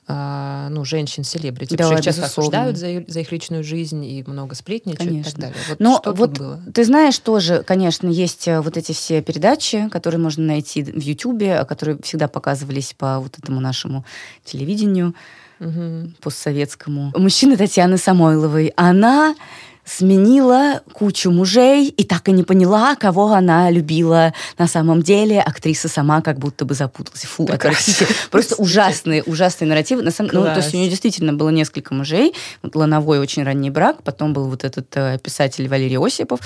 а, 0.08 0.68
ну, 0.70 0.84
женщин-селебрити. 0.84 1.76
Да, 1.76 1.94
их 1.94 2.02
часто 2.02 2.26
осуждают 2.26 2.76
за, 2.78 3.04
за 3.08 3.20
их 3.20 3.32
личную 3.32 3.64
жизнь 3.64 4.04
и 4.04 4.24
много 4.26 4.56
сплетничают 4.56 5.10
конечно. 5.10 5.30
и 5.30 5.32
так 5.32 5.42
далее. 5.42 5.58
Вот 5.70 5.80
Но 5.80 6.00
что 6.02 6.14
вот 6.14 6.38
было? 6.38 6.60
ты 6.74 6.84
знаешь, 6.84 7.18
тоже, 7.20 7.64
конечно, 7.64 8.08
есть 8.08 8.48
э, 8.48 8.60
вот 8.62 8.78
эти 8.78 8.94
все 8.94 9.22
передачи, 9.22 9.88
которые 9.90 10.20
можно 10.20 10.44
найти 10.44 10.84
в 10.84 11.00
Ютубе, 11.02 11.64
которые 11.66 12.02
всегда 12.02 12.28
показывались 12.28 12.94
по 12.98 13.20
вот 13.20 13.38
этому 13.38 13.62
нашему 13.62 14.04
телевидению 14.44 15.14
угу. 15.62 16.12
постсоветскому. 16.22 17.14
Мужчина 17.16 17.56
Татьяны 17.56 17.98
Самойловой. 17.98 18.74
Она 18.76 19.36
сменила 19.84 20.82
кучу 20.94 21.32
мужей 21.32 21.90
и 21.90 22.04
так 22.04 22.30
и 22.30 22.32
не 22.32 22.44
поняла, 22.44 22.96
кого 22.96 23.34
она 23.34 23.70
любила 23.72 24.34
на 24.58 24.68
самом 24.68 25.02
деле. 25.02 25.42
Актриса 25.42 25.88
сама 25.88 26.22
как 26.22 26.38
будто 26.40 26.66
бы 26.66 26.74
запуталась. 26.74 27.24
Фу, 27.24 27.44
отвратительно. 27.52 28.10
Просто 28.30 28.56
ужасные, 28.56 29.24
ужасные 29.24 29.68
нарративы. 29.68 30.04
На 30.04 30.12
самом, 30.12 30.32
ну, 30.34 30.44
то 30.44 30.58
есть 30.58 30.74
у 30.74 30.78
нее 30.78 30.90
действительно 30.90 31.34
было 31.34 31.50
несколько 31.50 31.94
мужей. 31.94 32.34
Вот 32.62 32.76
Лановой 32.76 33.20
очень 33.20 33.44
ранний 33.44 33.70
брак, 33.70 34.04
потом 34.04 34.34
был 34.34 34.48
вот 34.48 34.64
этот 34.64 34.88
э, 34.96 35.18
писатель 35.20 35.68
Валерий 35.68 35.98
Осипов, 35.98 36.40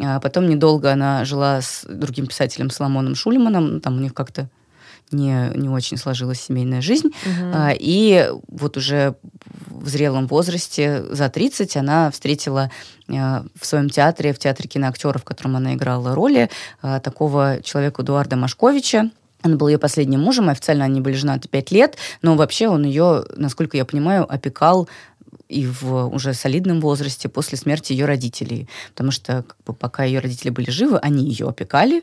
а 0.00 0.18
потом 0.20 0.48
недолго 0.48 0.90
она 0.92 1.24
жила 1.24 1.60
с 1.60 1.84
другим 1.88 2.26
писателем 2.26 2.70
Соломоном 2.70 3.14
Шульманом, 3.14 3.80
там 3.80 3.98
у 3.98 4.00
них 4.00 4.14
как-то 4.14 4.48
не, 5.12 5.50
не 5.54 5.68
очень 5.68 5.96
сложилась 5.96 6.40
семейная 6.40 6.80
жизнь. 6.80 7.08
Угу. 7.08 7.50
А, 7.54 7.72
и 7.72 8.30
вот 8.48 8.76
уже 8.76 9.14
в 9.66 9.88
зрелом 9.88 10.26
возрасте, 10.26 11.04
за 11.10 11.28
30, 11.28 11.76
она 11.76 12.10
встретила 12.10 12.70
а, 13.08 13.44
в 13.58 13.66
своем 13.66 13.90
театре, 13.90 14.32
в 14.32 14.38
театре 14.38 14.68
киноактеров, 14.68 15.22
в 15.22 15.24
котором 15.24 15.56
она 15.56 15.74
играла 15.74 16.14
роли, 16.14 16.50
а, 16.82 17.00
такого 17.00 17.60
человека 17.62 18.02
Эдуарда 18.02 18.36
Машковича, 18.36 19.10
он 19.44 19.56
был 19.56 19.68
ее 19.68 19.78
последним 19.78 20.20
мужем, 20.20 20.48
официально 20.48 20.84
они 20.84 21.00
были 21.00 21.14
женаты 21.14 21.48
пять 21.48 21.70
лет, 21.70 21.96
но 22.22 22.34
вообще 22.34 22.68
он 22.68 22.84
ее, 22.84 23.24
насколько 23.36 23.76
я 23.76 23.84
понимаю, 23.84 24.26
опекал 24.30 24.88
и 25.48 25.66
в 25.66 26.08
уже 26.08 26.34
солидном 26.34 26.80
возрасте 26.80 27.28
после 27.28 27.56
смерти 27.56 27.92
ее 27.92 28.04
родителей. 28.04 28.68
Потому 28.90 29.10
что 29.10 29.44
как 29.44 29.56
бы, 29.64 29.72
пока 29.72 30.04
ее 30.04 30.20
родители 30.20 30.50
были 30.50 30.70
живы, 30.70 30.98
они 30.98 31.24
ее 31.24 31.48
опекали, 31.48 32.02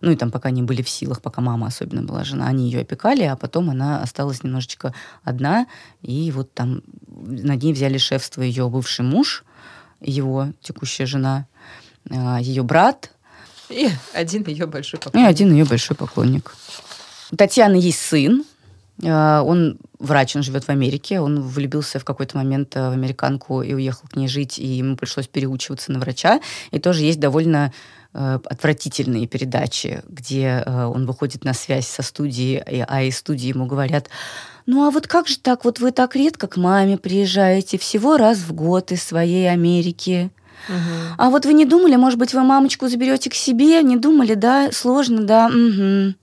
ну 0.00 0.10
и 0.10 0.16
там 0.16 0.30
пока 0.30 0.48
они 0.48 0.62
были 0.62 0.82
в 0.82 0.88
силах, 0.88 1.22
пока 1.22 1.40
мама 1.40 1.66
особенно 1.66 2.02
была 2.02 2.24
жена, 2.24 2.46
они 2.46 2.70
ее 2.70 2.80
опекали, 2.80 3.22
а 3.22 3.36
потом 3.36 3.70
она 3.70 4.02
осталась 4.02 4.42
немножечко 4.42 4.94
одна, 5.22 5.66
и 6.02 6.30
вот 6.30 6.52
там 6.54 6.82
над 7.08 7.62
ней 7.62 7.72
взяли 7.72 7.98
шефство 7.98 8.42
ее 8.42 8.68
бывший 8.68 9.04
муж, 9.04 9.44
его 10.00 10.48
текущая 10.60 11.06
жена, 11.06 11.46
а, 12.10 12.38
ее 12.40 12.62
брат. 12.62 13.10
И 13.68 13.88
один 14.14 14.44
ее 14.46 14.66
большой 14.66 14.98
поклонник. 15.00 15.26
И 15.26 15.30
один 15.30 15.52
ее 15.52 15.64
большой 15.64 15.96
поклонник. 15.96 16.54
У 17.30 17.36
Татьяны 17.36 17.76
есть 17.76 18.00
сын, 18.00 18.44
а, 19.04 19.42
он 19.42 19.78
врач, 19.98 20.36
он 20.36 20.42
живет 20.42 20.64
в 20.64 20.68
Америке, 20.70 21.20
он 21.20 21.40
влюбился 21.42 21.98
в 21.98 22.04
какой-то 22.04 22.36
момент 22.36 22.74
в 22.74 22.92
американку 22.92 23.62
и 23.62 23.74
уехал 23.74 24.08
к 24.08 24.16
ней 24.16 24.28
жить, 24.28 24.58
и 24.58 24.66
ему 24.66 24.96
пришлось 24.96 25.26
переучиваться 25.26 25.92
на 25.92 25.98
врача. 25.98 26.40
И 26.70 26.78
тоже 26.78 27.02
есть 27.02 27.20
довольно 27.20 27.72
отвратительные 28.18 29.26
передачи, 29.26 30.02
где 30.08 30.62
э, 30.64 30.84
он 30.84 31.06
выходит 31.06 31.44
на 31.44 31.54
связь 31.54 31.86
со 31.86 32.02
студией, 32.02 32.62
а 32.86 33.02
из 33.02 33.18
студии 33.18 33.48
ему 33.48 33.66
говорят, 33.66 34.08
ну 34.66 34.86
а 34.86 34.90
вот 34.90 35.06
как 35.06 35.28
же 35.28 35.38
так, 35.38 35.64
вот 35.64 35.78
вы 35.78 35.92
так 35.92 36.16
редко 36.16 36.46
к 36.46 36.56
маме 36.56 36.98
приезжаете, 36.98 37.78
всего 37.78 38.16
раз 38.16 38.38
в 38.38 38.52
год 38.52 38.92
из 38.92 39.02
своей 39.02 39.50
Америки. 39.50 40.30
Угу. 40.68 41.14
А 41.16 41.30
вот 41.30 41.46
вы 41.46 41.52
не 41.54 41.64
думали, 41.64 41.96
может 41.96 42.18
быть, 42.18 42.34
вы 42.34 42.42
мамочку 42.42 42.88
заберете 42.88 43.30
к 43.30 43.34
себе? 43.34 43.82
Не 43.82 43.96
думали, 43.96 44.34
да? 44.34 44.70
Сложно, 44.72 45.22
да? 45.22 45.46
Угу. 45.46 46.14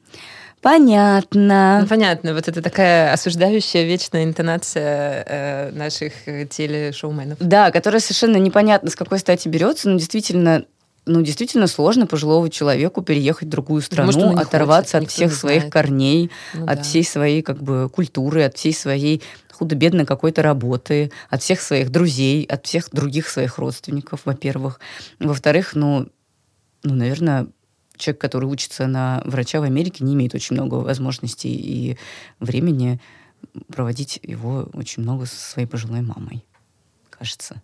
Понятно. 0.62 1.80
Ну, 1.82 1.88
понятно. 1.88 2.34
Вот 2.34 2.48
это 2.48 2.62
такая 2.62 3.14
осуждающая 3.14 3.84
вечная 3.84 4.24
интонация 4.24 5.24
э, 5.28 5.72
наших 5.72 6.14
телешоуменов. 6.50 7.38
Да, 7.40 7.70
которая 7.70 8.00
совершенно 8.00 8.38
непонятно 8.38 8.90
с 8.90 8.96
какой 8.96 9.20
стати 9.20 9.48
берется, 9.48 9.90
но 9.90 10.00
действительно 10.00 10.66
ну, 11.06 11.22
действительно 11.22 11.68
сложно 11.68 12.08
пожилому 12.08 12.50
человеку 12.50 13.02
переехать 13.02 13.48
в 13.48 13.52
другую 13.52 13.82
страну, 13.82 14.12
Может, 14.12 14.40
оторваться 14.40 14.98
хочет, 14.98 15.10
от 15.10 15.14
всех 15.14 15.34
своих 15.34 15.70
корней, 15.70 16.32
ну, 16.54 16.64
от 16.66 16.78
да. 16.78 16.84
всей 16.84 17.04
своей 17.04 17.42
как 17.42 17.62
бы 17.62 17.90
культуры, 17.90 18.44
от 18.44 18.58
всей 18.58 18.74
своей 18.74 19.22
худо-бедно 19.52 20.06
какой-то 20.06 20.42
работы, 20.42 21.12
от 21.30 21.42
всех 21.42 21.62
своих 21.62 21.90
друзей, 21.90 22.44
от 22.44 22.66
всех 22.66 22.90
других 22.92 23.30
своих 23.30 23.58
родственников, 23.58 24.22
во-первых. 24.26 24.80
Во-вторых, 25.20 25.76
ну, 25.76 26.10
ну, 26.84 26.94
наверное, 26.94 27.48
человек, 27.96 28.20
который 28.20 28.46
учится 28.46 28.88
на 28.88 29.22
врача 29.26 29.60
в 29.60 29.64
Америке, 29.64 30.04
не 30.04 30.14
имеет 30.14 30.36
очень 30.36 30.56
много 30.56 30.76
возможностей 30.76 31.54
и 31.54 31.98
времени 32.40 33.00
проводить 33.68 34.20
его 34.24 34.70
очень 34.74 35.04
много 35.04 35.26
со 35.26 35.36
своей 35.36 35.68
пожилой 35.68 36.02
мамой, 36.02 36.44
кажется. 37.10 37.62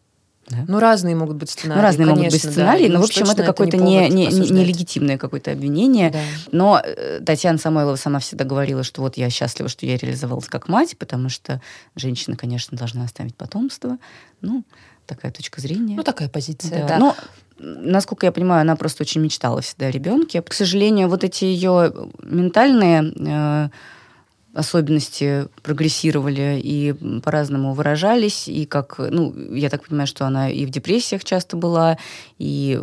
Да? 0.49 0.65
Ну, 0.67 0.79
разные 0.79 1.15
могут 1.15 1.37
быть 1.37 1.49
сценарии. 1.49 1.77
Ну, 1.77 1.83
разные 1.83 2.07
конечно, 2.07 2.23
могут 2.23 2.33
быть 2.33 2.51
сценарии, 2.51 2.87
да. 2.87 2.93
но, 2.93 3.01
в 3.01 3.03
общем, 3.05 3.23
это 3.23 3.43
какое-то 3.43 3.77
не, 3.77 4.09
не, 4.09 4.27
не, 4.27 4.49
нелегитимное 4.49 5.17
какое-то 5.17 5.51
обвинение. 5.51 6.09
Да. 6.09 6.19
Но 6.51 6.81
э, 6.83 7.21
Татьяна 7.25 7.57
Самойлова 7.57 7.95
сама 7.95 8.19
всегда 8.19 8.43
говорила, 8.43 8.83
что 8.83 9.01
вот 9.01 9.17
я 9.17 9.29
счастлива, 9.29 9.69
что 9.69 9.85
я 9.85 9.97
реализовалась 9.97 10.47
как 10.47 10.67
мать, 10.67 10.97
потому 10.97 11.29
что 11.29 11.61
женщина, 11.95 12.35
конечно, 12.35 12.77
должна 12.77 13.05
оставить 13.05 13.35
потомство. 13.35 13.97
Ну, 14.41 14.63
такая 15.05 15.31
точка 15.31 15.61
зрения. 15.61 15.95
Ну, 15.95 16.03
такая 16.03 16.27
позиция, 16.27 16.81
да. 16.81 16.87
да. 16.87 16.97
Но, 16.97 17.15
насколько 17.59 18.25
я 18.25 18.31
понимаю, 18.31 18.61
она 18.61 18.75
просто 18.75 19.03
очень 19.03 19.21
мечтала 19.21 19.61
всегда 19.61 19.87
о 19.87 19.91
ребенке. 19.91 20.41
К 20.41 20.53
сожалению, 20.53 21.07
вот 21.07 21.23
эти 21.23 21.45
ее 21.45 21.93
ментальные 22.23 23.13
э, 23.15 23.69
особенности 24.53 25.47
прогрессировали 25.61 26.59
и 26.61 26.93
по-разному 27.21 27.73
выражались, 27.73 28.47
и 28.47 28.65
как, 28.65 28.95
ну, 28.99 29.33
я 29.53 29.69
так 29.69 29.85
понимаю, 29.85 30.07
что 30.07 30.25
она 30.25 30.49
и 30.49 30.65
в 30.65 30.69
депрессиях 30.69 31.23
часто 31.23 31.55
была, 31.57 31.97
и 32.37 32.79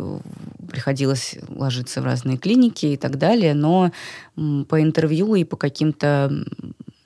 приходилось 0.67 1.37
ложиться 1.47 2.01
в 2.01 2.05
разные 2.05 2.37
клиники 2.37 2.87
и 2.87 2.97
так 2.97 3.17
далее, 3.17 3.53
но 3.53 3.91
по 4.35 4.81
интервью 4.81 5.35
и 5.35 5.43
по 5.43 5.57
каким-то 5.57 6.31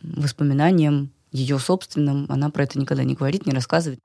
воспоминаниям 0.01 1.11
ее 1.31 1.59
собственным 1.59 2.27
она 2.29 2.49
про 2.49 2.63
это 2.63 2.79
никогда 2.79 3.03
не 3.03 3.15
говорит, 3.15 3.45
не 3.45 3.53
рассказывает. 3.53 3.99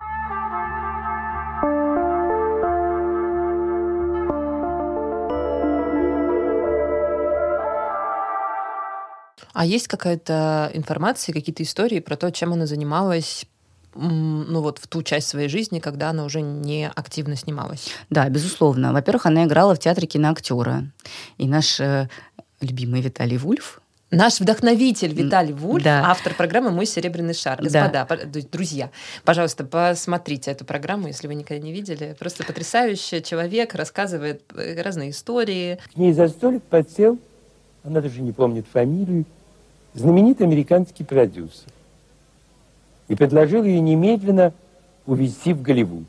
А 9.52 9.64
есть 9.64 9.88
какая-то 9.88 10.70
информация, 10.74 11.32
какие-то 11.32 11.62
истории 11.62 12.00
про 12.00 12.16
то, 12.16 12.30
чем 12.30 12.52
она 12.52 12.66
занималась 12.66 13.46
ну 13.94 14.60
вот 14.60 14.78
в 14.78 14.86
ту 14.86 15.02
часть 15.02 15.28
своей 15.28 15.48
жизни, 15.48 15.80
когда 15.80 16.10
она 16.10 16.24
уже 16.24 16.40
не 16.40 16.88
активно 16.88 17.34
снималась. 17.36 17.88
Да, 18.10 18.28
безусловно. 18.28 18.92
Во-первых, 18.92 19.26
она 19.26 19.44
играла 19.44 19.74
в 19.74 19.80
театре 19.80 20.06
киноактера. 20.06 20.84
И 21.36 21.48
наш 21.48 21.80
э, 21.80 22.08
любимый 22.60 23.00
Виталий 23.00 23.38
Вульф, 23.38 23.80
Наш 24.10 24.40
вдохновитель 24.40 25.12
Виталий 25.12 25.52
Вульф, 25.52 25.84
да. 25.84 26.02
автор 26.06 26.32
программы 26.32 26.70
«Мой 26.70 26.86
серебряный 26.86 27.34
шар». 27.34 27.60
Господа, 27.60 28.06
да. 28.08 28.40
друзья, 28.50 28.90
пожалуйста, 29.24 29.64
посмотрите 29.64 30.50
эту 30.50 30.64
программу, 30.64 31.08
если 31.08 31.26
вы 31.26 31.34
никогда 31.34 31.62
не 31.62 31.74
видели. 31.74 32.16
Просто 32.18 32.42
потрясающий 32.42 33.22
человек, 33.22 33.74
рассказывает 33.74 34.44
э, 34.54 34.80
разные 34.80 35.10
истории. 35.10 35.78
К 35.92 35.96
ней 35.98 36.14
за 36.14 36.28
столик 36.28 36.62
подсел, 36.62 37.18
она 37.88 38.00
даже 38.00 38.20
не 38.20 38.32
помнит 38.32 38.66
фамилию, 38.70 39.24
знаменитый 39.94 40.46
американский 40.46 41.04
продюсер 41.04 41.72
и 43.08 43.14
предложил 43.14 43.64
ее 43.64 43.80
немедленно 43.80 44.52
увезти 45.06 45.54
в 45.54 45.62
Голливуд. 45.62 46.04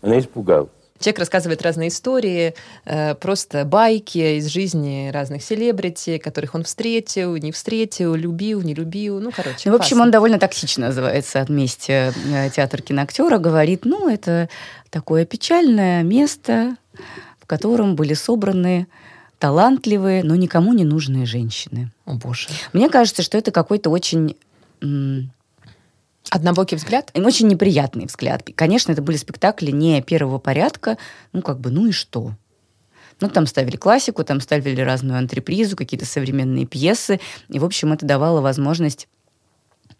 Она 0.00 0.18
испугалась. 0.18 0.70
Человек 1.00 1.20
рассказывает 1.20 1.62
разные 1.62 1.88
истории, 1.88 2.54
э, 2.84 3.14
просто 3.14 3.64
байки 3.64 4.38
из 4.38 4.46
жизни 4.46 5.10
разных 5.12 5.42
селебрити, 5.44 6.18
которых 6.18 6.56
он 6.56 6.64
встретил, 6.64 7.36
не 7.36 7.52
встретил, 7.52 8.14
любил, 8.14 8.62
не 8.62 8.74
любил. 8.74 9.20
Ну, 9.20 9.30
короче, 9.30 9.70
ну, 9.70 9.76
В 9.76 9.80
общем, 9.80 10.00
он 10.00 10.10
довольно 10.10 10.40
токсично 10.40 10.88
называется 10.88 11.40
от 11.40 11.48
месте 11.50 12.12
э, 12.26 12.50
театр 12.50 12.82
киноактера. 12.82 13.38
Говорит, 13.38 13.84
ну, 13.84 14.08
это 14.08 14.48
такое 14.90 15.24
печальное 15.24 16.02
место, 16.02 16.76
в 17.38 17.46
котором 17.46 17.94
были 17.94 18.14
собраны 18.14 18.88
талантливые, 19.38 20.24
но 20.24 20.34
никому 20.36 20.72
не 20.72 20.84
нужные 20.84 21.26
женщины. 21.26 21.90
О, 22.04 22.14
боже. 22.14 22.48
Мне 22.72 22.88
кажется, 22.88 23.22
что 23.22 23.38
это 23.38 23.50
какой-то 23.50 23.90
очень... 23.90 24.36
Однобокий 26.30 26.76
взгляд? 26.76 27.10
Очень 27.14 27.48
неприятный 27.48 28.04
взгляд. 28.04 28.42
Конечно, 28.54 28.92
это 28.92 29.00
были 29.00 29.16
спектакли 29.16 29.70
не 29.70 30.02
первого 30.02 30.38
порядка. 30.38 30.98
Ну, 31.32 31.40
как 31.40 31.58
бы, 31.58 31.70
ну 31.70 31.86
и 31.86 31.92
что? 31.92 32.34
Ну, 33.20 33.28
там 33.28 33.46
ставили 33.46 33.76
классику, 33.76 34.22
там 34.24 34.40
ставили 34.40 34.80
разную 34.80 35.18
антрепризу, 35.18 35.74
какие-то 35.74 36.04
современные 36.04 36.66
пьесы. 36.66 37.18
И, 37.48 37.58
в 37.58 37.64
общем, 37.64 37.94
это 37.94 38.04
давало 38.04 38.42
возможность 38.42 39.08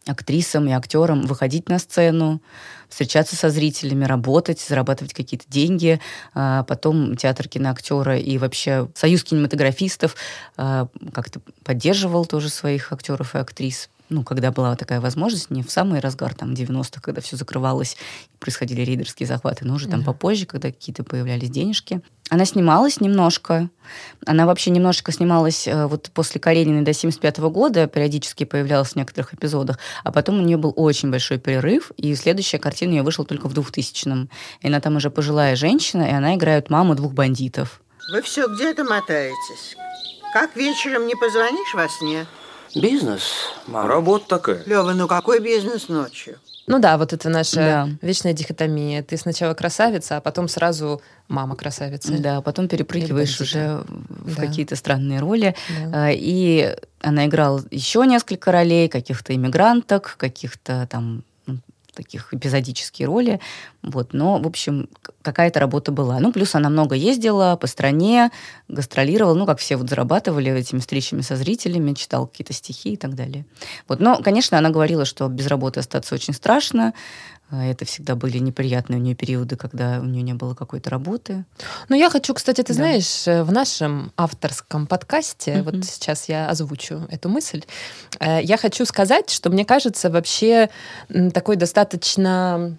актрисам 0.09 0.69
и 0.69 0.73
актерам 0.73 1.23
выходить 1.23 1.69
на 1.69 1.79
сцену, 1.79 2.41
встречаться 2.89 3.37
со 3.37 3.51
зрителями, 3.51 4.05
работать, 4.05 4.61
зарабатывать 4.61 5.15
какие-то 5.15 5.47
деньги. 5.49 6.01
А 6.35 6.65
потом 6.65 7.17
театр 7.17 7.49
киноактера 7.49 8.19
и 8.19 8.39
вообще 8.39 8.89
союз 8.95 9.25
кинематографистов 9.25 10.17
а, 10.57 10.89
как-то 11.13 11.41
поддерживал 11.65 12.27
тоже 12.27 12.49
своих 12.49 12.93
актеров 12.93 13.35
и 13.35 13.39
актрис 13.39 13.91
ну, 14.11 14.23
когда 14.23 14.51
была 14.51 14.77
такая 14.77 15.01
возможность, 15.01 15.51
не 15.51 15.63
в 15.63 15.71
самый 15.71 16.01
разгар, 16.01 16.35
там, 16.35 16.53
90-х, 16.53 17.01
когда 17.01 17.21
все 17.21 17.37
закрывалось, 17.37 17.97
происходили 18.39 18.83
рейдерские 18.83 19.27
захваты, 19.27 19.65
но 19.67 19.75
уже 19.75 19.89
там 19.89 20.05
попозже, 20.05 20.47
когда 20.47 20.71
какие-то 20.71 21.05
появлялись 21.05 21.51
денежки. 21.51 22.01
Она 22.31 22.45
снималась 22.45 23.01
немножко. 23.01 23.71
Она 24.27 24.47
вообще 24.47 24.71
немножечко 24.71 25.13
снималась 25.13 25.67
э, 25.67 25.87
вот 25.87 26.11
после 26.13 26.41
Карениной 26.41 26.83
до 26.83 26.93
75 26.93 27.39
года, 27.39 27.87
периодически 27.87 28.45
появлялась 28.45 28.91
в 28.91 28.97
некоторых 28.97 29.35
эпизодах, 29.35 29.79
а 30.05 30.13
потом 30.13 30.39
у 30.39 30.43
нее 30.43 30.59
был 30.59 30.73
очень 30.77 31.11
большой 31.11 31.39
перерыв, 31.39 31.91
и 31.97 32.15
следующая 32.15 32.59
картина 32.59 32.93
ее 32.93 33.03
вышла 33.03 33.25
только 33.25 33.49
в 33.49 33.55
2000-м. 33.55 34.29
И 34.61 34.67
она 34.67 34.81
там 34.81 34.97
уже 34.97 35.11
пожилая 35.11 35.57
женщина, 35.57 36.03
и 36.03 36.13
она 36.13 36.35
играет 36.35 36.71
маму 36.71 36.95
двух 36.95 37.13
бандитов. 37.13 37.81
Вы 38.13 38.23
все 38.23 38.47
где-то 38.47 38.85
мотаетесь? 38.85 39.77
Как 40.33 40.57
вечером 40.57 41.07
не 41.07 41.15
позвонишь 41.15 41.75
во 41.75 41.89
сне? 41.89 42.27
Бизнес, 42.75 43.23
мам. 43.67 43.87
Работа 43.87 44.27
такая. 44.29 44.63
Лева, 44.67 44.93
ну 44.93 45.07
какой 45.09 45.41
бизнес 45.41 45.89
ночью? 45.89 46.37
Ну 46.67 46.79
да, 46.81 46.99
вот 46.99 47.15
это 47.15 47.31
наша 47.31 47.57
Да. 47.57 47.89
вечная 48.03 48.35
дихотомия. 48.35 49.03
Ты 49.03 49.17
сначала 49.17 49.55
красавица, 49.55 50.19
а 50.19 50.21
потом 50.21 50.49
сразу 50.49 51.01
мама 51.27 51.57
красавица. 51.57 52.13
Да, 52.19 52.43
потом 52.43 52.69
перепрыгиваешь 52.69 53.41
уже 53.41 53.83
в 53.89 54.37
Да. 54.37 54.43
какие-то 54.43 54.77
странные 54.77 55.21
роли. 55.21 55.55
Да. 55.87 56.07
А, 56.07 56.11
И 56.13 56.77
она 57.01 57.25
играла 57.27 57.63
еще 57.71 58.05
несколько 58.07 58.53
ролей, 58.53 58.89
каких-то 58.89 59.35
иммигранток, 59.35 60.17
каких-то 60.19 60.87
там 60.91 61.23
таких 61.99 62.33
эпизодические 62.33 63.07
роли. 63.07 63.41
Вот. 63.83 64.13
Но, 64.13 64.39
в 64.39 64.47
общем, 64.47 64.89
какая-то 65.23 65.59
работа 65.59 65.91
была. 65.91 66.21
Ну, 66.21 66.33
плюс 66.33 66.55
она 66.55 66.71
много 66.71 66.95
ездила 66.95 67.59
по 67.61 67.67
стране, 67.67 68.31
гастролировала, 68.69 69.35
ну, 69.35 69.47
как 69.47 69.59
все 69.59 69.77
вот 69.77 69.91
зарабатывали 69.91 70.53
этими 70.53 70.79
встречами 70.79 71.23
со 71.23 71.35
зрителями, 71.37 71.95
читал 71.95 72.29
какие-то 72.29 72.53
стихи 72.53 72.93
и 72.93 72.97
так 72.97 73.15
далее. 73.15 73.45
Вот. 73.89 73.99
Но, 74.01 74.23
конечно, 74.23 74.57
она 74.57 74.71
говорила, 74.71 75.05
что 75.05 75.29
без 75.29 75.49
работы 75.49 75.81
остаться 75.81 76.15
очень 76.15 76.35
страшно. 76.35 76.95
А, 77.51 77.65
Это 77.65 77.85
всегда 77.87 78.15
были 78.15 78.39
неприятные 78.39 78.99
у 78.99 79.03
нее 79.03 79.15
периоды, 79.15 79.57
когда 79.57 80.01
у 80.01 80.05
нее 80.05 80.23
не 80.23 80.35
было 80.35 80.55
какой-то 80.55 80.91
работы. 80.91 81.45
Ну, 81.89 81.97
я 81.97 82.11
хочу, 82.11 82.35
кстати, 82.35 82.61
ты 82.63 82.69
Да. 82.69 82.75
знаешь, 82.75 83.27
э, 83.27 83.43
в 83.43 83.53
нашем 83.53 84.13
авторском 84.17 84.87
подкасте, 84.87 85.57
Мгм. 85.57 85.65
вот 85.65 85.85
сейчас 85.85 86.29
я 86.29 86.49
озвучу 86.51 87.07
эту 87.11 87.29
мысль, 87.31 87.63
э, 88.21 88.43
я 88.43 88.57
хочу 88.59 88.85
сказать, 88.85 89.31
что 89.31 89.49
мне 89.51 89.65
кажется 89.65 90.11
вообще 90.11 90.69
такой 91.33 91.57
достаточно 91.57 92.77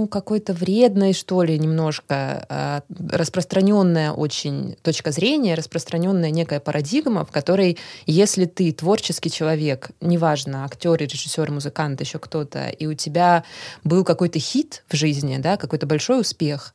ну, 0.00 0.08
какой-то 0.08 0.54
вредной, 0.54 1.12
что 1.12 1.42
ли, 1.42 1.58
немножко 1.58 2.46
э, 2.48 2.80
распространенная 3.10 4.12
очень 4.12 4.76
точка 4.82 5.12
зрения, 5.12 5.54
распространенная 5.54 6.30
некая 6.30 6.58
парадигма, 6.58 7.26
в 7.26 7.30
которой, 7.30 7.76
если 8.06 8.46
ты 8.46 8.72
творческий 8.72 9.30
человек, 9.30 9.90
неважно, 10.00 10.64
актер, 10.64 10.94
режиссер, 10.94 11.50
музыкант, 11.50 12.00
еще 12.00 12.18
кто-то, 12.18 12.68
и 12.68 12.86
у 12.86 12.94
тебя 12.94 13.44
был 13.84 14.04
какой-то 14.04 14.38
хит 14.38 14.84
в 14.88 14.96
жизни, 14.96 15.36
да, 15.36 15.58
какой-то 15.58 15.86
большой 15.86 16.22
успех, 16.22 16.74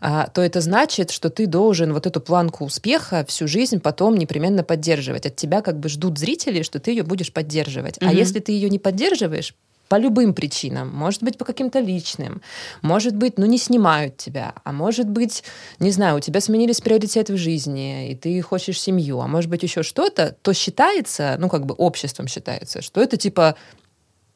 а, 0.00 0.26
то 0.26 0.42
это 0.42 0.60
значит, 0.60 1.12
что 1.12 1.30
ты 1.30 1.46
должен 1.46 1.92
вот 1.92 2.06
эту 2.06 2.20
планку 2.20 2.64
успеха 2.64 3.24
всю 3.28 3.46
жизнь 3.46 3.78
потом 3.78 4.16
непременно 4.16 4.64
поддерживать. 4.64 5.26
От 5.26 5.36
тебя 5.36 5.62
как 5.62 5.78
бы 5.78 5.88
ждут 5.88 6.18
зрители, 6.18 6.62
что 6.62 6.80
ты 6.80 6.90
ее 6.90 7.04
будешь 7.04 7.32
поддерживать. 7.32 7.98
А 8.00 8.06
Мгм. 8.06 8.16
если 8.16 8.40
ты 8.40 8.50
ее 8.50 8.68
не 8.68 8.80
поддерживаешь, 8.80 9.54
по 9.88 9.96
любым 9.96 10.34
причинам, 10.34 10.90
может 10.94 11.22
быть, 11.22 11.38
по 11.38 11.44
каким-то 11.44 11.80
личным, 11.80 12.40
может 12.82 13.14
быть, 13.14 13.38
ну, 13.38 13.46
не 13.46 13.58
снимают 13.58 14.16
тебя, 14.16 14.54
а 14.64 14.72
может 14.72 15.08
быть, 15.08 15.44
не 15.78 15.90
знаю, 15.90 16.16
у 16.16 16.20
тебя 16.20 16.40
сменились 16.40 16.80
приоритеты 16.80 17.34
в 17.34 17.36
жизни, 17.36 18.10
и 18.10 18.14
ты 18.14 18.40
хочешь 18.42 18.80
семью, 18.80 19.20
а 19.20 19.26
может 19.26 19.50
быть, 19.50 19.62
еще 19.62 19.82
что-то, 19.82 20.36
то 20.42 20.52
считается, 20.52 21.36
ну, 21.38 21.48
как 21.48 21.66
бы 21.66 21.74
обществом 21.74 22.28
считается, 22.28 22.82
что 22.82 23.00
это 23.00 23.16
типа 23.16 23.56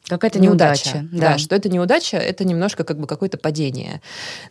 Какая-то 0.09 0.39
неудача. 0.39 1.01
неудача. 1.01 1.21
Да. 1.21 1.39
что 1.39 1.55
это 1.55 1.69
неудача, 1.69 2.17
это 2.17 2.45
немножко 2.45 2.85
как 2.85 2.99
бы 2.99 3.07
какое-то 3.07 3.37
падение. 3.37 4.01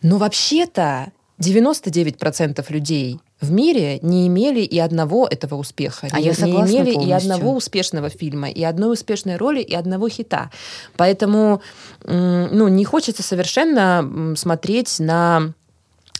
Но 0.02 0.18
вообще-то 0.18 1.12
99% 1.40 2.64
людей 2.70 3.20
в 3.40 3.52
мире 3.52 4.00
не 4.02 4.26
имели 4.26 4.60
и 4.60 4.78
одного 4.78 5.28
этого 5.30 5.54
успеха. 5.54 6.08
А 6.10 6.18
не, 6.18 6.24
я 6.24 6.30
не 6.30 6.34
согласна 6.34 6.72
имели 6.72 6.90
и 6.90 6.94
полностью. 6.94 7.32
одного 7.32 7.54
успешного 7.54 8.08
фильма, 8.10 8.50
и 8.50 8.62
одной 8.64 8.94
успешной 8.94 9.36
роли, 9.36 9.60
и 9.60 9.74
одного 9.74 10.08
хита. 10.08 10.50
Поэтому 10.96 11.62
ну, 12.04 12.68
не 12.68 12.84
хочется 12.84 13.22
совершенно 13.22 14.34
смотреть 14.36 14.98
на 14.98 15.54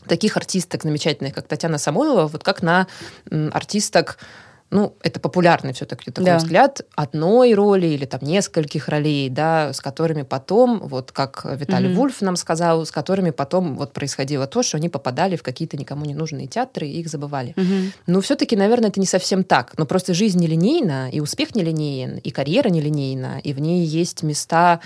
таких 0.06 0.36
артисток 0.36 0.84
замечательных, 0.84 1.34
как 1.34 1.48
Татьяна 1.48 1.78
Самойлова, 1.78 2.28
вот 2.28 2.42
как 2.42 2.62
на 2.62 2.86
артисток 3.30 4.18
ну, 4.70 4.94
это 5.02 5.18
популярный 5.18 5.72
все-таки 5.72 6.10
такой 6.10 6.26
Да. 6.26 6.36
взгляд 6.36 6.82
одной 6.94 7.54
роли 7.54 7.86
или 7.86 8.04
там 8.04 8.20
нескольких 8.22 8.88
ролей, 8.88 9.30
да, 9.30 9.72
с 9.72 9.80
которыми 9.80 10.22
потом, 10.22 10.80
вот 10.80 11.10
как 11.12 11.46
Виталий 11.58 11.88
Мгм. 11.88 11.96
Вульф 11.96 12.20
нам 12.20 12.36
сказал, 12.36 12.84
с 12.84 12.90
которыми 12.90 13.30
потом 13.30 13.76
вот 13.76 13.92
происходило 13.92 14.46
то, 14.46 14.62
что 14.62 14.76
они 14.76 14.88
попадали 14.90 15.36
в 15.36 15.42
какие-то 15.42 15.78
никому 15.78 16.04
не 16.04 16.14
нужные 16.14 16.46
театры 16.46 16.86
и 16.86 17.00
их 17.00 17.08
забывали. 17.08 17.54
Мгм. 17.56 17.92
Ну, 18.06 18.20
все-таки, 18.20 18.56
наверное, 18.56 18.90
это 18.90 19.00
не 19.00 19.06
совсем 19.06 19.42
так. 19.42 19.72
Но 19.78 19.86
просто 19.86 20.12
жизнь 20.12 20.38
нелинейна, 20.38 21.08
и 21.10 21.20
успех 21.20 21.54
нелинеен, 21.54 22.18
и 22.18 22.30
карьера 22.30 22.68
нелинейна, 22.68 23.40
и 23.42 23.54
в 23.54 23.60
ней 23.60 23.86
есть 23.86 24.22
места 24.22 24.80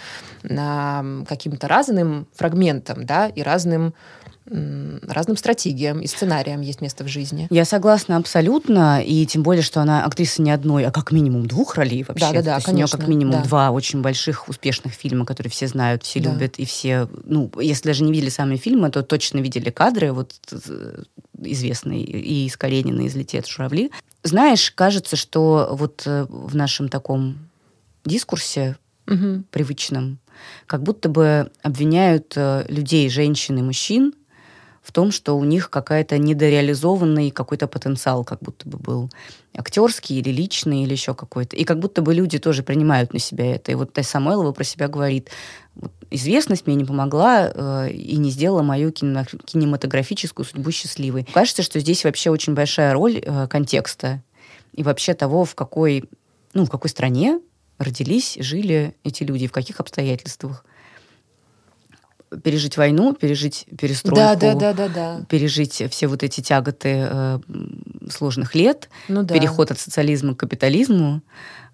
а, 0.49 1.05
каким-то 1.29 1.67
разным 1.67 2.27
фрагментам, 2.35 3.05
да, 3.05 3.29
и 3.29 3.43
разным, 3.43 3.95
разным 4.47 5.37
стратегиям 5.37 6.01
и 6.01 6.07
сценариям 6.07 6.61
есть 6.63 6.81
место 6.81 7.05
в 7.05 7.09
жизни. 7.09 7.47
Я 7.51 7.65
согласна 7.65 8.17
абсолютно, 8.17 9.03
и 9.03 9.25
тем 9.27 9.43
более, 9.43 9.63
что 9.63 9.81
она 9.81 10.05
актриса 10.05 10.43
не 10.43 10.51
одной, 10.51 10.85
а 10.85 10.91
как 10.91 11.13
минимум 11.13 11.47
двух 11.47 11.77
ролей 11.77 12.03
вообще. 12.03 12.27
Да-да-да, 12.27 12.53
То 12.53 12.57
есть 12.57 12.69
у 12.69 12.71
нее 12.73 12.77
конечно, 12.87 12.99
как 12.99 13.09
минимум 13.09 13.35
да. 13.35 13.43
два 13.45 13.71
очень 13.71 14.03
больших 14.03 14.49
успешных 14.49 14.95
фильма, 14.95 15.25
которые 15.25 15.51
все 15.51 15.69
знают, 15.69 16.03
все 16.03 16.21
Да. 16.21 16.33
любят, 16.33 16.57
и 16.59 16.65
все, 16.65 17.09
ну, 17.25 17.51
если 17.61 17.89
даже 17.89 18.03
не 18.03 18.13
видели 18.13 18.31
сами 18.31 18.57
фильмы, 18.57 18.91
то 18.91 19.03
точно 19.03 19.39
видели 19.39 19.71
кадры, 19.71 20.13
вот 20.13 20.35
э, 20.51 21.03
известные 21.39 22.03
и 22.03 22.47
из 22.47 22.57
Каренина, 22.57 23.03
из 23.03 23.15
«Летят 23.15 23.47
журавли». 23.47 23.91
Знаешь, 24.25 24.71
кажется, 24.73 25.17
что 25.17 25.69
вот 25.73 26.03
э, 26.07 26.27
в 26.29 26.55
нашем 26.57 26.89
таком 26.89 27.39
дискурсе 28.05 28.77
Мгм. 29.07 29.45
привычном, 29.51 30.19
как 30.67 30.83
будто 30.83 31.09
бы 31.09 31.51
обвиняют 31.63 32.33
э, 32.37 32.65
людей, 32.69 33.09
женщин 33.09 33.59
и 33.59 33.63
мужчин 33.63 34.15
в 34.83 34.91
том, 34.91 35.13
что 35.13 35.39
у 35.39 35.45
них 35.45 35.71
какая-то 35.71 36.19
недореализованный 36.19 37.31
какой-то 37.31 37.69
потенциал, 37.69 38.25
как 38.25 38.41
будто 38.41 38.69
бы 38.69 38.79
был 38.79 39.11
актерский 39.55 40.19
или 40.19 40.31
личный, 40.31 40.83
или 40.83 40.93
еще 40.93 41.15
какой-то. 41.15 41.57
И 41.57 41.65
как 41.65 41.79
будто 41.79 42.03
бы 42.03 42.13
люди 42.13 42.39
тоже 42.39 42.63
принимают 42.63 43.13
на 43.13 43.21
себя 43.21 43.55
это. 43.55 43.71
И 43.71 43.75
вот 43.77 43.93
Тая 43.93 44.05
Самойлова 44.05 44.53
про 44.53 44.65
себя 44.65 44.89
говорит, 44.89 45.31
известность 46.11 46.67
мне 46.67 46.75
не 46.75 46.85
помогла 46.85 47.51
э, 47.55 47.91
и 47.93 48.17
не 48.17 48.31
сделала 48.31 48.63
мою 48.63 48.91
кинематографическую 48.91 50.45
судьбу 50.45 50.71
счастливой. 50.73 51.27
Кажется, 51.33 51.63
что 51.63 51.79
здесь 51.79 52.05
вообще 52.05 52.31
очень 52.31 52.55
большая 52.55 52.93
роль 52.93 53.23
э, 53.25 53.47
контекста 53.49 54.23
и 54.73 54.83
вообще 54.83 55.15
того, 55.15 55.45
в 55.45 55.55
какой, 55.55 56.05
ну, 56.55 56.65
в 56.65 56.71
какой 56.71 56.91
стране 56.91 57.41
родились, 57.79 58.37
жили 58.41 58.95
эти 59.05 59.23
люди, 59.23 59.47
в 59.47 59.53
каких 59.53 59.79
обстоятельствах. 59.79 60.65
Пережить 62.43 62.77
войну, 62.77 63.13
пережить 63.15 63.67
перестройку, 63.79 64.17
Да, 64.17 64.35
да, 64.37 64.55
да, 64.55 64.73
да, 64.73 64.89
да. 64.89 65.21
пережить 65.29 65.83
все 65.91 66.07
вот 66.07 66.23
эти 66.23 66.41
тяготы 66.41 67.07
э, 67.11 67.39
сложных 68.11 68.55
лет, 68.55 68.89
Ну 69.09 69.23
да. 69.23 69.35
переход 69.35 69.71
от 69.71 69.79
социализма 69.79 70.35
к 70.35 70.39
капитализму, 70.39 71.23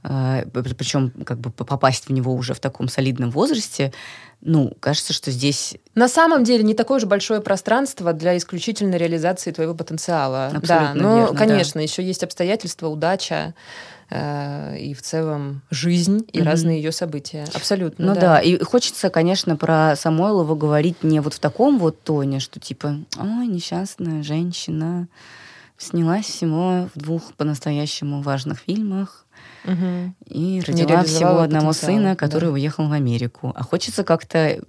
причем 0.02 1.10
как 1.24 1.38
бы 1.40 1.50
попасть 1.50 2.08
в 2.08 2.12
него 2.12 2.34
уже 2.34 2.54
в 2.54 2.60
таком 2.60 2.88
солидном 2.88 3.30
возрасте, 3.30 3.92
ну, 4.40 4.72
кажется, 4.78 5.12
что 5.12 5.30
здесь 5.32 5.76
На 5.94 6.08
самом 6.08 6.44
деле 6.44 6.62
не 6.62 6.74
такое 6.74 7.00
же 7.00 7.06
большое 7.06 7.40
пространство 7.40 8.12
для 8.12 8.36
исключительной 8.36 8.96
реализации 8.96 9.50
твоего 9.50 9.74
потенциала. 9.74 10.46
Абсолютно 10.54 10.94
да, 10.94 10.94
но, 10.94 11.16
верно, 11.18 11.32
да. 11.32 11.38
конечно, 11.38 11.80
еще 11.80 12.04
есть 12.04 12.22
обстоятельства, 12.22 12.86
удача 12.86 13.54
э, 14.10 14.78
и 14.78 14.94
в 14.94 15.02
целом 15.02 15.62
жизнь 15.70 16.24
и 16.32 16.38
Мгм. 16.38 16.46
разные 16.46 16.76
ее 16.80 16.92
события. 16.92 17.46
Абсолютно. 17.52 18.06
Ну 18.06 18.14
да. 18.14 18.38
и 18.38 18.62
хочется, 18.62 19.10
конечно, 19.10 19.56
про 19.56 19.96
Самойлову 19.96 20.54
говорить 20.54 21.02
не 21.02 21.18
вот 21.20 21.34
в 21.34 21.40
таком 21.40 21.80
вот 21.80 22.00
тоне, 22.02 22.38
что 22.38 22.60
типа, 22.60 22.96
ой, 23.18 23.46
несчастная 23.48 24.22
женщина, 24.22 25.08
снялась 25.76 26.26
всего 26.26 26.88
в 26.94 26.98
двух 26.98 27.34
по-настоящему 27.34 28.22
важных 28.22 28.60
фильмах 28.60 29.26
И 30.26 30.62
родила 30.66 31.02
всего 31.04 31.40
одного 31.40 31.68
потенциал, 31.68 31.96
сына, 31.96 32.16
который 32.16 32.46
да. 32.46 32.52
уехал 32.52 32.88
в 32.88 32.92
Америку. 32.92 33.52
А 33.54 33.62
хочется 33.62 34.04
как-то 34.04 34.60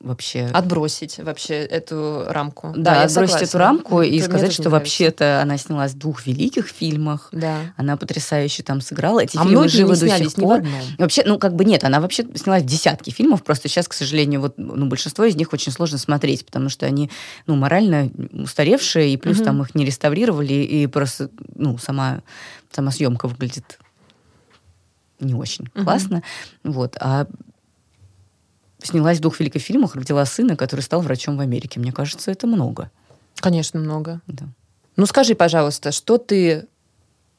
вообще... 0.00 0.46
Отбросить 0.52 1.18
вообще 1.18 1.54
эту 1.54 2.24
рамку. 2.26 2.72
Да, 2.74 2.94
да 2.94 3.02
отбросить 3.02 3.32
согласна. 3.32 3.44
эту 3.44 3.58
рамку 3.58 4.02
и 4.02 4.20
сказать, 4.20 4.52
что 4.52 4.70
вообще-то 4.70 5.42
она 5.42 5.58
снялась 5.58 5.92
в 5.92 5.98
двух 5.98 6.26
великих 6.26 6.66
фильмах. 6.68 7.28
Да. 7.32 7.72
Она 7.76 7.96
потрясающе 7.96 8.62
там 8.62 8.80
сыграла. 8.80 9.20
Эти 9.20 9.36
а 9.36 9.44
фильмы 9.44 9.68
живы 9.68 9.96
до 9.96 10.08
сих 10.08 10.34
пор. 10.34 10.64
Вообще, 10.98 11.22
ну 11.26 11.38
как 11.38 11.54
бы 11.54 11.64
нет, 11.64 11.84
она 11.84 12.00
вообще 12.00 12.24
снялась 12.34 12.62
в 12.62 12.66
десятки 12.66 13.10
фильмов, 13.10 13.42
просто 13.44 13.68
сейчас, 13.68 13.88
к 13.88 13.92
сожалению, 13.92 14.40
вот 14.40 14.54
ну, 14.56 14.86
большинство 14.86 15.24
из 15.24 15.36
них 15.36 15.52
очень 15.52 15.72
сложно 15.72 15.98
смотреть, 15.98 16.46
потому 16.46 16.68
что 16.68 16.86
они 16.86 17.10
ну, 17.46 17.56
морально 17.56 18.10
устаревшие, 18.32 19.12
и 19.12 19.16
плюс 19.16 19.38
угу. 19.38 19.44
там 19.44 19.62
их 19.62 19.74
не 19.74 19.84
реставрировали, 19.84 20.54
и 20.54 20.86
просто 20.86 21.30
ну, 21.54 21.76
сама, 21.78 22.22
сама 22.70 22.90
съемка 22.90 23.28
выглядит 23.28 23.78
не 25.20 25.34
очень 25.34 25.66
угу. 25.74 25.84
классно. 25.84 26.22
Вот. 26.64 26.96
А 27.00 27.26
снялась 28.82 29.18
в 29.18 29.20
двух 29.20 29.38
великих 29.40 29.62
фильмах, 29.62 29.94
родила 29.94 30.24
сына, 30.24 30.56
который 30.56 30.80
стал 30.80 31.02
врачом 31.02 31.36
в 31.36 31.40
Америке. 31.40 31.78
Мне 31.78 31.92
кажется, 31.92 32.30
это 32.30 32.46
много. 32.46 32.90
Конечно, 33.36 33.78
много. 33.78 34.20
Да. 34.26 34.46
Ну 34.96 35.06
скажи, 35.06 35.34
пожалуйста, 35.34 35.92
что 35.92 36.18
ты 36.18 36.66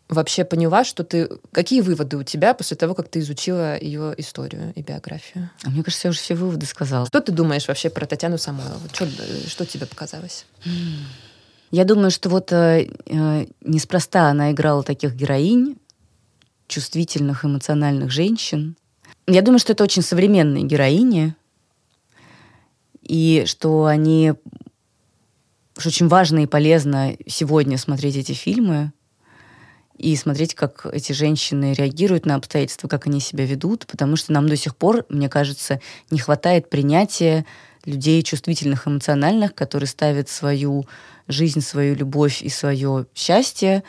вообще 0.10 0.44
поняла, 0.44 0.84
что 0.84 1.04
ты... 1.04 1.30
Какие 1.52 1.82
выводы 1.82 2.18
у 2.18 2.24
тебя 2.24 2.54
после 2.54 2.76
того, 2.78 2.94
как 2.94 3.08
ты 3.08 3.20
изучила 3.20 3.80
ее 3.80 4.14
историю 4.18 4.74
и 4.76 4.82
биографию? 4.82 5.50
А 5.64 5.70
мне 5.70 5.84
кажется, 5.84 6.08
я 6.08 6.10
уже 6.10 6.20
все 6.20 6.36
выводы 6.36 6.66
сказала. 6.66 7.06
Что 7.08 7.22
ты 7.22 7.32
думаешь 7.32 7.68
вообще 7.68 7.90
про 7.90 8.06
Татьяну 8.06 8.38
Самойлову? 8.38 8.88
Что, 8.94 9.08
что 9.48 9.66
тебе 9.66 9.86
показалось? 9.86 10.46
Я 11.72 11.86
думаю, 11.86 12.12
что 12.12 12.30
вот 12.30 12.52
э, 12.52 12.90
э, 13.06 13.46
неспроста 13.62 14.30
она 14.30 14.52
играла 14.52 14.84
таких 14.84 15.16
героинь, 15.16 15.78
чувствительных, 16.68 17.46
эмоциональных 17.46 18.12
женщин. 18.12 18.76
Я 19.26 19.42
думаю, 19.42 19.60
что 19.60 19.72
это 19.72 19.84
очень 19.84 20.02
современные 20.02 20.66
героини, 20.66 21.36
и 23.02 23.44
что 23.46 23.86
они... 23.86 24.34
Что 25.78 25.90
очень 25.90 26.10
важно 26.10 26.40
и 26.40 26.48
полезно 26.48 27.16
сегодня 27.26 27.78
смотреть 27.78 28.18
эти 28.18 28.34
фильмы, 28.34 28.92
и 29.98 30.16
смотреть, 30.16 30.56
как 30.56 30.86
эти 30.92 31.14
женщины 31.14 31.74
реагируют 31.74 32.26
на 32.26 32.36
обстоятельства, 32.36 32.88
как 32.88 33.08
они 33.08 33.20
себя 33.20 33.46
ведут, 33.46 33.86
потому 33.88 34.16
что 34.16 34.34
нам 34.34 34.50
до 34.50 34.56
сих 34.58 34.76
пор, 34.76 35.06
мне 35.10 35.30
кажется, 35.30 35.80
не 36.10 36.20
хватает 36.20 36.70
принятия 36.70 37.46
людей 37.86 38.22
чувствительных, 38.24 38.88
эмоциональных, 38.88 39.56
которые 39.56 39.88
ставят 39.88 40.28
свою 40.30 40.86
жизнь, 41.32 41.62
свою 41.62 41.96
любовь 41.96 42.42
и 42.42 42.50
свое 42.50 43.06
счастье 43.16 43.84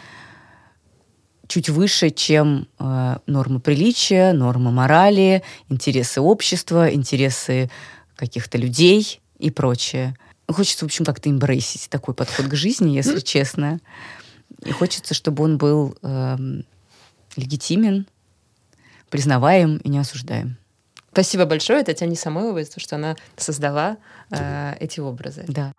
чуть 1.53 1.69
выше, 1.69 2.09
чем 2.09 2.67
э, 2.79 3.19
нормы 3.27 3.61
приличия, 3.61 4.33
нормы 4.33 4.71
морали, 4.71 5.43
интересы 5.69 6.23
общества, 6.23 6.93
интересы 6.93 7.71
каких-то 8.17 8.57
людей 8.57 9.21
и 9.39 9.51
прочее. 9.51 10.17
Хочется, 10.49 10.85
в 10.85 10.87
общем, 10.87 11.05
как-то 11.05 11.29
имбрейсить 11.29 11.91
такой 11.91 12.15
подход 12.15 12.47
к 12.47 12.55
жизни, 12.55 12.91
если 12.91 13.21
честно. 13.21 13.81
И 14.65 14.71
хочется, 14.71 15.13
чтобы 15.13 15.45
он 15.45 15.59
был 15.59 15.95
э, 16.03 16.37
легитимен, 17.37 18.07
признаваем 19.11 19.77
и 19.79 19.91
не 19.91 19.99
осуждаем. 19.99 20.57
Спасибо 21.13 21.45
большое 21.45 21.85
Татьяне 21.85 22.17
Самойловой 22.17 22.65
за 22.65 22.73
то, 22.73 22.81
что 22.81 22.97
она 22.97 23.17
создала 23.37 23.99
э, 24.31 24.75
эти 24.81 25.01
образы. 25.01 25.45
Да. 25.47 25.75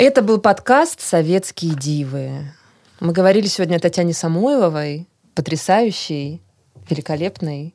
Это 0.00 0.22
был 0.22 0.38
подкаст 0.38 1.00
«Советские 1.00 1.74
дивы». 1.74 2.52
Мы 3.00 3.12
говорили 3.12 3.48
сегодня 3.48 3.78
о 3.78 3.80
Татьяне 3.80 4.12
Самойловой, 4.12 5.08
потрясающей, 5.34 6.40
великолепной 6.88 7.74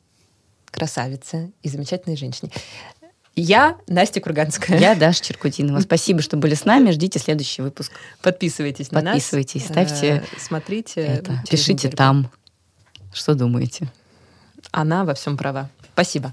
красавице 0.70 1.52
и 1.62 1.68
замечательной 1.68 2.16
женщине. 2.16 2.50
Я 3.36 3.76
Настя 3.88 4.22
Курганская. 4.22 4.78
Я 4.78 4.94
Даша 4.94 5.22
Черкудинова. 5.22 5.80
Спасибо, 5.80 6.22
что 6.22 6.38
были 6.38 6.54
с 6.54 6.64
нами. 6.64 6.92
Ждите 6.92 7.18
следующий 7.18 7.60
выпуск. 7.60 7.92
Подписывайтесь 8.22 8.90
на 8.90 9.02
нас. 9.02 9.16
Подписывайтесь, 9.16 9.66
ставьте. 9.66 10.06
Э, 10.06 10.38
смотрите. 10.38 11.02
Это. 11.02 11.42
Пишите 11.50 11.90
там, 11.90 12.30
что 13.12 13.34
думаете. 13.34 13.92
Она 14.70 15.04
во 15.04 15.12
всем 15.12 15.36
права. 15.36 15.68
Спасибо. 15.92 16.32